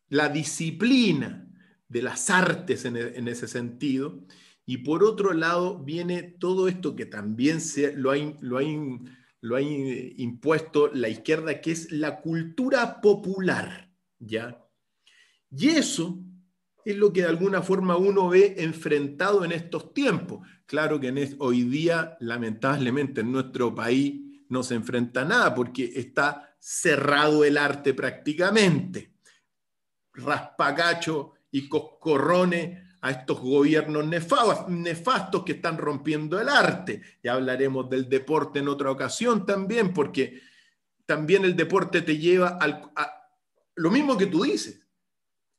la 0.10 0.30
disciplina 0.30 1.48
de 1.88 2.02
las 2.02 2.30
artes 2.30 2.86
en, 2.86 2.98
e, 2.98 3.32
ese 3.32 3.48
sentido. 3.48 4.26
Y 4.66 4.78
por 4.78 5.04
otro 5.04 5.34
lado 5.34 5.80
viene 5.80 6.22
todo 6.24 6.68
esto 6.68 6.96
que 6.96 7.06
también 7.06 7.62
se, 7.62 7.96
lo, 7.96 8.12
ha, 8.12 8.18
lo, 8.42 8.60
lo 9.42 9.56
ha 9.56 9.62
impuesto 9.62 10.90
la 10.94 11.10
izquierda, 11.10 11.62
que 11.62 11.72
es 11.72 11.92
la 11.92 12.22
cultura 12.22 13.02
popular. 13.02 13.92
¿ya? 14.20 14.64
Y 15.52 15.70
eso 15.70 16.20
es 16.86 16.96
lo 16.96 17.12
que 17.12 17.22
de 17.22 17.28
alguna 17.28 17.62
forma 17.62 17.98
uno 17.98 18.30
ve 18.30 18.56
enfrentado 18.58 19.44
en 19.44 19.52
estos 19.52 19.94
tiempos. 19.94 20.48
Claro 20.66 21.00
que 21.00 21.36
hoy 21.40 21.64
día, 21.64 22.16
lamentablemente, 22.20 23.22
en 23.22 23.32
nuestro 23.32 23.74
país 23.74 24.22
no 24.50 24.64
se 24.64 24.76
enfrenta 24.76 25.26
nada 25.26 25.54
porque 25.56 25.92
está 25.96 26.56
cerrado 26.60 27.44
el 27.44 27.58
arte 27.58 27.94
prácticamente. 27.94 29.14
Raspacacho 30.14 31.34
y 31.52 31.68
coscorrones 31.68 32.90
a 33.02 33.12
estos 33.12 33.40
gobiernos 33.40 34.06
nefastos 34.06 35.44
que 35.46 35.54
están 35.54 35.78
rompiendo 35.78 36.40
el 36.40 36.50
arte. 36.50 37.02
Ya 37.24 37.34
hablaremos 37.34 37.90
del 37.90 38.10
deporte 38.10 38.60
en 38.60 38.68
otra 38.68 38.92
ocasión 38.92 39.46
también, 39.46 39.94
porque 39.94 40.42
también 41.06 41.46
el 41.46 41.56
deporte 41.56 42.02
te 42.02 42.18
lleva 42.18 42.58
al, 42.60 42.92
a 42.96 43.20
lo 43.76 43.90
mismo 43.90 44.18
que 44.18 44.28
tú 44.28 44.44
dices, 44.44 44.86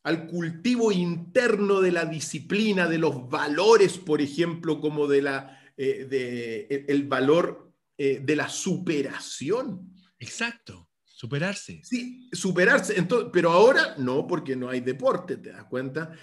al 0.02 0.26
cultivo 0.26 0.92
interno 0.92 1.80
de 1.80 1.92
la 1.92 2.04
disciplina, 2.04 2.86
de 2.86 2.98
los 2.98 3.28
valores, 3.28 3.98
por 3.98 4.20
ejemplo, 4.20 4.80
como 4.80 5.06
de 5.06 5.22
la, 5.22 5.60
eh, 5.76 6.06
de, 6.08 6.84
el 6.88 7.08
valor 7.08 7.72
eh, 7.96 8.20
de 8.22 8.36
la 8.36 8.48
superación. 8.48 9.94
Exacto, 10.18 10.89
superarse. 11.20 11.82
Sí, 11.84 12.30
superarse. 12.32 12.98
Entonces, 12.98 13.28
pero 13.30 13.50
ahora 13.50 13.94
no, 13.98 14.26
porque 14.26 14.56
no 14.56 14.70
hay 14.70 14.80
deporte, 14.80 15.36
¿te 15.36 15.52
das 15.52 15.64
cuenta? 15.64 16.14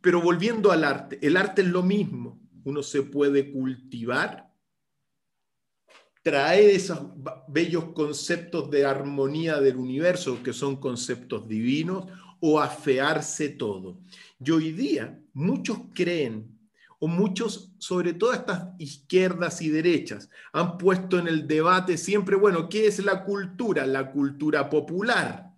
Pero 0.00 0.22
volviendo 0.22 0.72
al 0.72 0.82
arte, 0.82 1.18
el 1.20 1.36
arte 1.36 1.60
es 1.60 1.68
lo 1.68 1.82
mismo. 1.82 2.40
Uno 2.64 2.82
se 2.82 3.02
puede 3.02 3.52
cultivar, 3.52 4.50
traer 6.22 6.70
esos 6.70 7.00
bellos 7.48 7.92
conceptos 7.92 8.70
de 8.70 8.86
armonía 8.86 9.60
del 9.60 9.76
universo, 9.76 10.42
que 10.42 10.54
son 10.54 10.76
conceptos 10.76 11.46
divinos, 11.46 12.06
o 12.40 12.58
afearse 12.58 13.50
todo. 13.50 14.00
Y 14.42 14.50
hoy 14.52 14.72
día 14.72 15.20
muchos 15.34 15.80
creen, 15.92 16.57
o 17.00 17.06
muchos, 17.06 17.72
sobre 17.78 18.12
todo 18.12 18.32
estas 18.32 18.68
izquierdas 18.78 19.62
y 19.62 19.68
derechas, 19.68 20.30
han 20.52 20.78
puesto 20.78 21.18
en 21.18 21.28
el 21.28 21.46
debate 21.46 21.96
siempre, 21.96 22.36
bueno, 22.36 22.68
¿qué 22.68 22.86
es 22.86 23.04
la 23.04 23.24
cultura? 23.24 23.86
La 23.86 24.10
cultura 24.10 24.68
popular. 24.68 25.54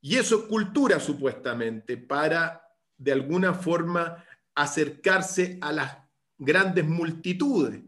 Y 0.00 0.16
eso 0.16 0.40
es 0.40 0.42
cultura 0.46 0.98
supuestamente, 0.98 1.96
para 1.96 2.62
de 2.96 3.12
alguna 3.12 3.54
forma 3.54 4.24
acercarse 4.54 5.58
a 5.60 5.72
las 5.72 5.98
grandes 6.36 6.86
multitudes. 6.86 7.82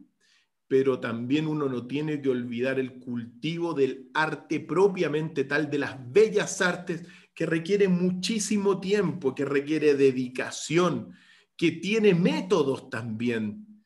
Pero 0.69 1.01
también 1.01 1.49
uno 1.49 1.69
no 1.69 1.87
tiene 1.87 2.23
que 2.23 2.31
olvidar 2.31 2.79
el 2.79 2.99
cultivo 2.99 3.75
del 3.75 4.11
arte 4.15 4.61
propiamente 4.61 5.45
tal, 5.45 5.69
de 5.69 5.79
las 5.79 5.97
bellas 6.13 6.61
artes 6.63 7.05
que 7.35 7.45
requiere 7.45 7.89
muchísimo 7.89 8.81
tiempo, 8.81 9.35
que 9.35 9.45
requiere 9.45 9.95
dedicación, 9.95 11.15
que 11.57 11.73
tiene 11.73 12.15
métodos 12.15 12.91
también 12.91 13.83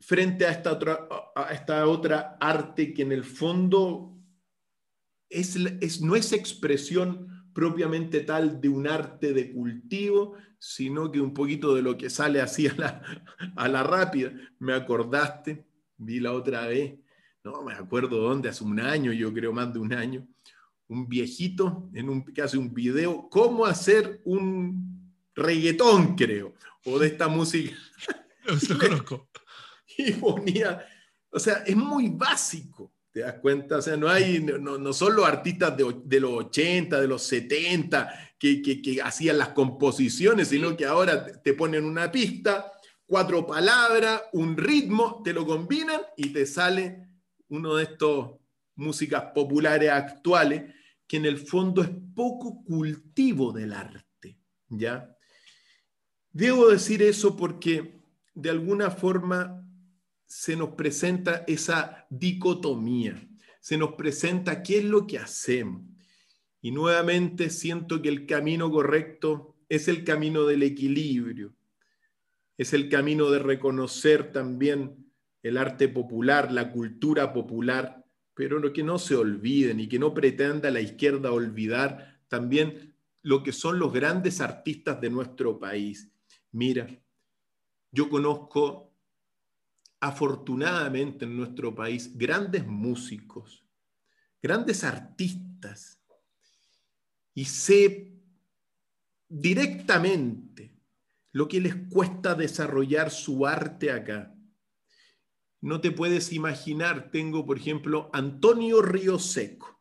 frente 0.00 0.46
a 0.46 0.50
esta 0.50 0.72
otra, 0.72 1.08
a 1.36 1.52
esta 1.52 1.86
otra 1.86 2.36
arte 2.40 2.92
que 2.92 3.02
en 3.02 3.12
el 3.12 3.24
fondo 3.24 4.18
es, 5.28 5.56
es, 5.80 6.00
no 6.00 6.16
es 6.16 6.32
expresión 6.32 7.28
propiamente 7.52 8.20
tal 8.20 8.60
de 8.60 8.68
un 8.68 8.86
arte 8.86 9.32
de 9.32 9.52
cultivo, 9.52 10.36
sino 10.58 11.10
que 11.10 11.20
un 11.20 11.34
poquito 11.34 11.74
de 11.74 11.82
lo 11.82 11.96
que 11.96 12.10
sale 12.10 12.40
así 12.40 12.66
a 12.66 12.74
la, 12.76 13.24
a 13.56 13.68
la 13.68 13.82
rápida. 13.82 14.32
Me 14.58 14.72
acordaste, 14.72 15.66
vi 15.96 16.20
la 16.20 16.32
otra 16.32 16.66
vez, 16.66 16.98
no 17.44 17.62
me 17.62 17.72
acuerdo 17.72 18.20
dónde, 18.20 18.48
hace 18.48 18.64
un 18.64 18.80
año, 18.80 19.12
yo 19.12 19.32
creo 19.32 19.52
más 19.52 19.72
de 19.72 19.78
un 19.78 19.92
año, 19.92 20.26
un 20.88 21.08
viejito 21.08 21.90
en 21.94 22.08
un, 22.08 22.24
que 22.24 22.42
hace 22.42 22.58
un 22.58 22.72
video, 22.72 23.28
cómo 23.30 23.64
hacer 23.64 24.20
un 24.24 24.99
reggaetón, 25.34 26.14
creo, 26.16 26.54
o 26.84 26.98
de 26.98 27.08
esta 27.08 27.28
música. 27.28 27.76
Lo 28.68 28.78
conozco. 28.78 29.28
Y 29.98 30.12
ponía, 30.12 30.86
o 31.30 31.38
sea, 31.38 31.64
es 31.66 31.76
muy 31.76 32.08
básico, 32.08 32.94
¿te 33.10 33.20
das 33.20 33.34
cuenta? 33.40 33.78
O 33.78 33.82
sea, 33.82 33.96
no 33.96 34.08
hay, 34.08 34.40
no, 34.40 34.78
no 34.78 34.92
son 34.92 35.16
los 35.16 35.26
artistas 35.26 35.76
de, 35.76 36.00
de, 36.04 36.20
los 36.20 36.30
80, 36.30 37.00
de 37.00 37.08
los 37.08 37.22
70, 37.24 38.34
que, 38.38 38.62
que, 38.62 38.80
que 38.80 39.02
hacían 39.02 39.36
las 39.36 39.48
composiciones, 39.48 40.48
sino 40.48 40.76
que 40.76 40.86
ahora 40.86 41.26
te 41.42 41.52
ponen 41.52 41.84
una 41.84 42.10
pista, 42.10 42.72
cuatro 43.04 43.46
palabras, 43.46 44.22
un 44.32 44.56
ritmo, 44.56 45.20
te 45.22 45.32
lo 45.32 45.44
combinan 45.44 46.00
y 46.16 46.28
te 46.32 46.46
sale 46.46 47.08
uno 47.48 47.74
de 47.74 47.84
estos 47.84 48.36
músicas 48.76 49.24
populares 49.34 49.90
actuales 49.90 50.72
que 51.06 51.16
en 51.16 51.26
el 51.26 51.38
fondo 51.38 51.82
es 51.82 51.90
poco 52.14 52.62
cultivo 52.62 53.52
del 53.52 53.72
arte, 53.72 54.38
¿ya? 54.68 55.12
Debo 56.32 56.68
decir 56.68 57.02
eso 57.02 57.36
porque 57.36 58.00
de 58.34 58.50
alguna 58.50 58.90
forma 58.90 59.66
se 60.26 60.54
nos 60.54 60.70
presenta 60.70 61.44
esa 61.48 62.06
dicotomía, 62.08 63.20
se 63.60 63.76
nos 63.76 63.94
presenta 63.94 64.62
qué 64.62 64.78
es 64.78 64.84
lo 64.84 65.06
que 65.06 65.18
hacemos. 65.18 65.82
Y 66.62 66.70
nuevamente 66.70 67.50
siento 67.50 68.00
que 68.00 68.08
el 68.08 68.26
camino 68.26 68.70
correcto 68.70 69.56
es 69.68 69.88
el 69.88 70.04
camino 70.04 70.44
del 70.44 70.62
equilibrio, 70.62 71.52
es 72.56 72.74
el 72.74 72.88
camino 72.88 73.30
de 73.30 73.40
reconocer 73.40 74.30
también 74.30 75.10
el 75.42 75.56
arte 75.56 75.88
popular, 75.88 76.52
la 76.52 76.70
cultura 76.70 77.32
popular, 77.32 78.04
pero 78.34 78.72
que 78.72 78.82
no 78.84 78.98
se 78.98 79.16
olviden 79.16 79.80
y 79.80 79.88
que 79.88 79.98
no 79.98 80.14
pretenda 80.14 80.70
la 80.70 80.80
izquierda 80.80 81.32
olvidar 81.32 82.20
también 82.28 82.94
lo 83.22 83.42
que 83.42 83.52
son 83.52 83.78
los 83.78 83.92
grandes 83.92 84.40
artistas 84.40 85.00
de 85.00 85.10
nuestro 85.10 85.58
país. 85.58 86.10
Mira, 86.52 86.88
yo 87.92 88.08
conozco 88.08 88.92
afortunadamente 90.00 91.24
en 91.24 91.36
nuestro 91.36 91.74
país 91.74 92.16
grandes 92.16 92.66
músicos, 92.66 93.64
grandes 94.42 94.84
artistas, 94.84 96.00
y 97.34 97.44
sé 97.44 98.12
directamente 99.28 100.76
lo 101.32 101.46
que 101.46 101.60
les 101.60 101.76
cuesta 101.88 102.34
desarrollar 102.34 103.10
su 103.10 103.46
arte 103.46 103.92
acá 103.92 104.34
no 105.60 105.80
te 105.80 105.90
puedes 105.90 106.32
imaginar. 106.32 107.10
Tengo, 107.10 107.44
por 107.44 107.58
ejemplo, 107.58 108.10
Antonio 108.12 108.82
Río 108.82 109.18
Seco. 109.18 109.79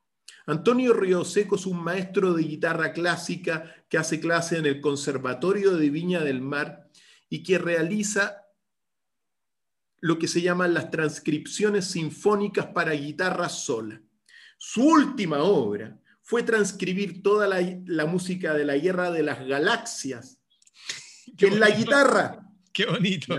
Antonio 0.49 0.93
Río 0.93 1.23
Seco 1.23 1.57
es 1.57 1.67
un 1.67 1.83
maestro 1.83 2.33
de 2.33 2.41
guitarra 2.41 2.91
clásica 2.91 3.71
que 3.87 3.99
hace 3.99 4.19
clase 4.19 4.57
en 4.57 4.65
el 4.65 4.81
Conservatorio 4.81 5.77
de 5.77 5.91
Viña 5.91 6.21
del 6.21 6.41
Mar 6.41 6.89
y 7.29 7.43
que 7.43 7.59
realiza 7.59 8.47
lo 9.99 10.17
que 10.17 10.27
se 10.27 10.41
llaman 10.41 10.73
las 10.73 10.89
transcripciones 10.89 11.85
sinfónicas 11.85 12.65
para 12.65 12.93
guitarra 12.93 13.47
sola. 13.47 14.01
Su 14.57 14.87
última 14.87 15.43
obra 15.43 15.99
fue 16.23 16.41
transcribir 16.41 17.21
toda 17.21 17.47
la, 17.47 18.05
música 18.07 18.55
de 18.55 18.65
la 18.65 18.75
Guerra 18.75 19.11
de 19.11 19.21
las 19.21 19.45
Galaxias 19.45 20.39
en 21.37 21.59
la 21.59 21.69
guitarra. 21.69 22.39
Qué 22.73 22.87
bonito. 22.87 23.35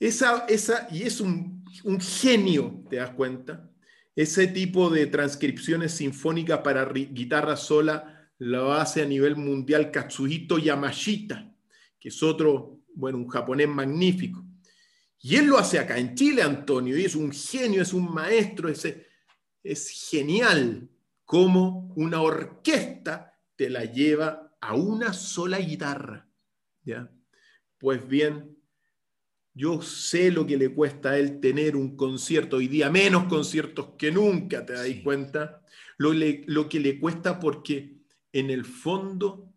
Esa, 0.00 0.46
esa, 0.48 0.88
y 0.90 1.02
es 1.02 1.20
un, 1.20 1.66
genio, 2.00 2.82
¿te 2.88 2.96
das 2.96 3.10
cuenta? 3.10 3.70
Ese 4.16 4.46
tipo 4.46 4.90
de 4.90 5.06
transcripciones 5.06 5.92
sinfónicas 5.92 6.60
para 6.60 6.84
guitarra 6.92 7.56
sola 7.56 8.30
lo 8.38 8.72
hace 8.72 9.02
a 9.02 9.06
nivel 9.06 9.36
mundial 9.36 9.90
Katsuhito 9.90 10.58
Yamashita, 10.58 11.52
que 11.98 12.08
es 12.08 12.22
otro, 12.22 12.82
bueno, 12.94 13.18
un 13.18 13.28
japonés 13.28 13.68
magnífico. 13.68 14.44
Y 15.20 15.36
él 15.36 15.46
lo 15.46 15.58
hace 15.58 15.78
acá 15.78 15.98
en 15.98 16.14
Chile, 16.14 16.42
Antonio, 16.42 16.98
y 16.98 17.04
es 17.04 17.14
un 17.14 17.32
genio, 17.32 17.82
es 17.82 17.92
un 17.92 18.12
maestro, 18.12 18.68
es, 18.68 18.86
es 19.62 20.08
genial 20.10 20.88
como 21.24 21.92
una 21.96 22.20
orquesta 22.20 23.32
te 23.56 23.70
la 23.70 23.84
lleva 23.84 24.56
a 24.60 24.74
una 24.74 25.12
sola 25.12 25.58
guitarra. 25.58 26.28
¿ya? 26.82 27.10
Pues 27.78 28.06
bien, 28.06 28.53
yo 29.54 29.80
sé 29.80 30.32
lo 30.32 30.46
que 30.46 30.56
le 30.56 30.74
cuesta 30.74 31.10
a 31.10 31.18
él 31.18 31.38
tener 31.40 31.76
un 31.76 31.96
concierto, 31.96 32.56
hoy 32.56 32.66
día 32.66 32.90
menos 32.90 33.24
conciertos 33.24 33.90
que 33.96 34.10
nunca, 34.10 34.66
¿te 34.66 34.72
das 34.72 34.88
cuenta? 35.04 35.62
Lo, 35.96 36.12
lo 36.12 36.68
que 36.68 36.80
le 36.80 36.98
cuesta 36.98 37.38
porque 37.38 37.98
en 38.32 38.50
el 38.50 38.64
fondo 38.64 39.54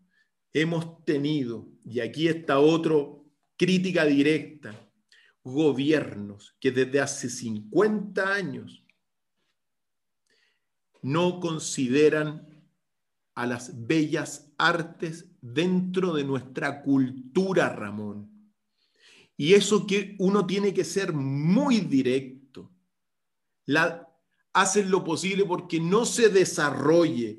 hemos 0.52 1.04
tenido, 1.04 1.68
y 1.84 1.98
aquí 1.98 2.28
está 2.28 2.60
otro 2.60 3.26
crítica 3.56 4.04
directa, 4.04 4.72
gobiernos 5.42 6.54
que 6.60 6.70
desde 6.70 7.00
hace 7.00 7.28
50 7.28 8.32
años 8.32 8.84
no 11.02 11.40
consideran 11.40 12.46
a 13.34 13.46
las 13.46 13.86
bellas 13.86 14.52
artes 14.58 15.30
dentro 15.40 16.12
de 16.12 16.24
nuestra 16.24 16.82
cultura, 16.82 17.68
Ramón. 17.68 18.37
Y 19.40 19.54
eso 19.54 19.86
que 19.86 20.16
uno 20.18 20.44
tiene 20.44 20.74
que 20.74 20.84
ser 20.84 21.12
muy 21.12 21.78
directo. 21.78 22.72
Hacen 24.52 24.90
lo 24.90 25.04
posible 25.04 25.44
porque 25.44 25.78
no 25.78 26.04
se 26.04 26.28
desarrolle 26.28 27.38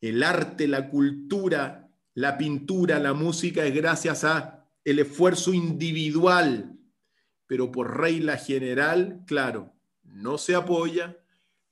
el 0.00 0.22
arte, 0.22 0.66
la 0.66 0.88
cultura, 0.88 1.90
la 2.14 2.38
pintura, 2.38 2.98
la 2.98 3.12
música 3.12 3.66
es 3.66 3.74
gracias 3.74 4.24
a 4.24 4.66
el 4.82 4.98
esfuerzo 4.98 5.52
individual, 5.52 6.78
pero 7.46 7.70
por 7.70 8.00
regla 8.00 8.38
general, 8.38 9.22
claro, 9.26 9.74
no 10.04 10.38
se 10.38 10.54
apoya 10.54 11.18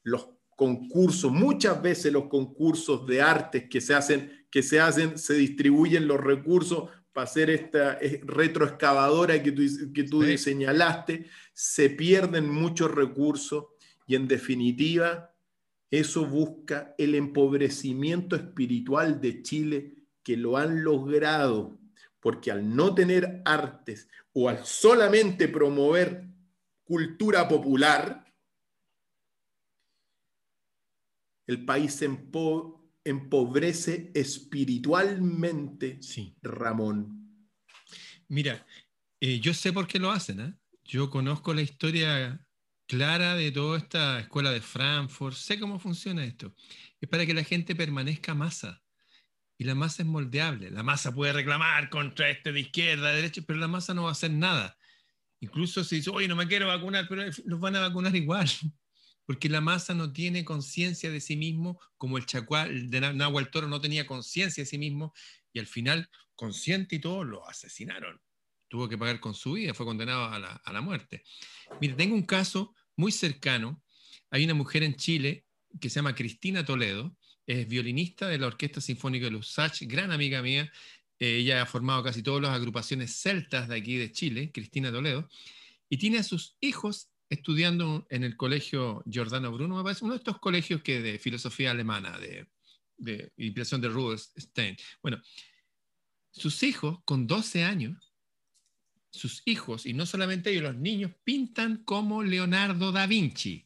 los 0.03 0.29
concursos, 0.57 1.33
muchas 1.33 1.81
veces 1.81 2.13
los 2.13 2.25
concursos 2.25 3.07
de 3.07 3.23
artes 3.23 3.69
que 3.71 3.81
se 3.81 3.95
hacen, 3.95 4.47
que 4.51 4.63
se 4.63 4.79
hacen, 4.79 5.17
se 5.17 5.35
distribuyen 5.35 6.07
los 6.07 6.21
recursos 6.21 6.91
para 7.15 7.25
hacer 7.25 7.49
esta 7.49 7.99
retroexcavadora 8.25 9.41
que 9.43 9.53
tú, 9.53 9.63
que 9.95 10.03
tú 10.03 10.23
señalaste, 10.37 11.31
se 11.55 11.89
pierden 11.89 12.51
muchos 12.51 12.91
recursos 12.91 13.67
y 14.07 14.17
en 14.17 14.27
definitiva 14.29 15.33
eso 15.91 16.27
busca 16.27 16.95
el 16.99 17.15
empobrecimiento 17.15 18.35
espiritual 18.35 19.21
de 19.21 19.43
Chile 19.43 19.95
que 20.25 20.37
lo 20.37 20.57
han 20.57 20.83
logrado, 20.83 21.79
porque 22.19 22.51
al 22.51 22.75
no 22.75 22.95
tener 22.97 23.43
artes 23.45 24.09
o 24.33 24.49
al 24.49 24.67
solamente 24.67 25.47
promover 25.47 26.25
cultura 26.83 27.47
popular, 27.47 28.25
el 31.47 31.65
país 31.65 31.95
se 31.95 32.07
empobrece 33.05 34.11
espiritualmente, 34.15 36.03
sí. 36.03 36.37
Ramón. 36.43 37.51
Mira, 38.29 38.67
eh, 39.21 39.39
yo 39.41 39.55
sé 39.55 39.73
por 39.73 39.87
qué 39.87 39.99
lo 39.99 40.11
hacen, 40.11 40.41
¿eh? 40.41 40.55
Yo 40.85 41.11
conozco 41.11 41.55
la 41.55 41.63
historia 41.63 42.45
clara 42.87 43.35
de 43.35 43.51
toda 43.51 43.79
esta 43.79 44.21
escuela 44.21 44.51
de 44.51 44.61
Frankfurt, 44.61 45.37
sé 45.37 45.59
cómo 45.59 45.79
funciona 45.79 46.25
esto. 46.25 46.55
Es 47.01 47.09
para 47.09 47.25
que 47.27 47.35
la 47.35 47.45
gente 47.45 47.75
permanezca 47.75 48.35
masa. 48.35 48.83
Y 49.57 49.65
la 49.65 49.75
masa 49.75 50.03
es 50.03 50.09
moldeable. 50.09 50.71
La 50.71 50.83
masa 50.83 51.15
puede 51.15 51.33
reclamar 51.33 51.89
contra 51.89 52.29
este 52.29 52.53
de 52.53 52.61
izquierda, 52.61 53.11
de 53.11 53.17
derecha, 53.17 53.43
pero 53.47 53.59
la 53.59 53.69
masa 53.69 53.95
no 53.95 54.03
va 54.03 54.09
a 54.09 54.13
hacer 54.13 54.31
nada. 54.31 54.77
Incluso 55.41 55.85
si 55.85 55.97
dice, 55.97 56.11
oye, 56.11 56.27
no 56.27 56.37
me 56.37 56.49
quiero 56.49 56.67
vacunar, 56.67 57.07
pero 57.09 57.23
los 57.45 57.61
van 57.61 57.77
a 57.77 57.81
vacunar 57.81 58.15
igual. 58.17 58.49
Porque 59.27 59.49
la 59.49 59.61
masa 59.61 59.95
no 59.95 60.13
tiene 60.13 60.45
conciencia 60.45 61.11
de 61.11 61.21
sí 61.21 61.37
mismo, 61.37 61.81
como 61.97 62.19
el 62.19 62.27
chacual 62.27 62.91
de 62.91 63.01
Nahual 63.01 63.51
Toro 63.51 63.69
no 63.69 63.81
tenía 63.81 64.07
conciencia 64.07 64.63
de 64.63 64.67
sí 64.67 64.79
mismo, 64.79 65.15
y 65.53 65.61
al 65.61 65.67
final, 65.67 66.11
consciente 66.35 66.97
y 66.97 66.99
todo, 67.01 67.25
lo 67.25 67.49
asesinaron 67.49 68.21
tuvo 68.75 68.89
que 68.89 68.99
pagar 68.99 69.21
con 69.21 69.35
su 69.35 69.53
vida, 69.53 69.73
fue 69.73 69.87
condenado 69.87 70.25
a 70.25 70.73
la, 70.73 70.81
muerte. 70.81 71.23
Mire, 71.81 71.95
tengo 71.95 72.17
un 72.17 72.27
caso 72.27 72.75
muy 72.97 73.13
cercano. 73.13 73.85
Hay 74.31 74.45
una 74.45 74.55
mujer 74.55 74.83
en 74.83 74.97
Chile 74.97 75.47
que 75.81 75.89
se 75.89 75.97
llama 75.97 76.17
Cristina 76.17 76.65
Toledo, 76.65 77.17
es 77.47 77.69
violinista 77.69 78.27
de 78.27 78.37
la 78.37 78.49
Orquesta 78.49 78.81
Sinfónica 78.81 79.27
de 79.27 79.31
Lusach, 79.31 79.81
gran 79.83 80.11
amiga 80.11 80.43
mía. 80.43 80.73
Eh, 81.21 81.37
ella 81.37 81.63
ha 81.63 81.67
formado 81.67 82.03
casi 82.03 82.21
todas 82.21 82.43
las 82.43 82.51
agrupaciones 82.51 83.15
celtas 83.15 83.69
de 83.69 83.77
aquí 83.77 83.97
de 83.97 84.11
Chile, 84.11 84.51
Cristina 84.53 84.91
Toledo, 84.91 85.29
y 85.89 85.97
tiene 85.97 86.19
a 86.19 86.25
sus 86.25 86.57
hijos 86.61 87.11
estudiando 87.29 88.07
en 88.11 88.25
el 88.25 88.37
colegio 88.37 89.03
Giordano 89.07 89.53
Bruno, 89.53 89.81
uno 89.81 90.13
de 90.13 90.17
estos 90.17 90.39
colegios 90.39 90.83
que 90.83 91.01
de 91.01 91.19
filosofía 91.19 91.71
alemana, 91.71 92.19
de, 92.19 92.47
de 92.97 93.33
impresión 93.37 93.81
de 93.81 93.89
Rudolf 93.89 94.23
Stein. 94.37 94.77
Bueno, 95.03 95.21
sus 96.31 96.63
hijos 96.63 96.99
con 97.05 97.27
12 97.27 97.65
años 97.65 98.15
sus 99.15 99.43
hijos, 99.45 99.87
y 99.87 99.93
no 99.93 100.07
solamente 100.07 100.51
ellos, 100.51 100.65
los 100.65 100.77
niños, 100.77 101.13
pintan 101.23 101.85
como 101.85 102.25
Leonardo 102.25 102.91
da 102.91 103.07
Vinci. 103.07 103.65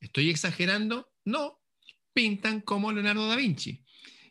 ¿Estoy 0.00 0.28
exagerando? 0.28 1.12
No, 1.24 1.60
pintan 2.12 2.60
como 2.60 2.90
Leonardo 2.90 3.28
da 3.28 3.36
Vinci. 3.36 3.84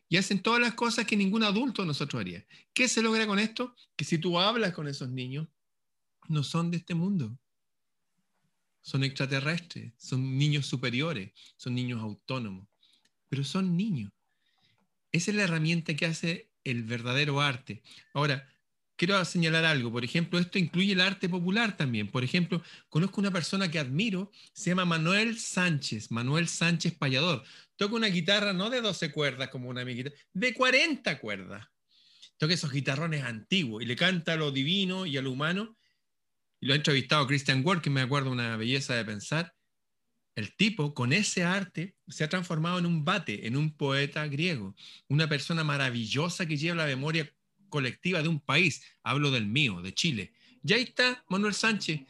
Y 0.10 0.17
hacen 0.17 0.41
todas 0.41 0.60
las 0.60 0.74
cosas 0.74 1.06
que 1.06 1.15
ningún 1.15 1.43
adulto 1.43 1.86
nosotros 1.86 2.19
haría. 2.19 2.45
¿Qué 2.74 2.89
se 2.89 3.02
logra 3.02 3.26
con 3.26 3.39
esto? 3.39 3.76
Que 3.95 4.04
si 4.04 4.17
tú 4.17 4.38
hablas 4.38 4.74
con 4.74 4.89
esos 4.89 5.10
niños, 5.10 5.47
no 6.28 6.43
son 6.43 6.69
de 6.69 6.78
este 6.78 6.95
mundo. 6.95 7.38
Son 8.82 9.04
extraterrestres, 9.04 9.94
son 9.98 10.38
niños 10.38 10.65
superiores, 10.65 11.32
son 11.58 11.76
niños 11.76 12.02
autónomos, 12.02 12.67
pero 13.30 13.44
son 13.44 13.78
niños. 13.78 14.12
Esa 15.12 15.32
es 15.32 15.38
la 15.38 15.44
herramienta 15.44 15.96
que 15.96 16.06
hace 16.06 16.52
el 16.63 16.84
verdadero 16.84 17.41
arte. 17.41 17.84
Ahora, 18.13 18.48
quiero 19.02 19.26
señalar 19.26 19.65
algo. 19.65 19.91
Por 19.91 20.04
ejemplo, 20.04 20.38
esto 20.38 20.60
incluye 20.60 20.94
el 20.94 21.02
arte 21.02 21.28
popular 21.28 21.76
también. 21.76 22.08
Por 22.08 22.24
ejemplo, 22.24 22.62
conozco 22.88 23.20
una 23.20 23.32
persona 23.32 23.72
que 23.72 23.80
admiro, 23.80 24.32
se 24.54 24.70
llama 24.70 24.86
Manuel 24.86 25.39
Sánchez, 25.39 26.12
Manuel 26.12 26.48
Sánchez 26.48 26.94
Payador. 26.94 27.44
Toca 27.76 27.96
una 27.96 28.08
guitarra 28.08 28.54
no 28.54 28.70
de 28.70 28.80
12 28.80 29.12
cuerdas 29.12 29.50
como 29.50 29.70
una 29.70 29.82
amiguita, 29.82 30.12
de 30.34 30.54
40 30.54 31.20
cuerdas. 31.20 31.67
Toca 32.38 32.54
esos 32.54 32.72
guitarrones 32.72 33.24
antiguos 33.24 33.82
y 33.82 33.88
le 33.88 33.96
canta 33.96 34.34
a 34.34 34.38
lo 34.38 34.52
divino 34.52 35.08
y 35.08 35.17
a 35.17 35.24
lo 35.24 35.32
humano. 35.32 35.78
Y 36.62 36.67
lo 36.67 36.74
ha 36.74 36.78
entrevistado 36.78 37.28
Christian 37.28 37.63
Ward, 37.65 37.82
que 37.82 37.89
me 37.89 38.02
acuerdo 38.02 38.32
una 38.32 38.56
belleza 38.56 38.95
de 38.95 39.04
pensar. 39.04 39.54
El 40.36 40.56
tipo, 40.56 40.93
con 40.93 41.12
ese 41.12 41.43
arte, 41.43 41.95
se 42.08 42.24
ha 42.24 42.30
transformado 42.30 42.80
en 42.80 42.86
un 42.86 43.04
bate, 43.04 43.47
en 43.47 43.58
un 43.58 43.76
poeta 43.76 44.26
griego, 44.28 44.76
una 45.10 45.28
persona 45.28 45.63
maravillosa 45.63 46.45
que 46.45 46.56
lleva 46.56 46.76
la 46.76 46.86
memoria 46.86 47.30
colectiva 47.67 48.21
de 48.21 48.30
un 48.30 48.39
país, 48.39 48.84
hablo 49.04 49.32
del 49.32 49.47
mío, 49.47 49.82
de 49.82 49.93
Chile. 49.93 50.34
Y 50.63 50.74
ahí 50.74 50.84
está 50.84 51.26
Manuel 51.30 51.54
Sánchez. 51.54 52.02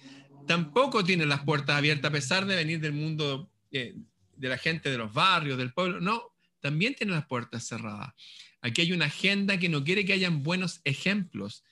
Tampoco 0.48 1.04
tiene 1.04 1.26
las 1.26 1.44
puertas 1.44 1.78
abiertas 1.78 2.10
a 2.10 2.14
pesar 2.14 2.46
de 2.46 2.56
venir 2.56 2.80
del 2.80 2.94
mundo 2.94 3.50
eh, 3.72 3.96
de 4.36 4.50
la 4.50 4.58
gente 4.58 4.92
de 4.92 4.98
los 4.98 5.14
barrios, 5.14 5.58
del 5.58 5.72
pueblo. 5.72 6.02
No, 6.02 6.36
también 6.60 6.94
tiene 6.96 7.14
las 7.14 7.26
puertas 7.26 7.66
cerradas. 7.66 8.14
Aquí 8.62 8.82
hay 8.82 8.92
una 8.92 9.06
agenda 9.06 9.58
que 9.58 9.70
no 9.70 9.84
quiere 9.84 10.04
que 10.04 10.14
hayan 10.14 10.44
buenos 10.44 10.82
ejemplos, 10.84 11.64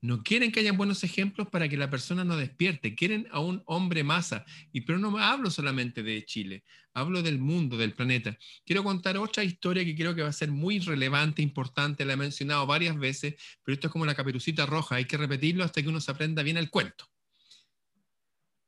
no 0.00 0.22
quieren 0.22 0.52
que 0.52 0.60
hayan 0.60 0.76
buenos 0.76 1.02
ejemplos 1.02 1.48
para 1.48 1.68
que 1.68 1.76
la 1.76 1.90
persona 1.90 2.24
no 2.24 2.36
despierte, 2.36 2.94
quieren 2.94 3.26
a 3.30 3.40
un 3.40 3.62
hombre 3.66 4.04
masa. 4.04 4.44
Y 4.72 4.82
pero 4.82 4.98
no 4.98 5.18
hablo 5.18 5.50
solamente 5.50 6.02
de 6.02 6.24
Chile, 6.24 6.64
hablo 6.94 7.22
del 7.22 7.38
mundo, 7.38 7.76
del 7.76 7.94
planeta. 7.94 8.38
Quiero 8.64 8.84
contar 8.84 9.16
otra 9.16 9.42
historia 9.42 9.84
que 9.84 9.96
creo 9.96 10.14
que 10.14 10.22
va 10.22 10.28
a 10.28 10.32
ser 10.32 10.50
muy 10.50 10.78
relevante, 10.78 11.42
importante, 11.42 12.04
la 12.04 12.12
he 12.12 12.16
mencionado 12.16 12.66
varias 12.66 12.96
veces, 12.98 13.34
pero 13.64 13.74
esto 13.74 13.88
es 13.88 13.92
como 13.92 14.06
la 14.06 14.14
caperucita 14.14 14.66
roja, 14.66 14.96
hay 14.96 15.04
que 15.04 15.16
repetirlo 15.16 15.64
hasta 15.64 15.82
que 15.82 15.88
uno 15.88 16.00
se 16.00 16.10
aprenda 16.10 16.42
bien 16.42 16.56
el 16.56 16.70
cuento. 16.70 17.10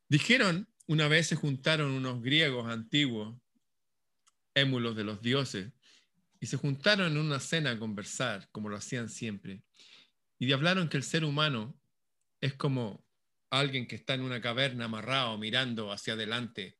Dijeron, 0.09 0.67
una 0.87 1.07
vez 1.07 1.27
se 1.27 1.37
juntaron 1.37 1.91
unos 1.91 2.21
griegos 2.21 2.67
antiguos, 2.67 3.37
émulos 4.53 4.97
de 4.97 5.05
los 5.05 5.21
dioses, 5.21 5.71
y 6.41 6.47
se 6.47 6.57
juntaron 6.57 7.13
en 7.13 7.17
una 7.17 7.39
cena 7.39 7.71
a 7.71 7.79
conversar, 7.79 8.49
como 8.51 8.67
lo 8.67 8.75
hacían 8.75 9.07
siempre. 9.07 9.61
Y 10.41 10.53
hablaron 10.53 10.89
que 10.89 10.97
el 10.97 11.03
ser 11.03 11.23
humano 11.23 11.79
es 12.41 12.55
como 12.55 13.05
alguien 13.51 13.85
que 13.85 13.95
está 13.95 14.15
en 14.15 14.21
una 14.21 14.41
caverna 14.41 14.85
amarrado, 14.85 15.37
mirando 15.37 15.91
hacia 15.91 16.13
adelante, 16.13 16.79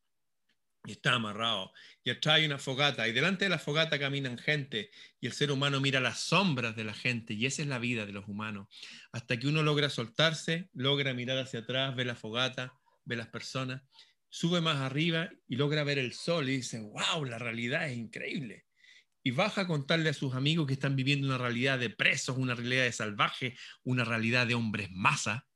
y 0.84 0.93
está 0.93 1.13
amarrado, 1.13 1.71
y 2.04 2.10
atrás 2.10 2.38
hay 2.38 2.45
una 2.45 2.58
fogata, 2.58 3.08
y 3.08 3.12
delante 3.12 3.45
de 3.45 3.50
la 3.50 3.60
fogata 3.60 4.00
caminan 4.00 4.39
gente, 4.39 4.89
y 5.20 5.28
el 5.28 5.34
ser 5.34 5.51
humano 5.51 5.80
mira 5.80 5.99
las 5.99 6.22
sombras 6.22 6.76
de 6.76 6.86
la 6.86 6.95
gente, 6.95 7.36
y 7.36 7.45
esa 7.45 7.62
es 7.62 7.68
la 7.68 7.78
vida 7.78 8.07
de 8.07 8.14
los 8.14 8.28
humanos. 8.28 8.68
Hasta 9.12 9.38
que 9.38 9.45
uno 9.45 9.62
logra 9.62 9.91
soltarse, 9.91 10.72
logra 10.74 11.14
mirar 11.14 11.38
hacia 11.38 11.59
atrás, 11.59 11.95
ve 11.95 12.03
la 12.03 12.16
fogata, 12.16 12.74
ve 13.05 13.16
las 13.16 13.28
personas, 13.28 13.84
sube 14.28 14.59
más 14.59 14.78
arriba 14.78 15.30
y 15.47 15.57
logra 15.57 15.84
ver 15.84 15.99
el 15.99 16.14
sol 16.14 16.49
y 16.49 16.53
dice, 16.53 16.80
wow, 16.80 17.26
la 17.26 17.38
realidad 17.38 17.88
es 17.88 17.95
increíble 17.95 18.66
y 19.24 19.32
baja 19.32 19.61
a 19.61 19.67
contarle 19.67 20.09
a 20.09 20.13
sus 20.13 20.34
amigos 20.34 20.67
que 20.67 20.74
están 20.74 20.95
viviendo 20.95 21.28
una 21.28 21.38
realidad 21.38 21.78
de 21.80 21.89
presos, 21.89 22.38
una 22.38 22.55
realidad 22.55 22.84
de 22.84 22.91
salvaje, 22.91 23.55
una 23.84 24.03
realidad 24.03 24.47
de 24.47 24.55
hombres 24.55 24.89
masa. 24.91 25.47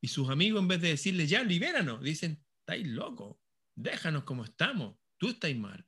Y 0.00 0.08
sus 0.08 0.28
amigos, 0.28 0.60
en 0.60 0.68
vez 0.68 0.80
de 0.80 0.88
decirle, 0.88 1.26
ya, 1.26 1.44
libéranos, 1.44 2.02
dicen, 2.02 2.42
estáis 2.60 2.86
locos, 2.86 3.36
déjanos 3.76 4.24
como 4.24 4.44
estamos, 4.44 4.96
tú 5.18 5.28
estás 5.28 5.54
mal. 5.54 5.86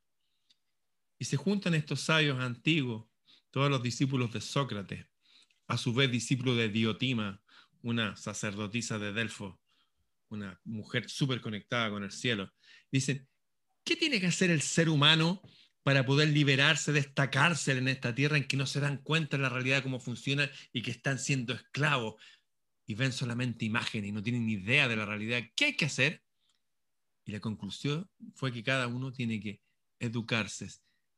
Y 1.18 1.24
se 1.24 1.36
juntan 1.36 1.74
estos 1.74 2.00
sabios 2.00 2.38
antiguos, 2.38 3.06
todos 3.50 3.70
los 3.70 3.82
discípulos 3.82 4.32
de 4.32 4.40
Sócrates, 4.40 5.06
a 5.66 5.78
su 5.78 5.92
vez 5.92 6.10
discípulos 6.10 6.56
de 6.56 6.68
Diotima, 6.68 7.42
una 7.82 8.16
sacerdotisa 8.16 8.98
de 8.98 9.12
Delfos, 9.12 9.56
una 10.28 10.60
mujer 10.64 11.08
súper 11.08 11.40
conectada 11.40 11.90
con 11.90 12.04
el 12.04 12.12
cielo. 12.12 12.52
Dicen, 12.90 13.28
¿qué 13.84 13.96
tiene 13.96 14.20
que 14.20 14.26
hacer 14.26 14.50
el 14.50 14.62
ser 14.62 14.88
humano 14.88 15.42
para 15.83 16.07
poder 16.07 16.28
liberarse 16.28 16.93
de 16.93 17.01
esta 17.01 17.30
cárcel 17.30 17.78
en 17.78 17.89
esta 17.89 18.14
tierra 18.14 18.37
en 18.37 18.47
que 18.47 18.57
no 18.57 18.66
se 18.66 18.80
dan 18.80 18.99
cuenta 18.99 19.37
de 19.37 19.43
la 19.43 19.49
realidad, 19.49 19.83
cómo 19.83 20.01
funciona 20.01 20.51
y 20.72 20.83
que 20.83 20.91
están 20.91 21.18
siendo 21.18 21.53
esclavos 21.55 22.14
y 22.87 22.95
ven 22.95 23.12
solamente 23.12 23.64
imágenes 23.64 24.11
y 24.11 24.12
no 24.12 24.22
tienen 24.22 24.47
ni 24.47 24.55
idea 24.55 24.89
de 24.89 24.97
la 24.97 25.07
realidad. 25.07 25.43
¿Qué 25.55 25.66
hay 25.66 25.76
que 25.76 25.87
hacer? 25.87 26.22
Y 27.24 27.33
la 27.33 27.41
conclusión 27.41 28.09
fue 28.35 28.53
que 28.53 28.62
cada 28.62 28.87
uno 28.87 29.12
tiene 29.12 29.41
que 29.41 29.61
educarse. 29.99 30.68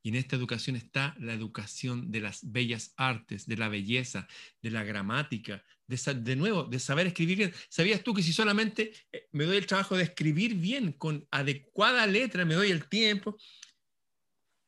Y 0.02 0.10
en 0.10 0.16
esta 0.16 0.36
educación 0.36 0.76
está 0.76 1.16
la 1.18 1.32
educación 1.32 2.10
de 2.10 2.20
las 2.20 2.52
bellas 2.52 2.92
artes, 2.96 3.46
de 3.46 3.56
la 3.56 3.70
belleza, 3.70 4.28
de 4.60 4.70
la 4.70 4.84
gramática, 4.84 5.64
de, 5.86 6.14
de 6.16 6.36
nuevo, 6.36 6.64
de 6.64 6.78
saber 6.78 7.06
escribir 7.06 7.38
bien. 7.38 7.54
¿Sabías 7.70 8.02
tú 8.02 8.12
que 8.12 8.22
si 8.22 8.34
solamente 8.34 8.92
eh, 9.12 9.28
me 9.32 9.44
doy 9.44 9.56
el 9.56 9.66
trabajo 9.66 9.96
de 9.96 10.04
escribir 10.04 10.56
bien, 10.56 10.92
con 10.92 11.26
adecuada 11.30 12.06
letra, 12.06 12.44
me 12.44 12.54
doy 12.54 12.70
el 12.70 12.86
tiempo, 12.86 13.38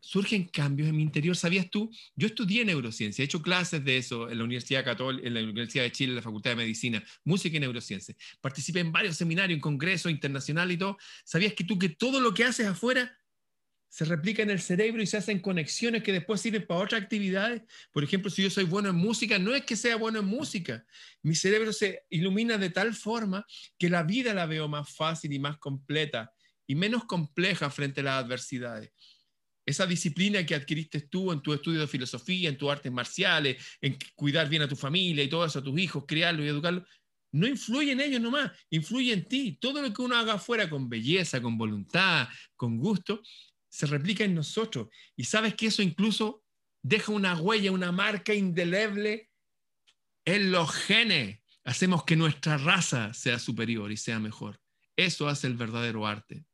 surgen 0.07 0.45
cambios 0.45 0.89
en 0.89 0.97
mi 0.97 1.03
interior. 1.03 1.37
¿Sabías 1.37 1.69
tú? 1.69 1.91
Yo 2.15 2.29
estudié 2.29 2.65
neurociencia, 2.65 3.23
he 3.23 3.25
hecho 3.25 3.43
clases 3.43 3.85
de 3.85 3.97
eso 3.97 4.31
en 4.31 4.39
la 4.39 4.45
Universidad 4.45 4.85
Católica, 4.85 5.27
en 5.27 5.35
la 5.35 5.41
Universidad 5.41 5.83
de 5.83 5.91
Chile, 5.93 6.11
en 6.11 6.17
la 6.17 6.23
Facultad 6.23 6.51
de 6.51 6.57
Medicina, 6.57 7.03
música 7.25 7.57
y 7.57 7.61
neurociencia. 7.61 8.15
Participé 8.41 8.81
en 8.81 8.93
varios 8.93 9.17
seminarios, 9.17 9.57
en 9.57 9.61
congresos 9.61 10.13
internacionales 10.13 10.77
y 10.77 10.79
todo. 10.79 10.97
¿Sabías 11.25 11.55
que 11.55 11.65
tú 11.65 11.77
que 11.79 11.89
todo 11.89 12.21
lo 12.21 12.33
que 12.33 12.45
haces 12.45 12.67
afuera 12.67 13.19
se 13.89 14.05
replica 14.05 14.43
en 14.43 14.51
el 14.51 14.61
cerebro 14.61 15.03
y 15.03 15.07
se 15.07 15.17
hacen 15.17 15.41
conexiones 15.41 16.05
que 16.05 16.13
después 16.13 16.41
sirven 16.41 16.67
para 16.67 16.81
otras 16.81 17.03
actividades? 17.03 17.63
Por 17.91 18.05
ejemplo, 18.05 18.31
si 18.31 18.43
yo 18.43 18.51
soy 18.51 18.65
bueno 18.65 18.91
en 18.91 18.97
música, 18.97 19.41
no 19.41 19.57
es 19.57 19.65
que 19.65 19.75
sea 19.75 19.97
bueno 19.97 20.21
en 20.21 20.27
música. 20.27 20.87
Mi 21.23 21.35
cerebro 21.35 21.73
se 21.73 22.05
ilumina 22.11 22.59
de 22.59 22.71
tal 22.71 22.95
forma 22.95 23.45
que 23.77 23.91
la 23.91 24.05
vida 24.05 24.33
la 24.35 24.47
veo 24.47 24.69
más 24.69 24.89
fácil 24.95 25.33
y 25.33 25.41
más 25.41 25.59
completa 25.59 26.33
y 26.65 26.77
menos 26.77 27.05
compleja 27.07 27.71
frente 27.71 28.03
a 28.03 28.05
las 28.05 28.25
adversidades 28.25 28.93
esa 29.67 29.85
disciplina 29.85 30.47
que 30.47 30.55
adquiriste 30.55 31.03
tú 31.03 31.33
en 31.33 31.43
tu 31.43 31.53
estudio 31.53 31.81
de 31.81 31.89
filosofía, 31.89 32.49
en 32.49 32.57
tus 32.57 32.71
artes 32.71 32.93
marciales, 32.93 33.57
en 33.81 33.99
cuidar 34.15 34.49
bien 34.49 34.63
a 34.63 34.69
tu 34.69 34.77
familia 34.77 35.25
y 35.25 35.29
todo 35.29 35.45
eso, 35.45 35.59
a 35.59 35.65
tus 35.65 35.79
hijos, 35.79 36.05
criarlos 36.07 36.47
y 36.47 36.49
educarlos, 36.49 36.85
no 37.33 37.47
influye 37.49 37.93
en 37.93 38.01
ellos 38.01 38.21
nomás, 38.21 38.53
influye 38.71 39.13
en 39.13 39.25
ti. 39.25 39.59
Todo 39.61 39.83
lo 39.83 39.93
que 39.93 40.03
uno 40.03 40.17
haga 40.17 40.35
afuera 40.35 40.71
con 40.71 40.89
belleza, 40.89 41.43
con 41.43 41.59
voluntad, 41.59 42.29
con 42.55 42.79
gusto, 42.79 43.21
se 43.69 43.87
replica 43.87 44.25
en 44.25 44.35
nosotros. 44.35 44.89
Y 45.17 45.25
sabes 45.25 45.55
que 45.55 45.67
eso 45.67 45.83
incluso 45.83 46.45
deja 46.83 47.13
una 47.13 47.39
huella, 47.39 47.73
una 47.73 47.91
marca 47.91 48.33
indeleble 48.33 49.29
en 50.25 50.53
los 50.53 50.71
genes. 50.71 51.41
Hacemos 51.65 52.05
que 52.05 52.15
nuestra 52.15 52.57
raza 52.57 53.13
sea 53.13 53.41
superior 53.41 53.91
y 53.91 53.97
sea 53.97 54.21
mejor. 54.21 54.61
Eso 54.95 55.29
hace 55.29 55.49
el 55.49 55.57
verdadero 55.57 56.07
arte. 56.07 56.47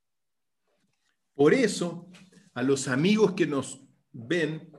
Por 1.35 1.55
eso 1.55 2.11
a 2.55 2.63
los 2.63 2.89
amigos 2.89 3.33
que 3.33 3.47
nos 3.47 3.83
ven, 4.13 4.71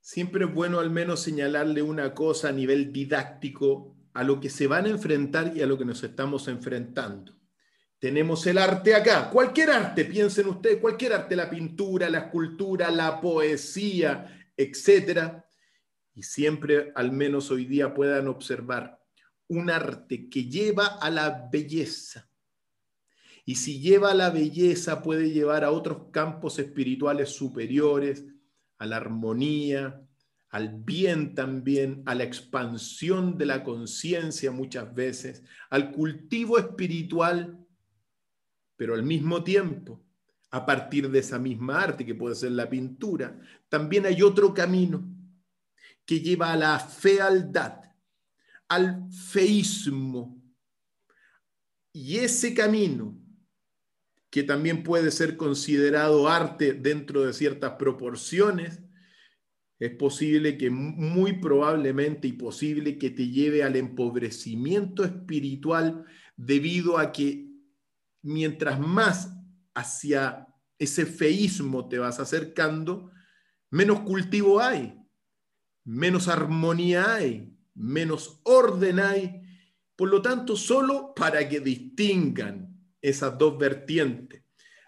siempre 0.00 0.44
es 0.44 0.54
bueno 0.54 0.80
al 0.80 0.90
menos 0.90 1.20
señalarle 1.20 1.82
una 1.82 2.14
cosa 2.14 2.48
a 2.48 2.52
nivel 2.52 2.92
didáctico 2.92 3.96
a 4.12 4.24
lo 4.24 4.40
que 4.40 4.50
se 4.50 4.66
van 4.66 4.86
a 4.86 4.90
enfrentar 4.90 5.56
y 5.56 5.62
a 5.62 5.66
lo 5.66 5.78
que 5.78 5.84
nos 5.84 6.02
estamos 6.02 6.48
enfrentando. 6.48 7.36
Tenemos 7.98 8.46
el 8.46 8.56
arte 8.56 8.94
acá, 8.94 9.28
cualquier 9.28 9.70
arte, 9.70 10.06
piensen 10.06 10.46
ustedes, 10.48 10.78
cualquier 10.78 11.12
arte, 11.12 11.36
la 11.36 11.50
pintura, 11.50 12.08
la 12.08 12.20
escultura, 12.20 12.90
la 12.90 13.20
poesía, 13.20 14.50
etcétera. 14.56 15.46
Y 16.14 16.22
siempre, 16.22 16.92
al 16.94 17.12
menos 17.12 17.50
hoy 17.50 17.66
día, 17.66 17.92
puedan 17.92 18.26
observar 18.28 18.98
un 19.48 19.68
arte 19.68 20.30
que 20.30 20.44
lleva 20.44 20.98
a 20.98 21.10
la 21.10 21.48
belleza, 21.52 22.29
y 23.50 23.56
si 23.56 23.80
lleva 23.80 24.14
la 24.14 24.30
belleza, 24.30 25.02
puede 25.02 25.32
llevar 25.32 25.64
a 25.64 25.72
otros 25.72 26.12
campos 26.12 26.60
espirituales 26.60 27.30
superiores, 27.30 28.24
a 28.78 28.86
la 28.86 28.98
armonía, 28.98 30.06
al 30.50 30.68
bien 30.68 31.34
también, 31.34 32.04
a 32.06 32.14
la 32.14 32.22
expansión 32.22 33.36
de 33.36 33.46
la 33.46 33.64
conciencia 33.64 34.52
muchas 34.52 34.94
veces, 34.94 35.42
al 35.68 35.90
cultivo 35.90 36.60
espiritual, 36.60 37.58
pero 38.76 38.94
al 38.94 39.02
mismo 39.02 39.42
tiempo, 39.42 40.00
a 40.52 40.64
partir 40.64 41.10
de 41.10 41.18
esa 41.18 41.40
misma 41.40 41.82
arte 41.82 42.06
que 42.06 42.14
puede 42.14 42.36
ser 42.36 42.52
la 42.52 42.70
pintura, 42.70 43.36
también 43.68 44.06
hay 44.06 44.22
otro 44.22 44.54
camino 44.54 45.12
que 46.06 46.20
lleva 46.20 46.52
a 46.52 46.56
la 46.56 46.78
fealdad, 46.78 47.80
al 48.68 49.10
feísmo. 49.10 50.40
Y 51.92 52.18
ese 52.18 52.54
camino 52.54 53.20
que 54.30 54.44
también 54.44 54.84
puede 54.84 55.10
ser 55.10 55.36
considerado 55.36 56.28
arte 56.28 56.72
dentro 56.72 57.22
de 57.26 57.32
ciertas 57.32 57.72
proporciones, 57.72 58.80
es 59.80 59.90
posible 59.96 60.56
que 60.56 60.70
muy 60.70 61.40
probablemente 61.40 62.28
y 62.28 62.32
posible 62.32 62.98
que 62.98 63.10
te 63.10 63.28
lleve 63.28 63.64
al 63.64 63.76
empobrecimiento 63.76 65.04
espiritual 65.04 66.04
debido 66.36 66.98
a 66.98 67.12
que 67.12 67.50
mientras 68.22 68.78
más 68.78 69.34
hacia 69.74 70.46
ese 70.78 71.06
feísmo 71.06 71.88
te 71.88 71.98
vas 71.98 72.20
acercando, 72.20 73.10
menos 73.70 74.00
cultivo 74.00 74.60
hay, 74.60 74.98
menos 75.84 76.28
armonía 76.28 77.14
hay, 77.14 77.56
menos 77.74 78.40
orden 78.44 79.00
hay. 79.00 79.42
Por 79.96 80.10
lo 80.10 80.22
tanto, 80.22 80.56
solo 80.56 81.14
para 81.14 81.48
que 81.48 81.60
distingan 81.60 82.69
esas 83.02 83.36
dos 83.38 83.58
vertientes. 83.58 84.42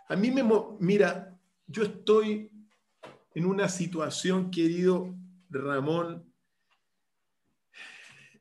A 0.09 0.17
mí 0.17 0.31
me, 0.31 0.43
mira, 0.79 1.39
yo 1.67 1.85
estoy 1.85 2.51
en 3.35 3.47
una 3.47 3.69
situación, 3.69 4.51
querido 4.51 5.15
Ramón, 5.49 6.31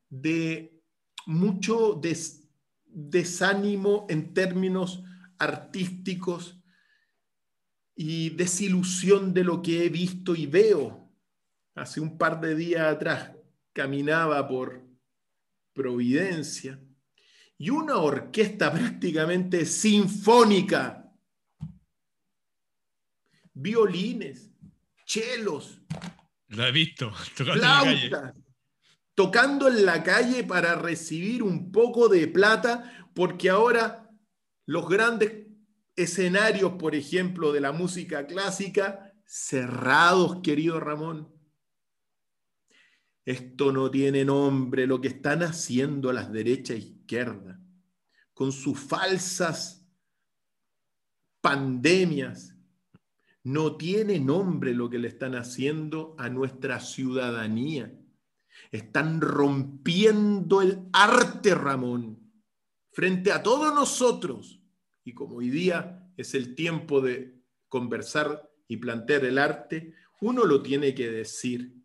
de 0.09 0.81
mucho 1.25 2.01
desánimo 2.85 4.05
en 4.09 4.33
términos 4.33 5.03
artísticos 5.37 6.59
y 7.95 8.31
desilusión 8.31 9.33
de 9.33 9.43
lo 9.43 9.61
que 9.61 9.85
he 9.85 9.89
visto 9.89 10.35
y 10.35 10.45
veo. 10.45 11.09
Hace 11.75 12.01
un 12.01 12.17
par 12.17 12.41
de 12.41 12.55
días 12.55 12.93
atrás 12.93 13.31
caminaba 13.73 14.45
por 14.47 14.81
Providencia 15.73 16.77
y 17.61 17.69
una 17.69 17.97
orquesta 17.97 18.73
prácticamente 18.73 19.67
sinfónica. 19.67 21.13
Violines, 23.53 24.49
chelos. 25.05 25.79
Lo 26.47 26.65
he 26.65 26.71
visto. 26.71 27.13
Flautas, 27.35 28.33
tocando 29.13 29.67
en 29.67 29.85
la 29.85 30.01
calle 30.01 30.43
para 30.43 30.73
recibir 30.73 31.43
un 31.43 31.71
poco 31.71 32.09
de 32.09 32.27
plata, 32.27 33.07
porque 33.13 33.51
ahora 33.51 34.09
los 34.65 34.89
grandes 34.89 35.45
escenarios, 35.95 36.73
por 36.79 36.95
ejemplo, 36.95 37.51
de 37.51 37.61
la 37.61 37.71
música 37.71 38.25
clásica, 38.25 39.13
cerrados, 39.23 40.39
querido 40.41 40.79
Ramón. 40.79 41.31
Esto 43.25 43.71
no 43.71 43.91
tiene 43.91 44.25
nombre, 44.25 44.87
lo 44.87 44.99
que 44.99 45.09
están 45.09 45.43
haciendo 45.43 46.11
las 46.11 46.31
derechas 46.31 46.77
e 46.77 46.79
izquierdas, 46.79 47.59
con 48.33 48.51
sus 48.51 48.79
falsas 48.79 49.87
pandemias. 51.39 52.55
No 53.43 53.75
tiene 53.77 54.19
nombre 54.19 54.73
lo 54.73 54.89
que 54.89 54.99
le 54.99 55.07
están 55.07 55.35
haciendo 55.35 56.15
a 56.17 56.29
nuestra 56.29 56.79
ciudadanía. 56.79 57.95
Están 58.71 59.21
rompiendo 59.21 60.61
el 60.61 60.87
arte, 60.93 61.55
Ramón, 61.55 62.31
frente 62.91 63.31
a 63.31 63.41
todos 63.41 63.73
nosotros. 63.73 64.61
Y 65.03 65.13
como 65.13 65.37
hoy 65.37 65.49
día 65.49 66.11
es 66.17 66.33
el 66.35 66.55
tiempo 66.55 67.01
de 67.01 67.41
conversar 67.67 68.51
y 68.67 68.77
plantear 68.77 69.25
el 69.25 69.37
arte, 69.37 69.95
uno 70.21 70.45
lo 70.45 70.61
tiene 70.61 70.93
que 70.93 71.09
decir 71.09 71.80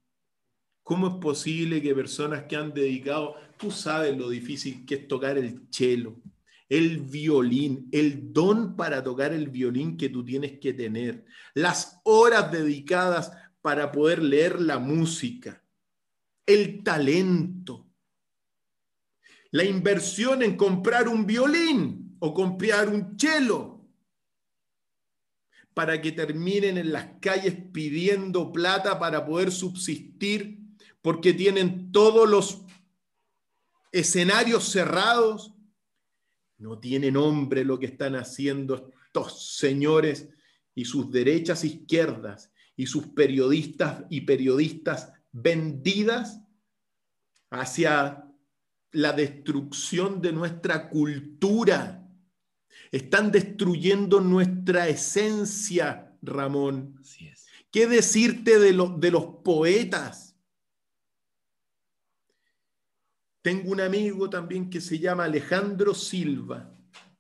¿Cómo 0.86 1.08
es 1.08 1.14
posible 1.14 1.82
que 1.82 1.96
personas 1.96 2.44
que 2.44 2.54
han 2.54 2.72
dedicado, 2.72 3.34
tú 3.56 3.72
sabes 3.72 4.16
lo 4.16 4.28
difícil 4.28 4.86
que 4.86 4.94
es 4.94 5.08
tocar 5.08 5.36
el 5.36 5.62
cello, 5.68 6.14
el 6.68 6.98
violín, 6.98 7.88
el 7.90 8.32
don 8.32 8.76
para 8.76 9.02
tocar 9.02 9.32
el 9.32 9.48
violín 9.48 9.96
que 9.96 10.10
tú 10.10 10.24
tienes 10.24 10.60
que 10.60 10.72
tener, 10.72 11.24
las 11.54 12.00
horas 12.04 12.52
dedicadas 12.52 13.32
para 13.62 13.90
poder 13.90 14.22
leer 14.22 14.60
la 14.60 14.78
música, 14.78 15.60
el 16.46 16.84
talento, 16.84 17.88
la 19.50 19.64
inversión 19.64 20.40
en 20.44 20.56
comprar 20.56 21.08
un 21.08 21.26
violín 21.26 22.16
o 22.20 22.32
comprar 22.32 22.88
un 22.88 23.18
cello 23.18 23.80
para 25.74 26.00
que 26.00 26.12
terminen 26.12 26.78
en 26.78 26.92
las 26.92 27.06
calles 27.20 27.56
pidiendo 27.72 28.52
plata 28.52 29.00
para 29.00 29.26
poder 29.26 29.50
subsistir 29.50 30.55
porque 31.06 31.32
tienen 31.32 31.92
todos 31.92 32.28
los 32.28 32.62
escenarios 33.92 34.72
cerrados. 34.72 35.54
No 36.58 36.80
tiene 36.80 37.12
nombre 37.12 37.64
lo 37.64 37.78
que 37.78 37.86
están 37.86 38.16
haciendo 38.16 38.90
estos 39.06 39.54
señores 39.54 40.28
y 40.74 40.84
sus 40.84 41.08
derechas 41.12 41.62
e 41.62 41.68
izquierdas, 41.68 42.50
y 42.74 42.88
sus 42.88 43.06
periodistas 43.06 44.02
y 44.10 44.22
periodistas 44.22 45.12
vendidas 45.30 46.40
hacia 47.50 48.24
la 48.90 49.12
destrucción 49.12 50.20
de 50.20 50.32
nuestra 50.32 50.88
cultura. 50.88 52.04
Están 52.90 53.30
destruyendo 53.30 54.20
nuestra 54.20 54.88
esencia, 54.88 56.18
Ramón. 56.20 57.00
¿Qué 57.70 57.86
decirte 57.86 58.58
de, 58.58 58.72
de 58.98 59.10
los 59.12 59.26
poetas? 59.44 60.25
Tengo 63.46 63.70
un 63.70 63.80
amigo 63.80 64.28
también 64.28 64.68
que 64.68 64.80
se 64.80 64.98
llama 64.98 65.22
Alejandro 65.22 65.94
Silva, 65.94 66.68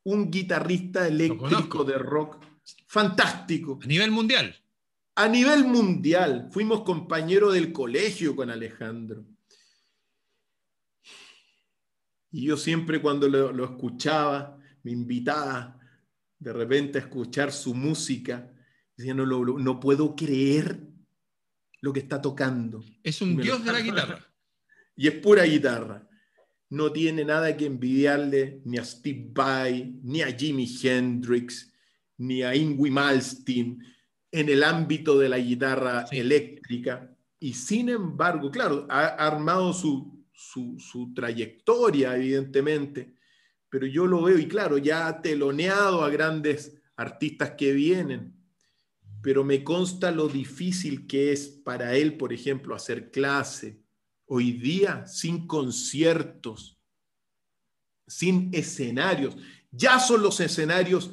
un 0.02 0.28
guitarrista 0.28 1.06
eléctrico 1.06 1.84
de 1.84 1.96
rock 1.98 2.44
fantástico. 2.88 3.78
A 3.80 3.86
nivel 3.86 4.10
mundial. 4.10 4.60
A 5.14 5.28
nivel 5.28 5.64
mundial. 5.66 6.48
Fuimos 6.50 6.82
compañeros 6.82 7.54
del 7.54 7.72
colegio 7.72 8.34
con 8.34 8.50
Alejandro. 8.50 9.24
Y 12.32 12.46
yo 12.46 12.56
siempre 12.56 13.00
cuando 13.00 13.28
lo, 13.28 13.64
escuchaba, 13.64 14.58
me 14.82 14.90
invitaba 14.90 15.78
de 16.40 16.52
repente 16.52 16.98
a 16.98 17.02
escuchar 17.02 17.52
su 17.52 17.72
música. 17.72 18.52
Decía, 18.96 19.14
no, 19.14 19.26
no 19.26 19.78
puedo 19.78 20.16
creer 20.16 20.88
lo 21.80 21.92
que 21.92 22.00
está 22.00 22.20
tocando. 22.20 22.82
Es 23.04 23.22
un 23.22 23.36
dios 23.36 23.64
de 23.64 23.70
la 23.70 23.78
guitarra. 23.80 24.26
Y 24.96 25.06
es 25.06 25.14
pura 25.14 25.44
guitarra. 25.44 26.05
No 26.70 26.90
tiene 26.92 27.24
nada 27.24 27.56
que 27.56 27.66
envidiarle 27.66 28.60
ni 28.64 28.78
a 28.78 28.84
Steve 28.84 29.28
Vai, 29.32 29.98
ni 30.02 30.22
a 30.22 30.36
Jimi 30.36 30.68
Hendrix, 30.82 31.72
ni 32.18 32.42
a 32.42 32.54
Ingui 32.54 32.90
Malmsteen 32.90 33.82
en 34.32 34.48
el 34.48 34.64
ámbito 34.64 35.18
de 35.18 35.28
la 35.28 35.38
guitarra 35.38 36.06
eléctrica. 36.10 37.14
Y 37.38 37.54
sin 37.54 37.88
embargo, 37.88 38.50
claro, 38.50 38.86
ha 38.90 39.06
armado 39.06 39.72
su, 39.72 40.16
su, 40.36 41.12
trayectoria, 41.14 42.16
evidentemente, 42.16 43.14
pero 43.68 43.86
yo 43.86 44.06
lo 44.06 44.22
veo 44.22 44.38
y 44.38 44.48
claro, 44.48 44.78
ya 44.78 45.06
ha 45.06 45.22
teloneado 45.22 46.04
a 46.04 46.10
grandes 46.10 46.76
artistas 46.96 47.52
que 47.52 47.72
vienen, 47.72 48.34
pero 49.22 49.44
me 49.44 49.64
consta 49.64 50.10
lo 50.10 50.28
difícil 50.28 51.06
que 51.06 51.32
es 51.32 51.48
para 51.48 51.96
él, 51.96 52.16
por 52.16 52.32
ejemplo, 52.32 52.74
hacer 52.74 53.10
clase 53.10 53.85
hoy 54.26 54.52
día 54.52 55.06
sin 55.06 55.46
conciertos, 55.46 56.78
sin 58.06 58.50
escenarios. 58.52 59.36
Ya 59.70 59.98
son 59.98 60.22
los 60.22 60.40
escenarios 60.40 61.10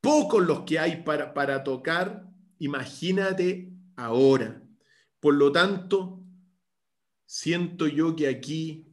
pocos 0.00 0.44
los 0.44 0.62
que 0.62 0.78
hay 0.78 1.02
para, 1.02 1.34
para 1.34 1.62
tocar, 1.62 2.26
imagínate 2.58 3.70
ahora. 3.96 4.62
Por 5.20 5.34
lo 5.34 5.52
tanto, 5.52 6.24
siento 7.26 7.86
yo 7.86 8.16
que 8.16 8.28
aquí, 8.28 8.86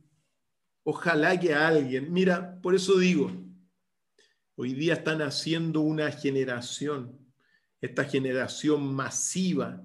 ojalá 0.83 1.39
que 1.39 1.53
alguien, 1.53 2.11
mira, 2.11 2.59
por 2.61 2.75
eso 2.75 2.97
digo, 2.97 3.31
hoy 4.55 4.73
día 4.73 4.95
están 4.95 5.21
haciendo 5.21 5.81
una 5.81 6.11
generación, 6.11 7.17
esta 7.79 8.03
generación 8.03 8.93
masiva, 8.93 9.83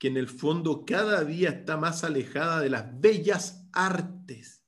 que 0.00 0.08
en 0.08 0.16
el 0.16 0.28
fondo 0.28 0.84
cada 0.86 1.22
día 1.24 1.50
está 1.50 1.76
más 1.76 2.02
alejada 2.04 2.60
de 2.60 2.70
las 2.70 3.00
bellas 3.00 3.68
artes. 3.72 4.64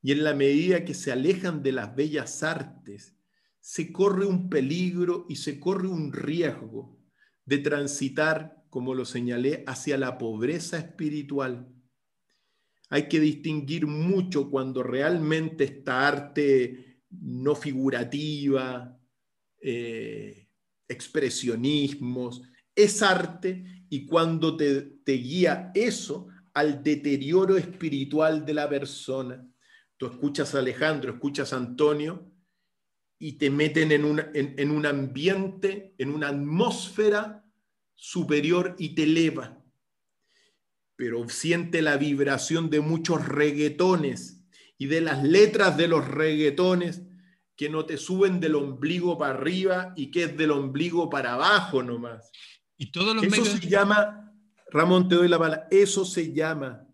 Y 0.00 0.12
en 0.12 0.22
la 0.22 0.32
medida 0.32 0.84
que 0.84 0.94
se 0.94 1.10
alejan 1.10 1.62
de 1.62 1.72
las 1.72 1.94
bellas 1.96 2.42
artes, 2.44 3.16
se 3.58 3.92
corre 3.92 4.26
un 4.26 4.48
peligro 4.48 5.26
y 5.28 5.36
se 5.36 5.58
corre 5.58 5.88
un 5.88 6.12
riesgo 6.12 6.98
de 7.44 7.58
transitar 7.58 8.64
como 8.70 8.94
lo 8.94 9.04
señalé, 9.04 9.64
hacia 9.66 9.96
la 9.98 10.18
pobreza 10.18 10.78
espiritual. 10.78 11.68
Hay 12.90 13.08
que 13.08 13.20
distinguir 13.20 13.86
mucho 13.86 14.50
cuando 14.50 14.82
realmente 14.82 15.64
esta 15.64 16.08
arte 16.08 17.02
no 17.10 17.54
figurativa, 17.54 19.00
eh, 19.60 20.48
expresionismos, 20.88 22.42
es 22.74 23.02
arte 23.02 23.84
y 23.88 24.06
cuando 24.06 24.56
te, 24.56 25.00
guía 25.06 25.70
eso 25.74 26.28
al 26.52 26.82
deterioro 26.82 27.56
espiritual 27.56 28.44
de 28.44 28.54
la 28.54 28.68
persona. 28.68 29.46
Tú 29.96 30.06
escuchas 30.06 30.54
a 30.54 30.58
Alejandro, 30.58 31.12
escuchas 31.12 31.52
a 31.52 31.56
Antonio 31.56 32.30
y 33.18 33.32
te 33.38 33.50
meten 33.50 33.92
en 33.92 34.04
un, 34.04 34.20
en 34.34 34.70
un 34.70 34.86
ambiente, 34.86 35.94
en 35.98 36.10
una 36.10 36.28
atmósfera 36.28 37.44
superior 37.94 38.74
y 38.78 38.94
te 38.94 39.04
eleva. 39.04 39.62
Pero 40.96 41.28
siente 41.28 41.82
la 41.82 41.96
vibración 41.96 42.70
de 42.70 42.80
muchos 42.80 43.26
reggaetones 43.26 44.44
y 44.78 44.86
de 44.86 45.00
las 45.00 45.22
letras 45.22 45.76
de 45.76 45.88
los 45.88 46.06
reggaetones 46.06 47.02
que 47.56 47.68
no 47.68 47.86
te 47.86 47.96
suben 47.96 48.40
del 48.40 48.56
ombligo 48.56 49.16
para 49.16 49.34
arriba 49.34 49.92
y 49.96 50.10
que 50.10 50.24
es 50.24 50.36
del 50.36 50.50
ombligo 50.50 51.08
para 51.08 51.34
abajo 51.34 51.82
nomás. 51.82 52.30
Y 52.76 52.90
todos 52.90 53.14
los 53.14 53.24
eso 53.24 53.44
se 53.44 53.68
llama, 53.68 54.32
Ramón, 54.70 55.08
te 55.08 55.14
doy 55.14 55.28
la 55.28 55.38
bala, 55.38 55.66
eso 55.70 56.04
se 56.04 56.32
llama 56.32 56.86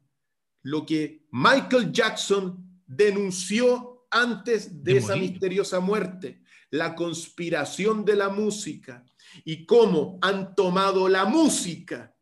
lo 0.62 0.84
que 0.84 1.26
Michael 1.30 1.92
Jackson 1.92 2.82
denunció 2.86 4.06
antes 4.10 4.82
de 4.82 4.98
esa 4.98 5.16
misteriosa 5.16 5.80
muerte, 5.80 6.42
la 6.70 6.94
conspiración 6.94 8.04
de 8.04 8.16
la 8.16 8.28
música 8.28 9.04
y 9.44 9.64
cómo 9.64 10.18
han 10.20 10.54
tomado 10.54 11.08
la 11.08 11.24
música 11.24 12.14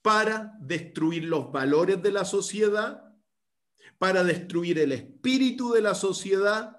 para 0.00 0.52
destruir 0.60 1.24
los 1.24 1.50
valores 1.50 2.02
de 2.02 2.12
la 2.12 2.24
sociedad, 2.24 3.02
para 3.98 4.22
destruir 4.22 4.78
el 4.78 4.92
espíritu 4.92 5.72
de 5.72 5.80
la 5.80 5.94
sociedad. 5.94 6.78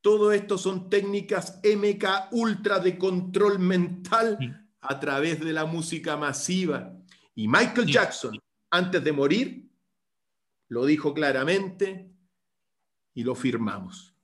Todo 0.00 0.32
esto 0.32 0.58
son 0.58 0.90
técnicas 0.90 1.60
MK 1.62 2.32
ultra 2.32 2.78
de 2.80 2.98
control 2.98 3.58
mental 3.58 4.61
a 4.82 4.98
través 4.98 5.40
de 5.40 5.52
la 5.52 5.64
música 5.64 6.16
masiva. 6.16 6.92
Y 7.34 7.48
Michael 7.48 7.86
Jackson, 7.86 8.38
antes 8.70 9.02
de 9.02 9.12
morir, 9.12 9.70
lo 10.68 10.84
dijo 10.84 11.14
claramente 11.14 12.10
y 13.14 13.22
lo 13.22 13.34
firmamos. 13.34 14.14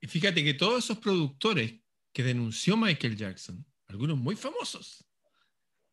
Y 0.00 0.06
fíjate 0.06 0.44
que 0.44 0.54
todos 0.54 0.84
esos 0.84 0.98
productores 0.98 1.74
que 2.12 2.22
denunció 2.22 2.76
Michael 2.76 3.16
Jackson, 3.16 3.66
algunos 3.88 4.16
muy 4.16 4.36
famosos, 4.36 5.04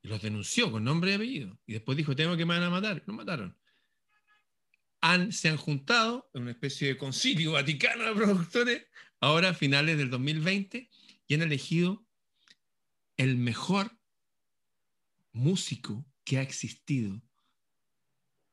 y 0.01 0.07
los 0.07 0.22
denunció 0.22 0.72
con 0.72 0.84
nombre 0.84 1.11
y 1.11 1.16
apellido, 1.16 1.59
y 1.66 1.74
después 1.74 1.97
dijo, 1.97 2.16
tengo 2.16 2.38
que 2.38 2.45
me 2.45 2.53
van 2.53 2.64
a 2.64 2.70
matar, 2.70 3.03
no 3.07 3.14
mataron. 3.14 3.57
Han, 5.01 5.32
se 5.32 5.49
han 5.49 5.57
juntado 5.57 6.30
en 6.34 6.43
una 6.43 6.51
especie 6.51 6.89
de 6.89 6.97
concilio 6.97 7.53
vaticano 7.53 8.03
de 8.03 8.14
productores, 8.14 8.86
ahora 9.20 9.49
a 9.49 9.53
finales 9.53 9.97
del 9.97 10.09
2020, 10.09 10.89
y 11.28 11.34
han 11.34 11.41
elegido 11.41 12.05
el 13.18 13.38
mejor 13.38 13.97
músico 15.34 16.05
que 16.23 16.38
ha 16.38 16.41
existido 16.41 17.21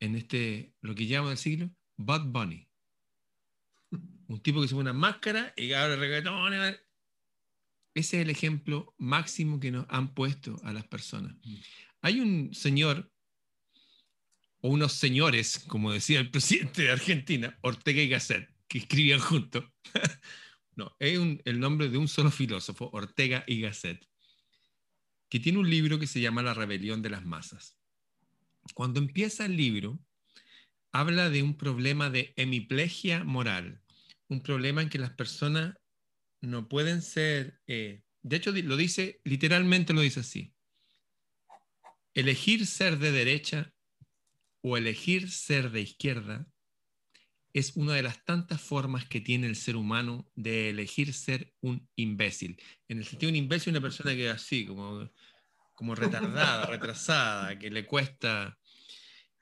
en 0.01 0.17
este, 0.17 0.75
lo 0.81 0.95
que 0.95 1.07
llaman 1.07 1.33
el 1.33 1.39
siglo, 1.39 1.71
Bud 1.97 2.23
Bunny. 2.27 2.67
Un 4.27 4.41
tipo 4.41 4.61
que 4.61 4.69
se 4.69 4.75
pone 4.75 4.91
una 4.91 4.99
máscara 4.99 5.53
y 5.57 5.73
ahora 5.73 5.97
reggaetón, 5.97 6.55
ese 7.95 8.17
es 8.17 8.23
el 8.23 8.31
ejemplo 8.31 8.95
máximo 8.99 9.61
que 9.61 9.71
nos 9.71 9.87
han 9.89 10.15
puesto 10.15 10.61
a 10.63 10.73
las 10.73 10.87
personas. 10.87 11.37
Hay 12.01 12.21
un 12.21 12.55
señor, 12.55 13.13
o 14.61 14.71
unos 14.71 14.93
señores, 14.93 15.59
como 15.67 15.93
decía 15.93 16.21
el 16.21 16.31
presidente 16.31 16.83
de 16.83 16.93
Argentina, 16.93 17.59
Ortega 17.63 18.01
y 18.01 18.09
Gasset, 18.09 18.49
que 18.69 18.79
escribían 18.79 19.21
juntos. 19.21 19.65
no, 20.77 20.95
es 20.99 21.19
el 21.45 21.61
nombre 21.61 21.89
de 21.89 21.99
un 21.99 22.09
solo 22.09 22.31
filósofo, 22.31 22.89
Ortega 22.93 23.45
y 23.47 23.61
Gasset, 23.61 24.10
que 25.31 25.41
tiene 25.41 25.59
un 25.59 25.71
libro 25.71 25.99
que 25.99 26.09
se 26.09 26.21
llama 26.21 26.43
La 26.43 26.55
rebelión 26.55 27.01
de 27.01 27.11
las 27.11 27.25
masas. 27.25 27.79
Cuando 28.75 29.01
empieza 29.01 29.47
el 29.47 29.57
libro, 29.57 29.99
habla 30.93 31.31
de 31.31 31.43
un 31.43 31.57
problema 31.57 32.11
de 32.11 32.35
hemiplegia 32.37 33.25
moral, 33.25 33.81
un 34.29 34.43
problema 34.43 34.83
en 34.83 34.91
que 34.91 34.99
las 34.99 35.13
personas 35.13 35.77
no 36.41 36.69
pueden 36.69 37.01
ser, 37.01 37.61
eh, 37.67 38.03
de 38.23 38.37
hecho 38.37 38.51
lo 38.51 38.77
dice, 38.77 39.21
literalmente 39.25 39.93
lo 39.93 40.01
dice 40.01 40.21
así, 40.21 40.53
elegir 42.13 42.67
ser 42.67 42.99
de 42.99 43.13
derecha 43.13 43.73
o 44.63 44.77
elegir 44.77 45.31
ser 45.31 45.71
de 45.71 45.81
izquierda 45.81 46.47
es 47.53 47.77
una 47.77 47.95
de 47.95 48.03
las 48.03 48.25
tantas 48.25 48.61
formas 48.61 49.07
que 49.07 49.21
tiene 49.21 49.47
el 49.47 49.57
ser 49.57 49.77
humano 49.77 50.31
de 50.35 50.71
elegir 50.71 51.13
ser 51.13 51.53
un 51.61 51.89
imbécil. 51.97 52.61
En 52.89 52.99
el 52.99 53.05
sentido 53.05 53.33
de 53.33 53.39
un 53.39 53.45
imbécil, 53.45 53.73
una 53.73 53.81
persona 53.81 54.13
que 54.13 54.29
es 54.29 54.35
así, 54.35 54.67
como, 54.67 55.11
como 55.75 55.95
retardada, 55.95 56.67
retrasada, 56.67 57.59
que 57.59 57.71
le 57.71 57.87
cuesta 57.87 58.57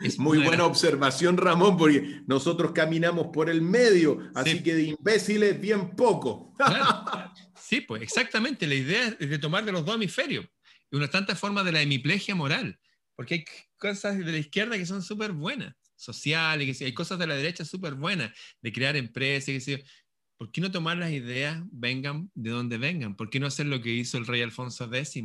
es 0.01 0.19
muy 0.19 0.39
buena 0.39 0.65
observación, 0.65 1.37
Ramón, 1.37 1.77
porque 1.77 2.23
nosotros 2.27 2.71
caminamos 2.73 3.29
por 3.33 3.51
el 3.51 3.63
medio, 3.63 4.31
así 4.35 4.63
que 4.63 4.75
de 4.75 4.83
imbéciles 4.85 5.61
bien 5.61 5.91
poco. 5.91 6.55
Sí, 7.61 7.83
pues 7.83 8.01
exactamente. 8.01 8.67
La 8.67 8.77
idea 8.77 9.15
es 9.21 9.29
de 9.29 9.39
tomar 9.39 9.63
de 9.63 9.73
los 9.73 9.85
dos 9.85 9.97
hemisferios. 9.97 10.47
una 10.91 11.11
tanta 11.11 11.37
forma 11.37 11.63
de 11.63 11.73
la 11.73 11.83
hemiplegia 11.83 12.35
moral, 12.35 12.81
porque 13.15 13.35
hay 13.35 13.45
cosas 13.77 14.17
de 14.17 14.33
la 14.33 14.39
izquierda 14.39 14.79
que 14.79 14.87
son 14.87 15.03
súper 15.03 15.33
buenas, 15.33 15.75
sociales, 15.99 16.79
que 16.79 16.85
hay 16.85 16.95
cosas 16.95 17.19
de 17.19 17.27
la 17.27 17.37
derecha 17.37 17.65
súper 17.65 17.95
buenas, 17.95 18.33
de 18.63 18.73
crear 18.73 18.97
empresas, 18.97 19.65
que 19.65 19.85
¿Por 20.39 20.53
qué 20.53 20.61
no 20.61 20.71
tomar 20.71 20.97
las 20.97 21.11
ideas, 21.11 21.61
vengan 21.73 22.31
de 22.35 22.51
donde 22.51 22.79
vengan? 22.79 23.17
¿Por 23.17 23.29
qué 23.29 23.41
no 23.41 23.49
hacer 23.49 23.67
lo 23.67 23.83
que 23.83 23.91
hizo 23.91 24.19
el 24.19 24.27
rey 24.27 24.41
Alfonso 24.41 24.85
X, 24.85 25.21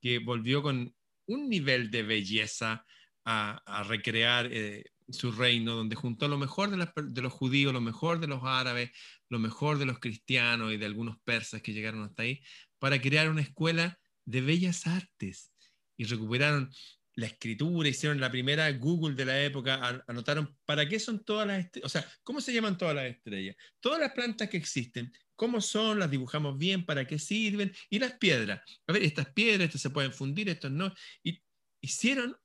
que 0.00 0.18
volvió 0.18 0.62
con 0.62 0.94
un 1.26 1.48
nivel 1.50 1.90
de 1.90 2.02
belleza 2.02 2.86
a, 3.26 3.84
recrear 3.86 4.48
eh, 4.50 4.84
su 5.10 5.30
reino, 5.30 5.76
donde 5.76 5.94
juntó 5.94 6.26
lo 6.26 6.38
mejor 6.38 6.70
de, 6.70 7.22
los 7.22 7.32
judíos, 7.32 7.72
lo 7.72 7.82
mejor 7.82 8.18
de 8.18 8.28
los 8.28 8.40
árabes, 8.42 8.90
lo 9.28 9.38
mejor 9.38 9.78
de 9.78 9.84
los 9.84 9.98
cristianos 9.98 10.72
y 10.72 10.78
de 10.78 10.86
algunos 10.86 11.18
persas 11.20 11.60
que 11.60 11.74
llegaron 11.74 12.02
hasta 12.02 12.22
ahí, 12.22 12.42
para 12.78 13.00
crear 13.00 13.28
una 13.28 13.42
escuela 13.42 14.00
de 14.24 14.40
bellas 14.40 14.86
artes. 14.86 15.52
Y 15.98 16.04
recuperaron 16.04 16.70
la 17.16 17.26
escritura, 17.26 17.88
hicieron 17.88 18.20
la 18.20 18.30
primera 18.30 18.70
Google 18.72 19.14
de 19.14 19.24
la 19.24 19.42
época, 19.42 20.04
anotaron 20.06 20.56
para 20.64 20.88
qué 20.88 20.98
son 20.98 21.24
todas 21.24 21.46
las 21.46 21.64
estrellas, 21.64 21.86
o 21.86 21.88
sea, 21.88 22.12
cómo 22.22 22.40
se 22.40 22.52
llaman 22.52 22.78
todas 22.78 22.94
las 22.94 23.06
estrellas, 23.06 23.56
todas 23.80 24.00
las 24.00 24.12
plantas 24.12 24.48
que 24.48 24.56
existen, 24.56 25.12
cómo 25.34 25.60
son, 25.60 25.98
las 25.98 26.10
dibujamos 26.10 26.56
bien, 26.58 26.84
para 26.84 27.06
qué 27.06 27.18
sirven, 27.18 27.72
y 27.88 27.98
las 27.98 28.12
piedras. 28.12 28.62
A 28.86 28.92
ver, 28.92 29.02
estas 29.02 29.32
piedras, 29.32 29.66
estas 29.66 29.80
se 29.80 29.90
pueden 29.90 30.12
fundir, 30.12 30.48
estas 30.48 30.70
no. 30.70 30.92
Y 31.22 31.42
hicieron 31.80 32.36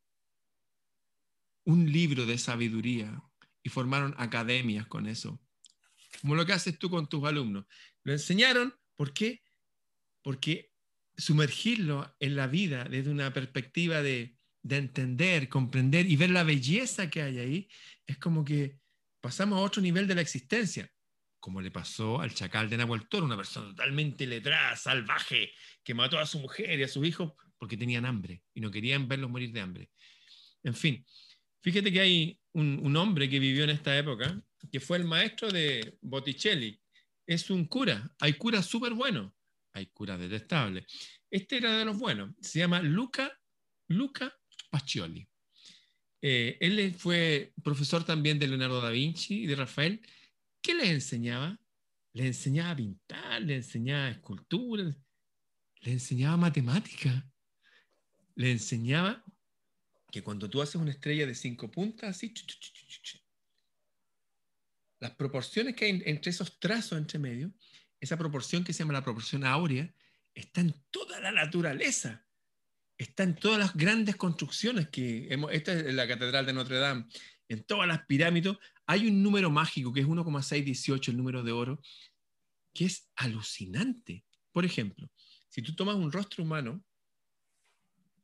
un 1.65 1.91
libro 1.91 2.25
de 2.25 2.37
sabiduría 2.37 3.21
y 3.63 3.69
formaron 3.69 4.15
academias 4.17 4.87
con 4.87 5.07
eso. 5.07 5.41
Como 6.21 6.35
lo 6.35 6.45
que 6.45 6.53
haces 6.53 6.79
tú 6.79 6.89
con 6.89 7.09
tus 7.09 7.25
alumnos. 7.25 7.65
Lo 8.03 8.13
enseñaron, 8.13 8.73
¿por 8.95 9.13
qué? 9.13 9.43
Porque 10.21 10.71
sumergirlo 11.17 12.15
en 12.19 12.35
la 12.35 12.47
vida 12.47 12.85
desde 12.85 13.09
una 13.09 13.33
perspectiva 13.33 14.01
de, 14.01 14.34
entender, 14.69 15.49
comprender 15.49 16.09
y 16.09 16.15
ver 16.15 16.31
la 16.31 16.43
belleza 16.43 17.09
que 17.09 17.21
hay 17.21 17.39
ahí, 17.39 17.69
es 18.05 18.17
como 18.17 18.43
que 18.43 18.79
pasamos 19.21 19.59
a 19.59 19.61
otro 19.61 19.81
nivel 19.81 20.07
de 20.07 20.15
la 20.15 20.21
existencia, 20.21 20.91
como 21.39 21.61
le 21.61 21.71
pasó 21.71 22.21
al 22.21 22.33
chacal 22.33 22.69
de 22.69 22.77
Nahuel 22.77 23.07
Toro, 23.07 23.25
una 23.25 23.37
persona 23.37 23.69
totalmente 23.69 24.25
letrada, 24.25 24.75
salvaje, 24.75 25.51
que 25.83 25.93
mató 25.93 26.17
a 26.19 26.25
su 26.25 26.39
mujer 26.39 26.79
y 26.79 26.83
a 26.83 26.87
sus 26.87 27.05
hijos 27.05 27.33
porque 27.57 27.77
tenían 27.77 28.05
hambre 28.05 28.43
y 28.53 28.61
no 28.61 28.71
querían 28.71 29.07
verlos 29.07 29.29
morir 29.29 29.51
de 29.51 29.61
hambre. 29.61 29.89
En 30.63 30.73
fin, 30.73 31.05
Fíjate 31.65 31.91
que 31.91 31.99
hay 31.99 32.39
un, 32.53 32.95
hombre 32.95 33.27
que 33.27 33.39
vivió 33.39 33.63
en 33.63 33.71
esta 33.71 33.97
época, 33.97 34.39
que 34.71 34.79
fue 34.79 34.97
el 34.97 35.03
maestro 35.03 35.51
de 35.51 35.97
Botticelli. 35.99 36.79
Es 37.25 37.49
un 37.49 37.65
cura. 37.65 38.07
Hay 38.19 38.33
curas 38.33 38.67
súper 38.67 38.93
buenos, 38.93 39.33
hay 39.73 39.87
curas 39.87 40.19
detestables. 40.19 40.85
Este 41.27 41.57
era 41.57 41.75
de 41.79 41.85
los 41.85 41.97
buenos. 41.97 42.35
Se 42.39 42.59
llama 42.59 42.83
Luca, 42.83 43.35
Luca 43.87 44.31
Pacioli. 44.75 45.25
Eh, 46.21 46.57
él 46.59 46.93
fue 46.95 47.53
profesor 47.63 48.03
también 48.03 48.37
de 48.37 48.47
Leonardo 48.47 48.81
da 48.81 48.89
Vinci 48.89 49.43
y 49.43 49.45
de 49.45 49.55
Rafael. 49.55 50.01
¿Qué 50.61 50.73
les 50.73 50.89
enseñaba? 50.89 51.57
Le 52.11 52.27
enseñaba 52.27 52.75
pintar, 52.75 53.41
le 53.41 53.55
enseñaba 53.55 54.09
escultura, 54.09 54.93
le 55.81 55.91
enseñaba 55.91 56.35
matemática, 56.35 57.25
le 58.35 58.51
enseñaba 58.51 59.23
que 60.11 60.21
cuando 60.21 60.49
tú 60.49 60.61
haces 60.61 60.75
una 60.75 60.91
estrella 60.91 61.25
de 61.25 61.35
cinco 61.35 61.71
puntas, 61.71 62.09
así, 62.09 62.33
las 64.99 65.11
proporciones 65.15 65.75
que 65.75 65.85
hay 65.85 66.01
entre 66.05 66.31
esos 66.31 66.59
trazos 66.59 66.97
entre 66.97 67.17
medio, 67.17 67.53
esa 68.01 68.17
proporción 68.17 68.65
que 68.65 68.73
se 68.73 68.79
llama 68.79 68.93
la 68.93 69.03
proporción 69.03 69.45
áurea, 69.45 69.93
está 70.33 70.59
en 70.59 70.73
toda 70.91 71.21
la 71.21 71.31
naturaleza, 71.31 72.25
está 72.97 73.23
en 73.23 73.35
todas 73.35 73.59
las 73.59 73.75
grandes 73.75 74.15
construcciones 74.15 74.89
que 74.89 75.27
hemos, 75.31 75.51
esta 75.51 75.73
es 75.73 75.93
la 75.93 76.07
Catedral 76.07 76.45
de 76.45 76.53
Notre 76.53 76.77
Dame, 76.77 77.05
en 77.47 77.63
todas 77.63 77.87
las 77.87 78.05
pirámides, 78.05 78.55
hay 78.87 79.07
un 79.07 79.21
número 79.21 79.49
mágico 79.49 79.93
que 79.93 80.01
es 80.01 80.05
1,618, 80.07 81.11
el 81.11 81.17
número 81.17 81.43
de 81.43 81.51
oro, 81.51 81.81
que 82.73 82.85
es 82.85 83.09
alucinante. 83.15 84.25
Por 84.51 84.65
ejemplo, 84.65 85.09
si 85.49 85.61
tú 85.61 85.75
tomas 85.75 85.95
un 85.95 86.11
rostro 86.11 86.43
humano 86.43 86.83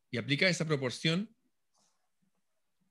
y 0.10 0.18
aplicas 0.18 0.52
esa 0.52 0.66
proporción, 0.66 1.34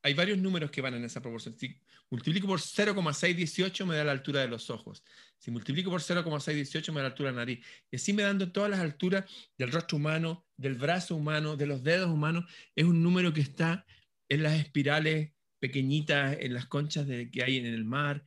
hay 0.02 0.14
varios 0.14 0.38
números 0.38 0.70
que 0.70 0.80
van 0.80 0.94
en 0.94 1.04
esa 1.04 1.20
proporción. 1.20 1.56
Si 1.58 1.76
multiplico 2.10 2.46
por 2.46 2.60
0,618 2.60 3.86
me 3.86 3.96
da 3.96 4.04
la 4.04 4.12
altura 4.12 4.40
de 4.40 4.48
los 4.48 4.70
ojos. 4.70 5.04
Si 5.38 5.50
multiplico 5.50 5.90
por 5.90 6.02
0,618 6.02 6.92
me 6.92 7.00
da 7.00 7.02
la 7.02 7.08
altura 7.08 7.30
de 7.30 7.36
la 7.36 7.40
nariz. 7.42 7.64
Y 7.90 7.96
así 7.96 8.12
me 8.12 8.22
dando 8.22 8.50
todas 8.50 8.70
las 8.70 8.80
alturas 8.80 9.24
del 9.58 9.70
rostro 9.70 9.98
humano, 9.98 10.46
del 10.56 10.74
brazo 10.74 11.16
humano, 11.16 11.56
de 11.56 11.66
los 11.66 11.82
dedos 11.82 12.10
humanos. 12.10 12.44
Es 12.74 12.84
un 12.84 13.02
número 13.02 13.32
que 13.32 13.42
está 13.42 13.86
en 14.28 14.42
las 14.42 14.58
espirales 14.58 15.32
pequeñitas, 15.58 16.38
en 16.40 16.54
las 16.54 16.66
conchas 16.66 17.06
que 17.30 17.42
hay 17.42 17.58
en 17.58 17.66
el 17.66 17.84
mar, 17.84 18.24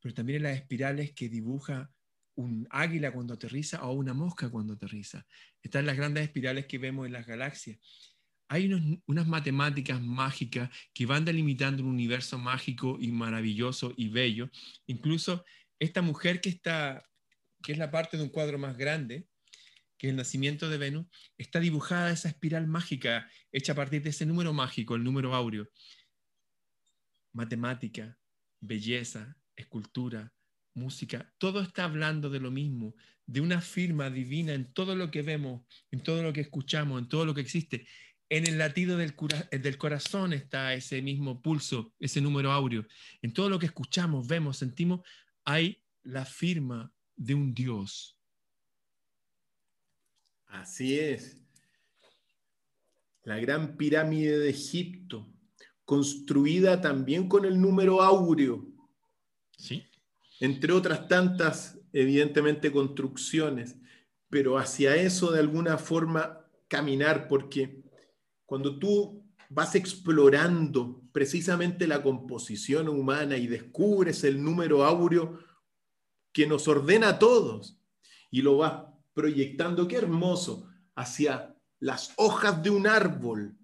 pero 0.00 0.14
también 0.14 0.38
en 0.38 0.42
las 0.44 0.56
espirales 0.56 1.12
que 1.12 1.28
dibuja 1.28 1.92
un 2.34 2.66
águila 2.70 3.12
cuando 3.12 3.34
aterriza 3.34 3.82
o 3.84 3.92
una 3.92 4.12
mosca 4.12 4.50
cuando 4.50 4.74
aterriza. 4.74 5.24
Están 5.62 5.86
las 5.86 5.96
grandes 5.96 6.24
espirales 6.24 6.66
que 6.66 6.78
vemos 6.78 7.06
en 7.06 7.12
las 7.12 7.26
galaxias 7.26 7.78
hay 8.48 9.00
unas 9.06 9.26
matemáticas 9.26 10.00
mágicas 10.00 10.70
que 10.94 11.06
van 11.06 11.24
delimitando 11.24 11.82
un 11.82 11.88
universo 11.88 12.38
mágico 12.38 12.96
y 13.00 13.08
maravilloso 13.08 13.92
y 13.96 14.08
bello. 14.08 14.50
Incluso 14.86 15.44
esta 15.78 16.00
mujer 16.02 16.40
que 16.40 16.50
está, 16.50 17.04
que 17.62 17.72
es 17.72 17.78
la 17.78 17.90
parte 17.90 18.16
de 18.16 18.22
un 18.22 18.28
cuadro 18.28 18.58
más 18.58 18.76
grande, 18.76 19.28
que 19.98 20.08
es 20.08 20.10
el 20.10 20.16
nacimiento 20.16 20.68
de 20.68 20.78
Venus, 20.78 21.06
está 21.38 21.58
dibujada 21.58 22.12
esa 22.12 22.28
espiral 22.28 22.66
mágica 22.66 23.28
hecha 23.50 23.72
a 23.72 23.76
partir 23.76 24.02
de 24.02 24.10
ese 24.10 24.26
número 24.26 24.52
mágico, 24.52 24.94
el 24.94 25.02
número 25.02 25.34
áureo. 25.34 25.68
Matemática, 27.32 28.16
belleza, 28.60 29.36
escultura, 29.56 30.32
música, 30.74 31.32
todo 31.38 31.62
está 31.62 31.84
hablando 31.84 32.30
de 32.30 32.40
lo 32.40 32.50
mismo, 32.50 32.94
de 33.24 33.40
una 33.40 33.60
firma 33.60 34.10
divina 34.10 34.52
en 34.52 34.72
todo 34.72 34.94
lo 34.94 35.10
que 35.10 35.22
vemos, 35.22 35.62
en 35.90 36.00
todo 36.00 36.22
lo 36.22 36.32
que 36.32 36.42
escuchamos, 36.42 37.00
en 37.00 37.08
todo 37.08 37.24
lo 37.24 37.34
que 37.34 37.40
existe 37.40 37.86
en 38.28 38.46
el 38.46 38.58
latido 38.58 38.96
del, 38.96 39.14
del, 39.50 39.78
corazón 39.78 40.32
está 40.32 40.74
ese 40.74 41.00
mismo 41.00 41.40
pulso, 41.40 41.92
ese 42.00 42.20
número 42.20 42.50
áureo. 42.50 42.84
En 43.22 43.32
todo 43.32 43.48
lo 43.48 43.58
que 43.58 43.66
escuchamos, 43.66 44.26
vemos, 44.26 44.58
sentimos, 44.58 45.00
hay 45.44 45.82
la 46.02 46.24
firma 46.24 46.92
de 47.14 47.34
un 47.34 47.54
Dios. 47.54 48.18
Así 50.46 50.98
es. 50.98 51.42
La 53.22 53.38
gran 53.38 53.76
pirámide 53.76 54.38
de 54.38 54.50
Egipto, 54.50 55.28
construida 55.84 56.80
también 56.80 57.28
con 57.28 57.44
el 57.44 57.60
número 57.60 58.02
áureo. 58.02 58.66
Sí. 59.56 59.84
Entre 60.40 60.72
otras 60.72 61.08
tantas, 61.08 61.78
evidentemente, 61.92 62.72
construcciones. 62.72 63.76
Pero 64.28 64.58
hacia 64.58 64.96
eso, 64.96 65.30
de 65.30 65.40
alguna 65.40 65.78
forma, 65.78 66.44
caminar, 66.68 67.28
porque 67.28 67.85
cuando 68.46 68.78
tú 68.78 69.22
vas 69.48 69.74
explorando 69.74 71.02
precisamente 71.12 71.86
la 71.86 72.02
composición 72.02 72.88
humana 72.88 73.36
y 73.36 73.46
descubres 73.46 74.24
el 74.24 74.42
número 74.42 74.84
áureo 74.84 75.38
que 76.32 76.46
nos 76.46 76.66
ordena 76.66 77.10
a 77.10 77.18
todos 77.18 77.78
y 78.30 78.42
lo 78.42 78.58
vas 78.58 78.84
proyectando, 79.12 79.86
qué 79.86 79.96
hermoso, 79.96 80.68
hacia 80.94 81.54
las 81.78 82.12
hojas 82.16 82.62
de 82.62 82.70
un 82.70 82.86
árbol, 82.86 83.56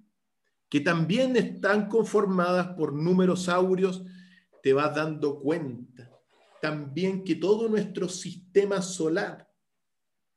que 0.69 0.81
también 0.81 1.37
están 1.37 1.89
conformadas 1.89 2.69
por 2.77 2.93
números 2.93 3.49
áureos, 3.49 4.03
te 4.63 4.73
vas 4.73 4.95
dando 4.95 5.41
cuenta 5.41 6.13
también 6.63 7.25
que 7.25 7.35
todo 7.35 7.69
nuestro 7.69 8.09
sistema 8.09 8.81
solar 8.81 9.52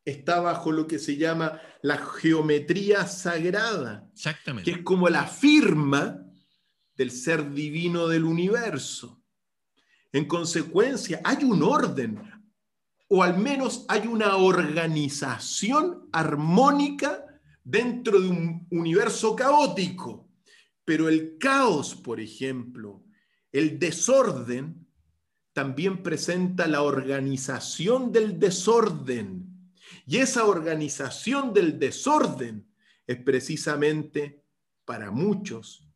está 0.06 0.40
bajo 0.40 0.72
lo 0.72 0.86
que 0.88 1.00
se 1.00 1.18
llama 1.18 1.60
la 1.82 1.98
geometría 1.98 3.08
sagrada, 3.08 4.08
Exactamente. 4.14 4.72
que 4.72 4.78
es 4.78 4.84
como 4.84 5.10
la 5.10 5.26
firma 5.26 6.24
del 6.96 7.12
ser 7.12 7.52
divino 7.52 8.08
del 8.08 8.24
universo. 8.24 9.24
En 10.14 10.26
consecuencia, 10.26 11.20
hay 11.24 11.44
un 11.44 11.62
orden, 11.64 12.22
o 13.10 13.24
al 13.24 13.38
menos 13.38 13.86
hay 13.90 14.08
una 14.08 14.38
organización 14.38 16.08
armónica 16.14 17.26
dentro 17.64 18.22
de 18.22 18.30
un 18.30 18.68
universo 18.72 19.36
caótico. 19.36 20.30
Pero 20.86 21.10
el 21.10 21.38
caos, 21.40 21.96
por 21.96 22.20
ejemplo, 22.20 23.04
el 23.52 23.80
desorden, 23.80 24.88
también 25.52 26.04
presenta 26.04 26.68
la 26.68 26.82
organización 26.84 28.12
del 28.12 28.40
desorden 28.40 29.55
y 30.06 30.18
esa 30.18 30.46
organización 30.46 31.54
del 31.54 31.80
desorden 31.80 32.68
es 33.08 33.18
precisamente 33.18 34.44
para 34.86 35.12
muchos 35.12 35.88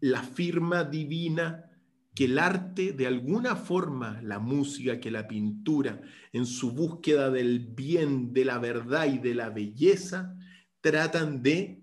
la 0.00 0.22
firma 0.22 0.84
divina 0.84 1.70
que 2.14 2.26
el 2.26 2.38
arte 2.38 2.92
de 2.92 3.06
alguna 3.06 3.56
forma, 3.56 4.20
la 4.22 4.38
música, 4.38 5.00
que 5.00 5.10
la 5.10 5.26
pintura, 5.26 6.00
en 6.32 6.46
su 6.46 6.72
búsqueda 6.72 7.30
del 7.30 7.58
bien, 7.58 8.32
de 8.32 8.44
la 8.44 8.58
verdad 8.58 9.06
y 9.06 9.18
de 9.18 9.34
la 9.34 9.50
belleza, 9.50 10.36
tratan 10.80 11.42
de 11.42 11.82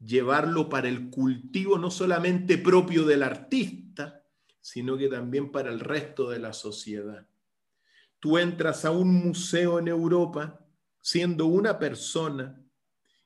llevarlo 0.00 0.68
para 0.68 0.88
el 0.88 1.08
cultivo 1.08 1.78
no 1.78 1.90
solamente 1.90 2.58
propio 2.58 3.04
del 3.04 3.22
artista, 3.22 4.24
sino 4.60 4.96
que 4.96 5.08
también 5.08 5.52
para 5.52 5.70
el 5.70 5.80
resto 5.80 6.30
de 6.30 6.40
la 6.40 6.52
sociedad. 6.52 7.28
Tú 8.24 8.38
entras 8.38 8.86
a 8.86 8.90
un 8.90 9.12
museo 9.12 9.78
en 9.78 9.86
Europa 9.86 10.66
siendo 11.02 11.44
una 11.44 11.78
persona 11.78 12.58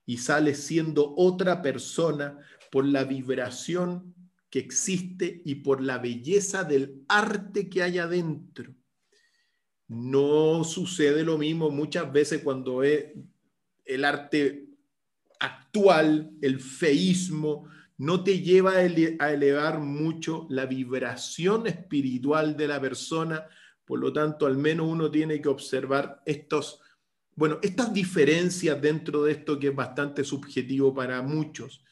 y 0.05 0.16
sales 0.16 0.59
siendo 0.64 1.14
otra 1.16 1.62
persona 1.62 2.36
por 2.72 2.84
la 2.84 3.05
vibración 3.05 4.12
que 4.51 4.59
existe 4.59 5.40
y 5.44 5.55
por 5.55 5.80
la 5.82 5.99
belleza 5.99 6.64
del 6.64 7.05
arte 7.07 7.68
que 7.70 7.84
hay 7.84 7.99
adentro. 7.99 8.74
No 9.86 10.64
sucede 10.64 11.22
lo 11.22 11.38
mismo 11.38 11.70
muchas 11.70 12.12
veces 12.12 12.42
cuando 12.42 12.82
es 12.82 13.05
el 13.84 14.05
arte 14.05 14.66
actual, 15.38 16.32
el 16.42 16.59
feísmo, 16.59 17.68
no 17.99 18.24
te 18.24 18.40
lleva 18.40 18.72
a 18.72 18.82
elevar 19.32 19.78
mucho 19.78 20.49
la 20.51 20.66
vibración 20.66 21.68
espiritual 21.68 22.57
de 22.57 22.66
la 22.66 22.80
persona. 22.80 23.46
Por 23.89 24.01
lo 24.01 24.12
tanto, 24.12 24.45
al 24.45 24.59
menos 24.59 24.86
uno 24.86 25.11
tiene 25.11 25.41
que 25.41 25.49
observar 25.49 26.22
estos, 26.26 26.82
bueno, 27.34 27.59
estas 27.62 27.91
diferencias 27.91 28.78
dentro 28.82 29.24
de 29.24 29.32
esto 29.32 29.59
que 29.59 29.68
es 29.68 29.74
bastante 29.74 30.24
subjetivo 30.24 30.93
para 30.93 31.22
muchos. 31.22 31.82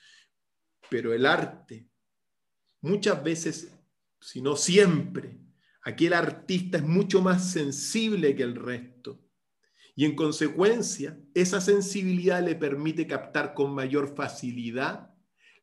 Pero 0.90 1.14
el 1.14 1.24
arte, 1.24 1.88
muchas 2.82 3.24
veces, 3.24 3.74
si 4.20 4.42
no 4.42 4.56
siempre, 4.56 5.38
aquel 5.84 6.12
artista 6.12 6.76
es 6.76 6.84
mucho 6.84 7.22
más 7.22 7.50
sensible 7.50 8.36
que 8.36 8.42
el 8.42 8.56
resto. 8.56 9.18
Y 9.94 10.04
en 10.04 10.14
consecuencia, 10.14 11.18
esa 11.32 11.62
sensibilidad 11.62 12.44
le 12.44 12.56
permite 12.56 13.06
captar 13.06 13.54
con 13.54 13.74
mayor 13.74 14.14
facilidad 14.14 15.14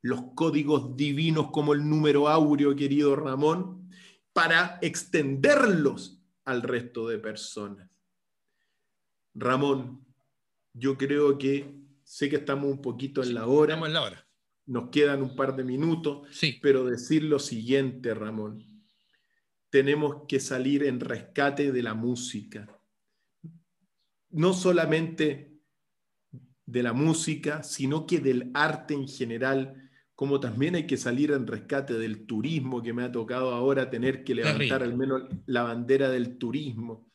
los 0.01 0.33
códigos 0.33 0.97
divinos 0.97 1.51
como 1.51 1.73
el 1.73 1.87
número 1.87 2.27
áureo, 2.27 2.75
querido 2.75 3.15
Ramón, 3.15 3.87
para 4.33 4.79
extenderlos 4.81 6.12
al 6.45 6.61
resto 6.61 7.07
de 7.07 7.19
personas. 7.19 7.89
Ramón, 9.33 10.05
yo 10.73 10.97
creo 10.97 11.37
que 11.37 11.73
sé 12.03 12.29
que 12.29 12.37
estamos 12.37 12.69
un 12.69 12.81
poquito 12.81 13.23
en 13.23 13.33
la 13.33 13.47
hora. 13.47 13.73
Estamos 13.73 13.87
en 13.87 13.93
la 13.93 14.01
hora. 14.03 14.27
Nos 14.65 14.89
quedan 14.89 15.21
un 15.21 15.35
par 15.35 15.55
de 15.55 15.63
minutos, 15.63 16.27
sí. 16.31 16.59
pero 16.61 16.85
decir 16.85 17.23
lo 17.23 17.39
siguiente, 17.39 18.13
Ramón. 18.13 18.63
Tenemos 19.69 20.23
que 20.27 20.39
salir 20.39 20.83
en 20.83 20.99
rescate 20.99 21.71
de 21.71 21.83
la 21.83 21.93
música 21.93 22.67
no 24.33 24.53
solamente 24.53 25.59
de 26.65 26.83
la 26.83 26.91
música, 26.91 27.61
sino 27.63 28.07
que 28.07 28.19
del 28.19 28.49
arte 28.53 28.95
en 28.95 29.07
general, 29.07 29.82
como 30.23 30.39
también 30.39 30.75
hay 30.75 30.87
que 30.87 30.95
salir 30.95 31.31
en 31.31 31.45
rescate 31.45 31.95
del 31.95 32.25
turismo, 32.25 32.81
que 32.81 32.93
me 32.93 33.03
ha 33.03 33.11
tocado 33.11 33.51
ahora 33.51 33.89
tener 33.89 34.23
que 34.23 34.33
levantar 34.33 34.81
al 34.81 34.95
menos 34.95 35.23
la 35.47 35.63
bandera 35.63 36.07
del 36.07 36.37
turismo. 36.37 37.11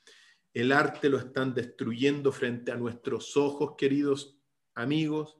El 0.52 0.72
arte 0.72 1.08
lo 1.08 1.16
están 1.16 1.54
destruyendo 1.54 2.32
frente 2.32 2.70
a 2.70 2.76
nuestros 2.76 3.34
ojos, 3.38 3.76
queridos 3.78 4.38
amigos. 4.74 5.38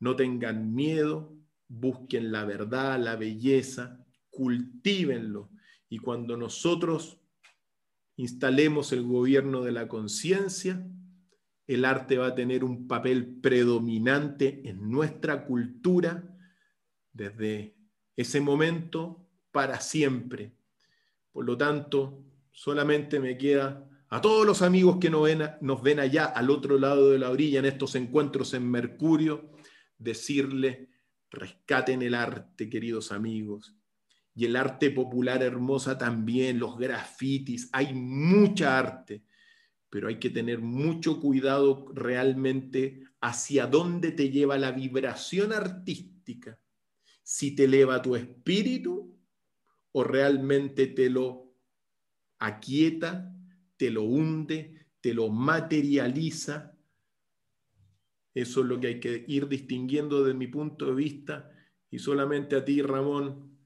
No 0.00 0.16
tengan 0.16 0.74
miedo, 0.74 1.36
busquen 1.68 2.32
la 2.32 2.46
verdad, 2.46 2.98
la 2.98 3.16
belleza, 3.16 4.02
cultívenlo. 4.30 5.50
Y 5.90 5.98
cuando 5.98 6.38
nosotros 6.38 7.20
instalemos 8.16 8.90
el 8.92 9.02
gobierno 9.02 9.60
de 9.60 9.72
la 9.72 9.86
conciencia, 9.86 10.88
el 11.66 11.84
arte 11.84 12.16
va 12.16 12.28
a 12.28 12.34
tener 12.34 12.64
un 12.64 12.88
papel 12.88 13.38
predominante 13.42 14.62
en 14.64 14.90
nuestra 14.90 15.44
cultura 15.44 16.32
desde 17.16 17.74
ese 18.16 18.40
momento 18.40 19.26
para 19.50 19.80
siempre. 19.80 20.52
Por 21.32 21.44
lo 21.44 21.56
tanto, 21.56 22.22
solamente 22.50 23.20
me 23.20 23.36
queda 23.38 23.88
a 24.08 24.20
todos 24.20 24.46
los 24.46 24.62
amigos 24.62 24.98
que 25.00 25.10
nos 25.10 25.82
ven, 25.82 26.00
allá 26.00 26.26
al 26.26 26.50
otro 26.50 26.78
lado 26.78 27.10
de 27.10 27.18
la 27.18 27.30
orilla 27.30 27.58
en 27.58 27.64
estos 27.64 27.94
encuentros 27.96 28.54
en 28.54 28.70
Mercurio, 28.70 29.50
decirle, 29.98 30.90
rescaten 31.30 32.02
el 32.02 32.14
arte, 32.14 32.70
queridos 32.70 33.10
amigos, 33.10 33.74
y 34.34 34.44
el 34.44 34.54
arte 34.54 34.90
popular 34.90 35.42
hermosa 35.42 35.98
también, 35.98 36.58
los 36.58 36.78
grafitis, 36.78 37.68
hay 37.72 37.94
mucha 37.94 38.78
arte, 38.78 39.24
pero 39.90 40.08
hay 40.08 40.18
que 40.18 40.30
tener 40.30 40.60
mucho 40.60 41.20
cuidado 41.20 41.86
realmente 41.94 43.02
hacia 43.20 43.66
dónde 43.66 44.12
te 44.12 44.30
lleva 44.30 44.58
la 44.58 44.70
vibración 44.70 45.52
artística, 45.52 46.58
si 47.28 47.56
te 47.56 47.64
eleva 47.64 48.00
tu 48.00 48.14
espíritu 48.14 49.18
o 49.90 50.04
realmente 50.04 50.86
te 50.86 51.10
lo 51.10 51.56
aquieta, 52.38 53.34
te 53.76 53.90
lo 53.90 54.04
hunde, 54.04 54.86
te 55.00 55.12
lo 55.12 55.28
materializa. 55.28 56.78
Eso 58.32 58.60
es 58.60 58.66
lo 58.66 58.78
que 58.78 58.86
hay 58.86 59.00
que 59.00 59.24
ir 59.26 59.48
distinguiendo 59.48 60.22
desde 60.22 60.38
mi 60.38 60.46
punto 60.46 60.86
de 60.86 60.94
vista 60.94 61.50
y 61.90 61.98
solamente 61.98 62.54
a 62.54 62.64
ti, 62.64 62.80
Ramón, 62.80 63.58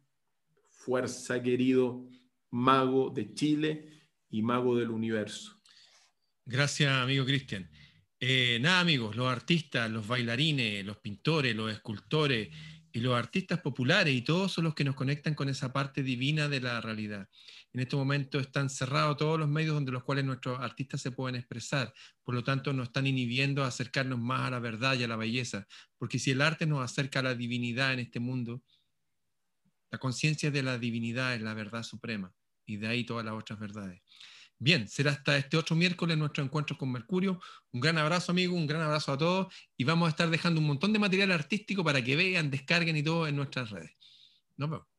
fuerza 0.71 1.43
querido 1.43 2.09
mago 2.49 3.11
de 3.11 3.35
Chile 3.35 4.09
y 4.31 4.41
mago 4.41 4.75
del 4.75 4.89
universo. 4.89 5.61
Gracias, 6.47 6.91
amigo 6.91 7.27
Cristian. 7.27 7.71
Eh, 8.19 8.59
nada, 8.59 8.81
amigos, 8.81 9.17
los 9.17 9.27
artistas, 9.27 9.91
los 9.91 10.07
bailarines, 10.07 10.83
los 10.83 10.97
pintores, 10.97 11.55
los 11.55 11.71
escultores 11.71 12.49
y 12.93 13.01
los 13.01 13.17
artistas 13.17 13.61
populares 13.61 14.15
y 14.15 14.23
todos 14.23 14.53
son 14.53 14.65
los 14.65 14.75
que 14.75 14.85
nos 14.85 14.95
conectan 14.95 15.35
con 15.35 15.49
esa 15.49 15.73
parte 15.73 16.03
divina 16.03 16.49
de 16.49 16.61
la 16.61 16.81
realidad. 16.81 17.29
En 17.73 17.81
este 17.81 17.97
momento 17.97 18.41
están 18.41 18.69
cerrados 18.69 19.17
todos 19.17 19.39
los 19.39 19.49
medios 19.49 19.75
donde 19.75 19.93
los 19.93 20.03
cuales 20.03 20.25
nuestros 20.25 20.59
artistas 20.61 21.01
se 21.01 21.13
pueden 21.13 21.37
expresar, 21.37 21.95
por 22.23 22.35
lo 22.35 22.43
tanto 22.43 22.73
nos 22.73 22.89
están 22.89 23.07
inhibiendo 23.07 23.63
a 23.63 23.69
acercarnos 23.69 24.19
más 24.19 24.43
a 24.43 24.51
la 24.51 24.59
verdad 24.59 24.95
y 24.95 25.05
a 25.05 25.09
la 25.09 25.17
belleza, 25.17 25.67
porque 25.99 26.19
si 26.19 26.33
el 26.33 26.43
arte 26.43 26.67
nos 26.67 26.85
acerca 26.85 27.21
a 27.21 27.23
la 27.23 27.35
divinidad 27.35 27.93
en 27.93 28.01
este 28.01 28.19
mundo, 28.19 28.63
la 29.91 29.99
conciencia 29.99 30.51
de 30.51 30.63
la 30.63 30.79
divinidad 30.79 31.35
es 31.35 31.43
la 31.43 31.55
verdad 31.55 31.83
suprema 31.83 32.33
y 32.67 32.77
de 32.77 32.89
ahí 32.89 33.05
todas 33.05 33.25
las 33.25 33.35
otras 33.35 33.59
verdades. 33.59 34.03
Bien, 34.63 34.89
será 34.89 35.13
hasta 35.13 35.39
este 35.39 35.57
otro 35.57 35.75
miércoles 35.75 36.19
nuestro 36.19 36.45
encuentro 36.45 36.77
con 36.77 36.93
Mercurio. 36.93 37.41
Un 37.73 37.81
gran 37.81 37.97
abrazo, 37.97 38.31
amigo, 38.33 38.55
un 38.55 38.67
gran 38.67 38.83
abrazo 38.83 39.13
a 39.13 39.19
todos 39.19 39.55
y 39.77 39.85
vamos 39.85 40.07
a 40.07 40.11
estar 40.11 40.29
dejando 40.29 40.61
un 40.61 40.67
montón 40.67 40.93
de 40.93 40.99
material 40.99 41.33
artístico 41.33 41.83
para 41.83 42.05
que 42.05 42.15
vean, 42.15 42.51
descarguen 42.51 42.97
y 42.97 43.03
todo 43.03 43.27
en 43.27 43.37
nuestras 43.37 43.71
redes. 43.71 43.93
Nos 44.59 44.71
vemos. 44.71 44.90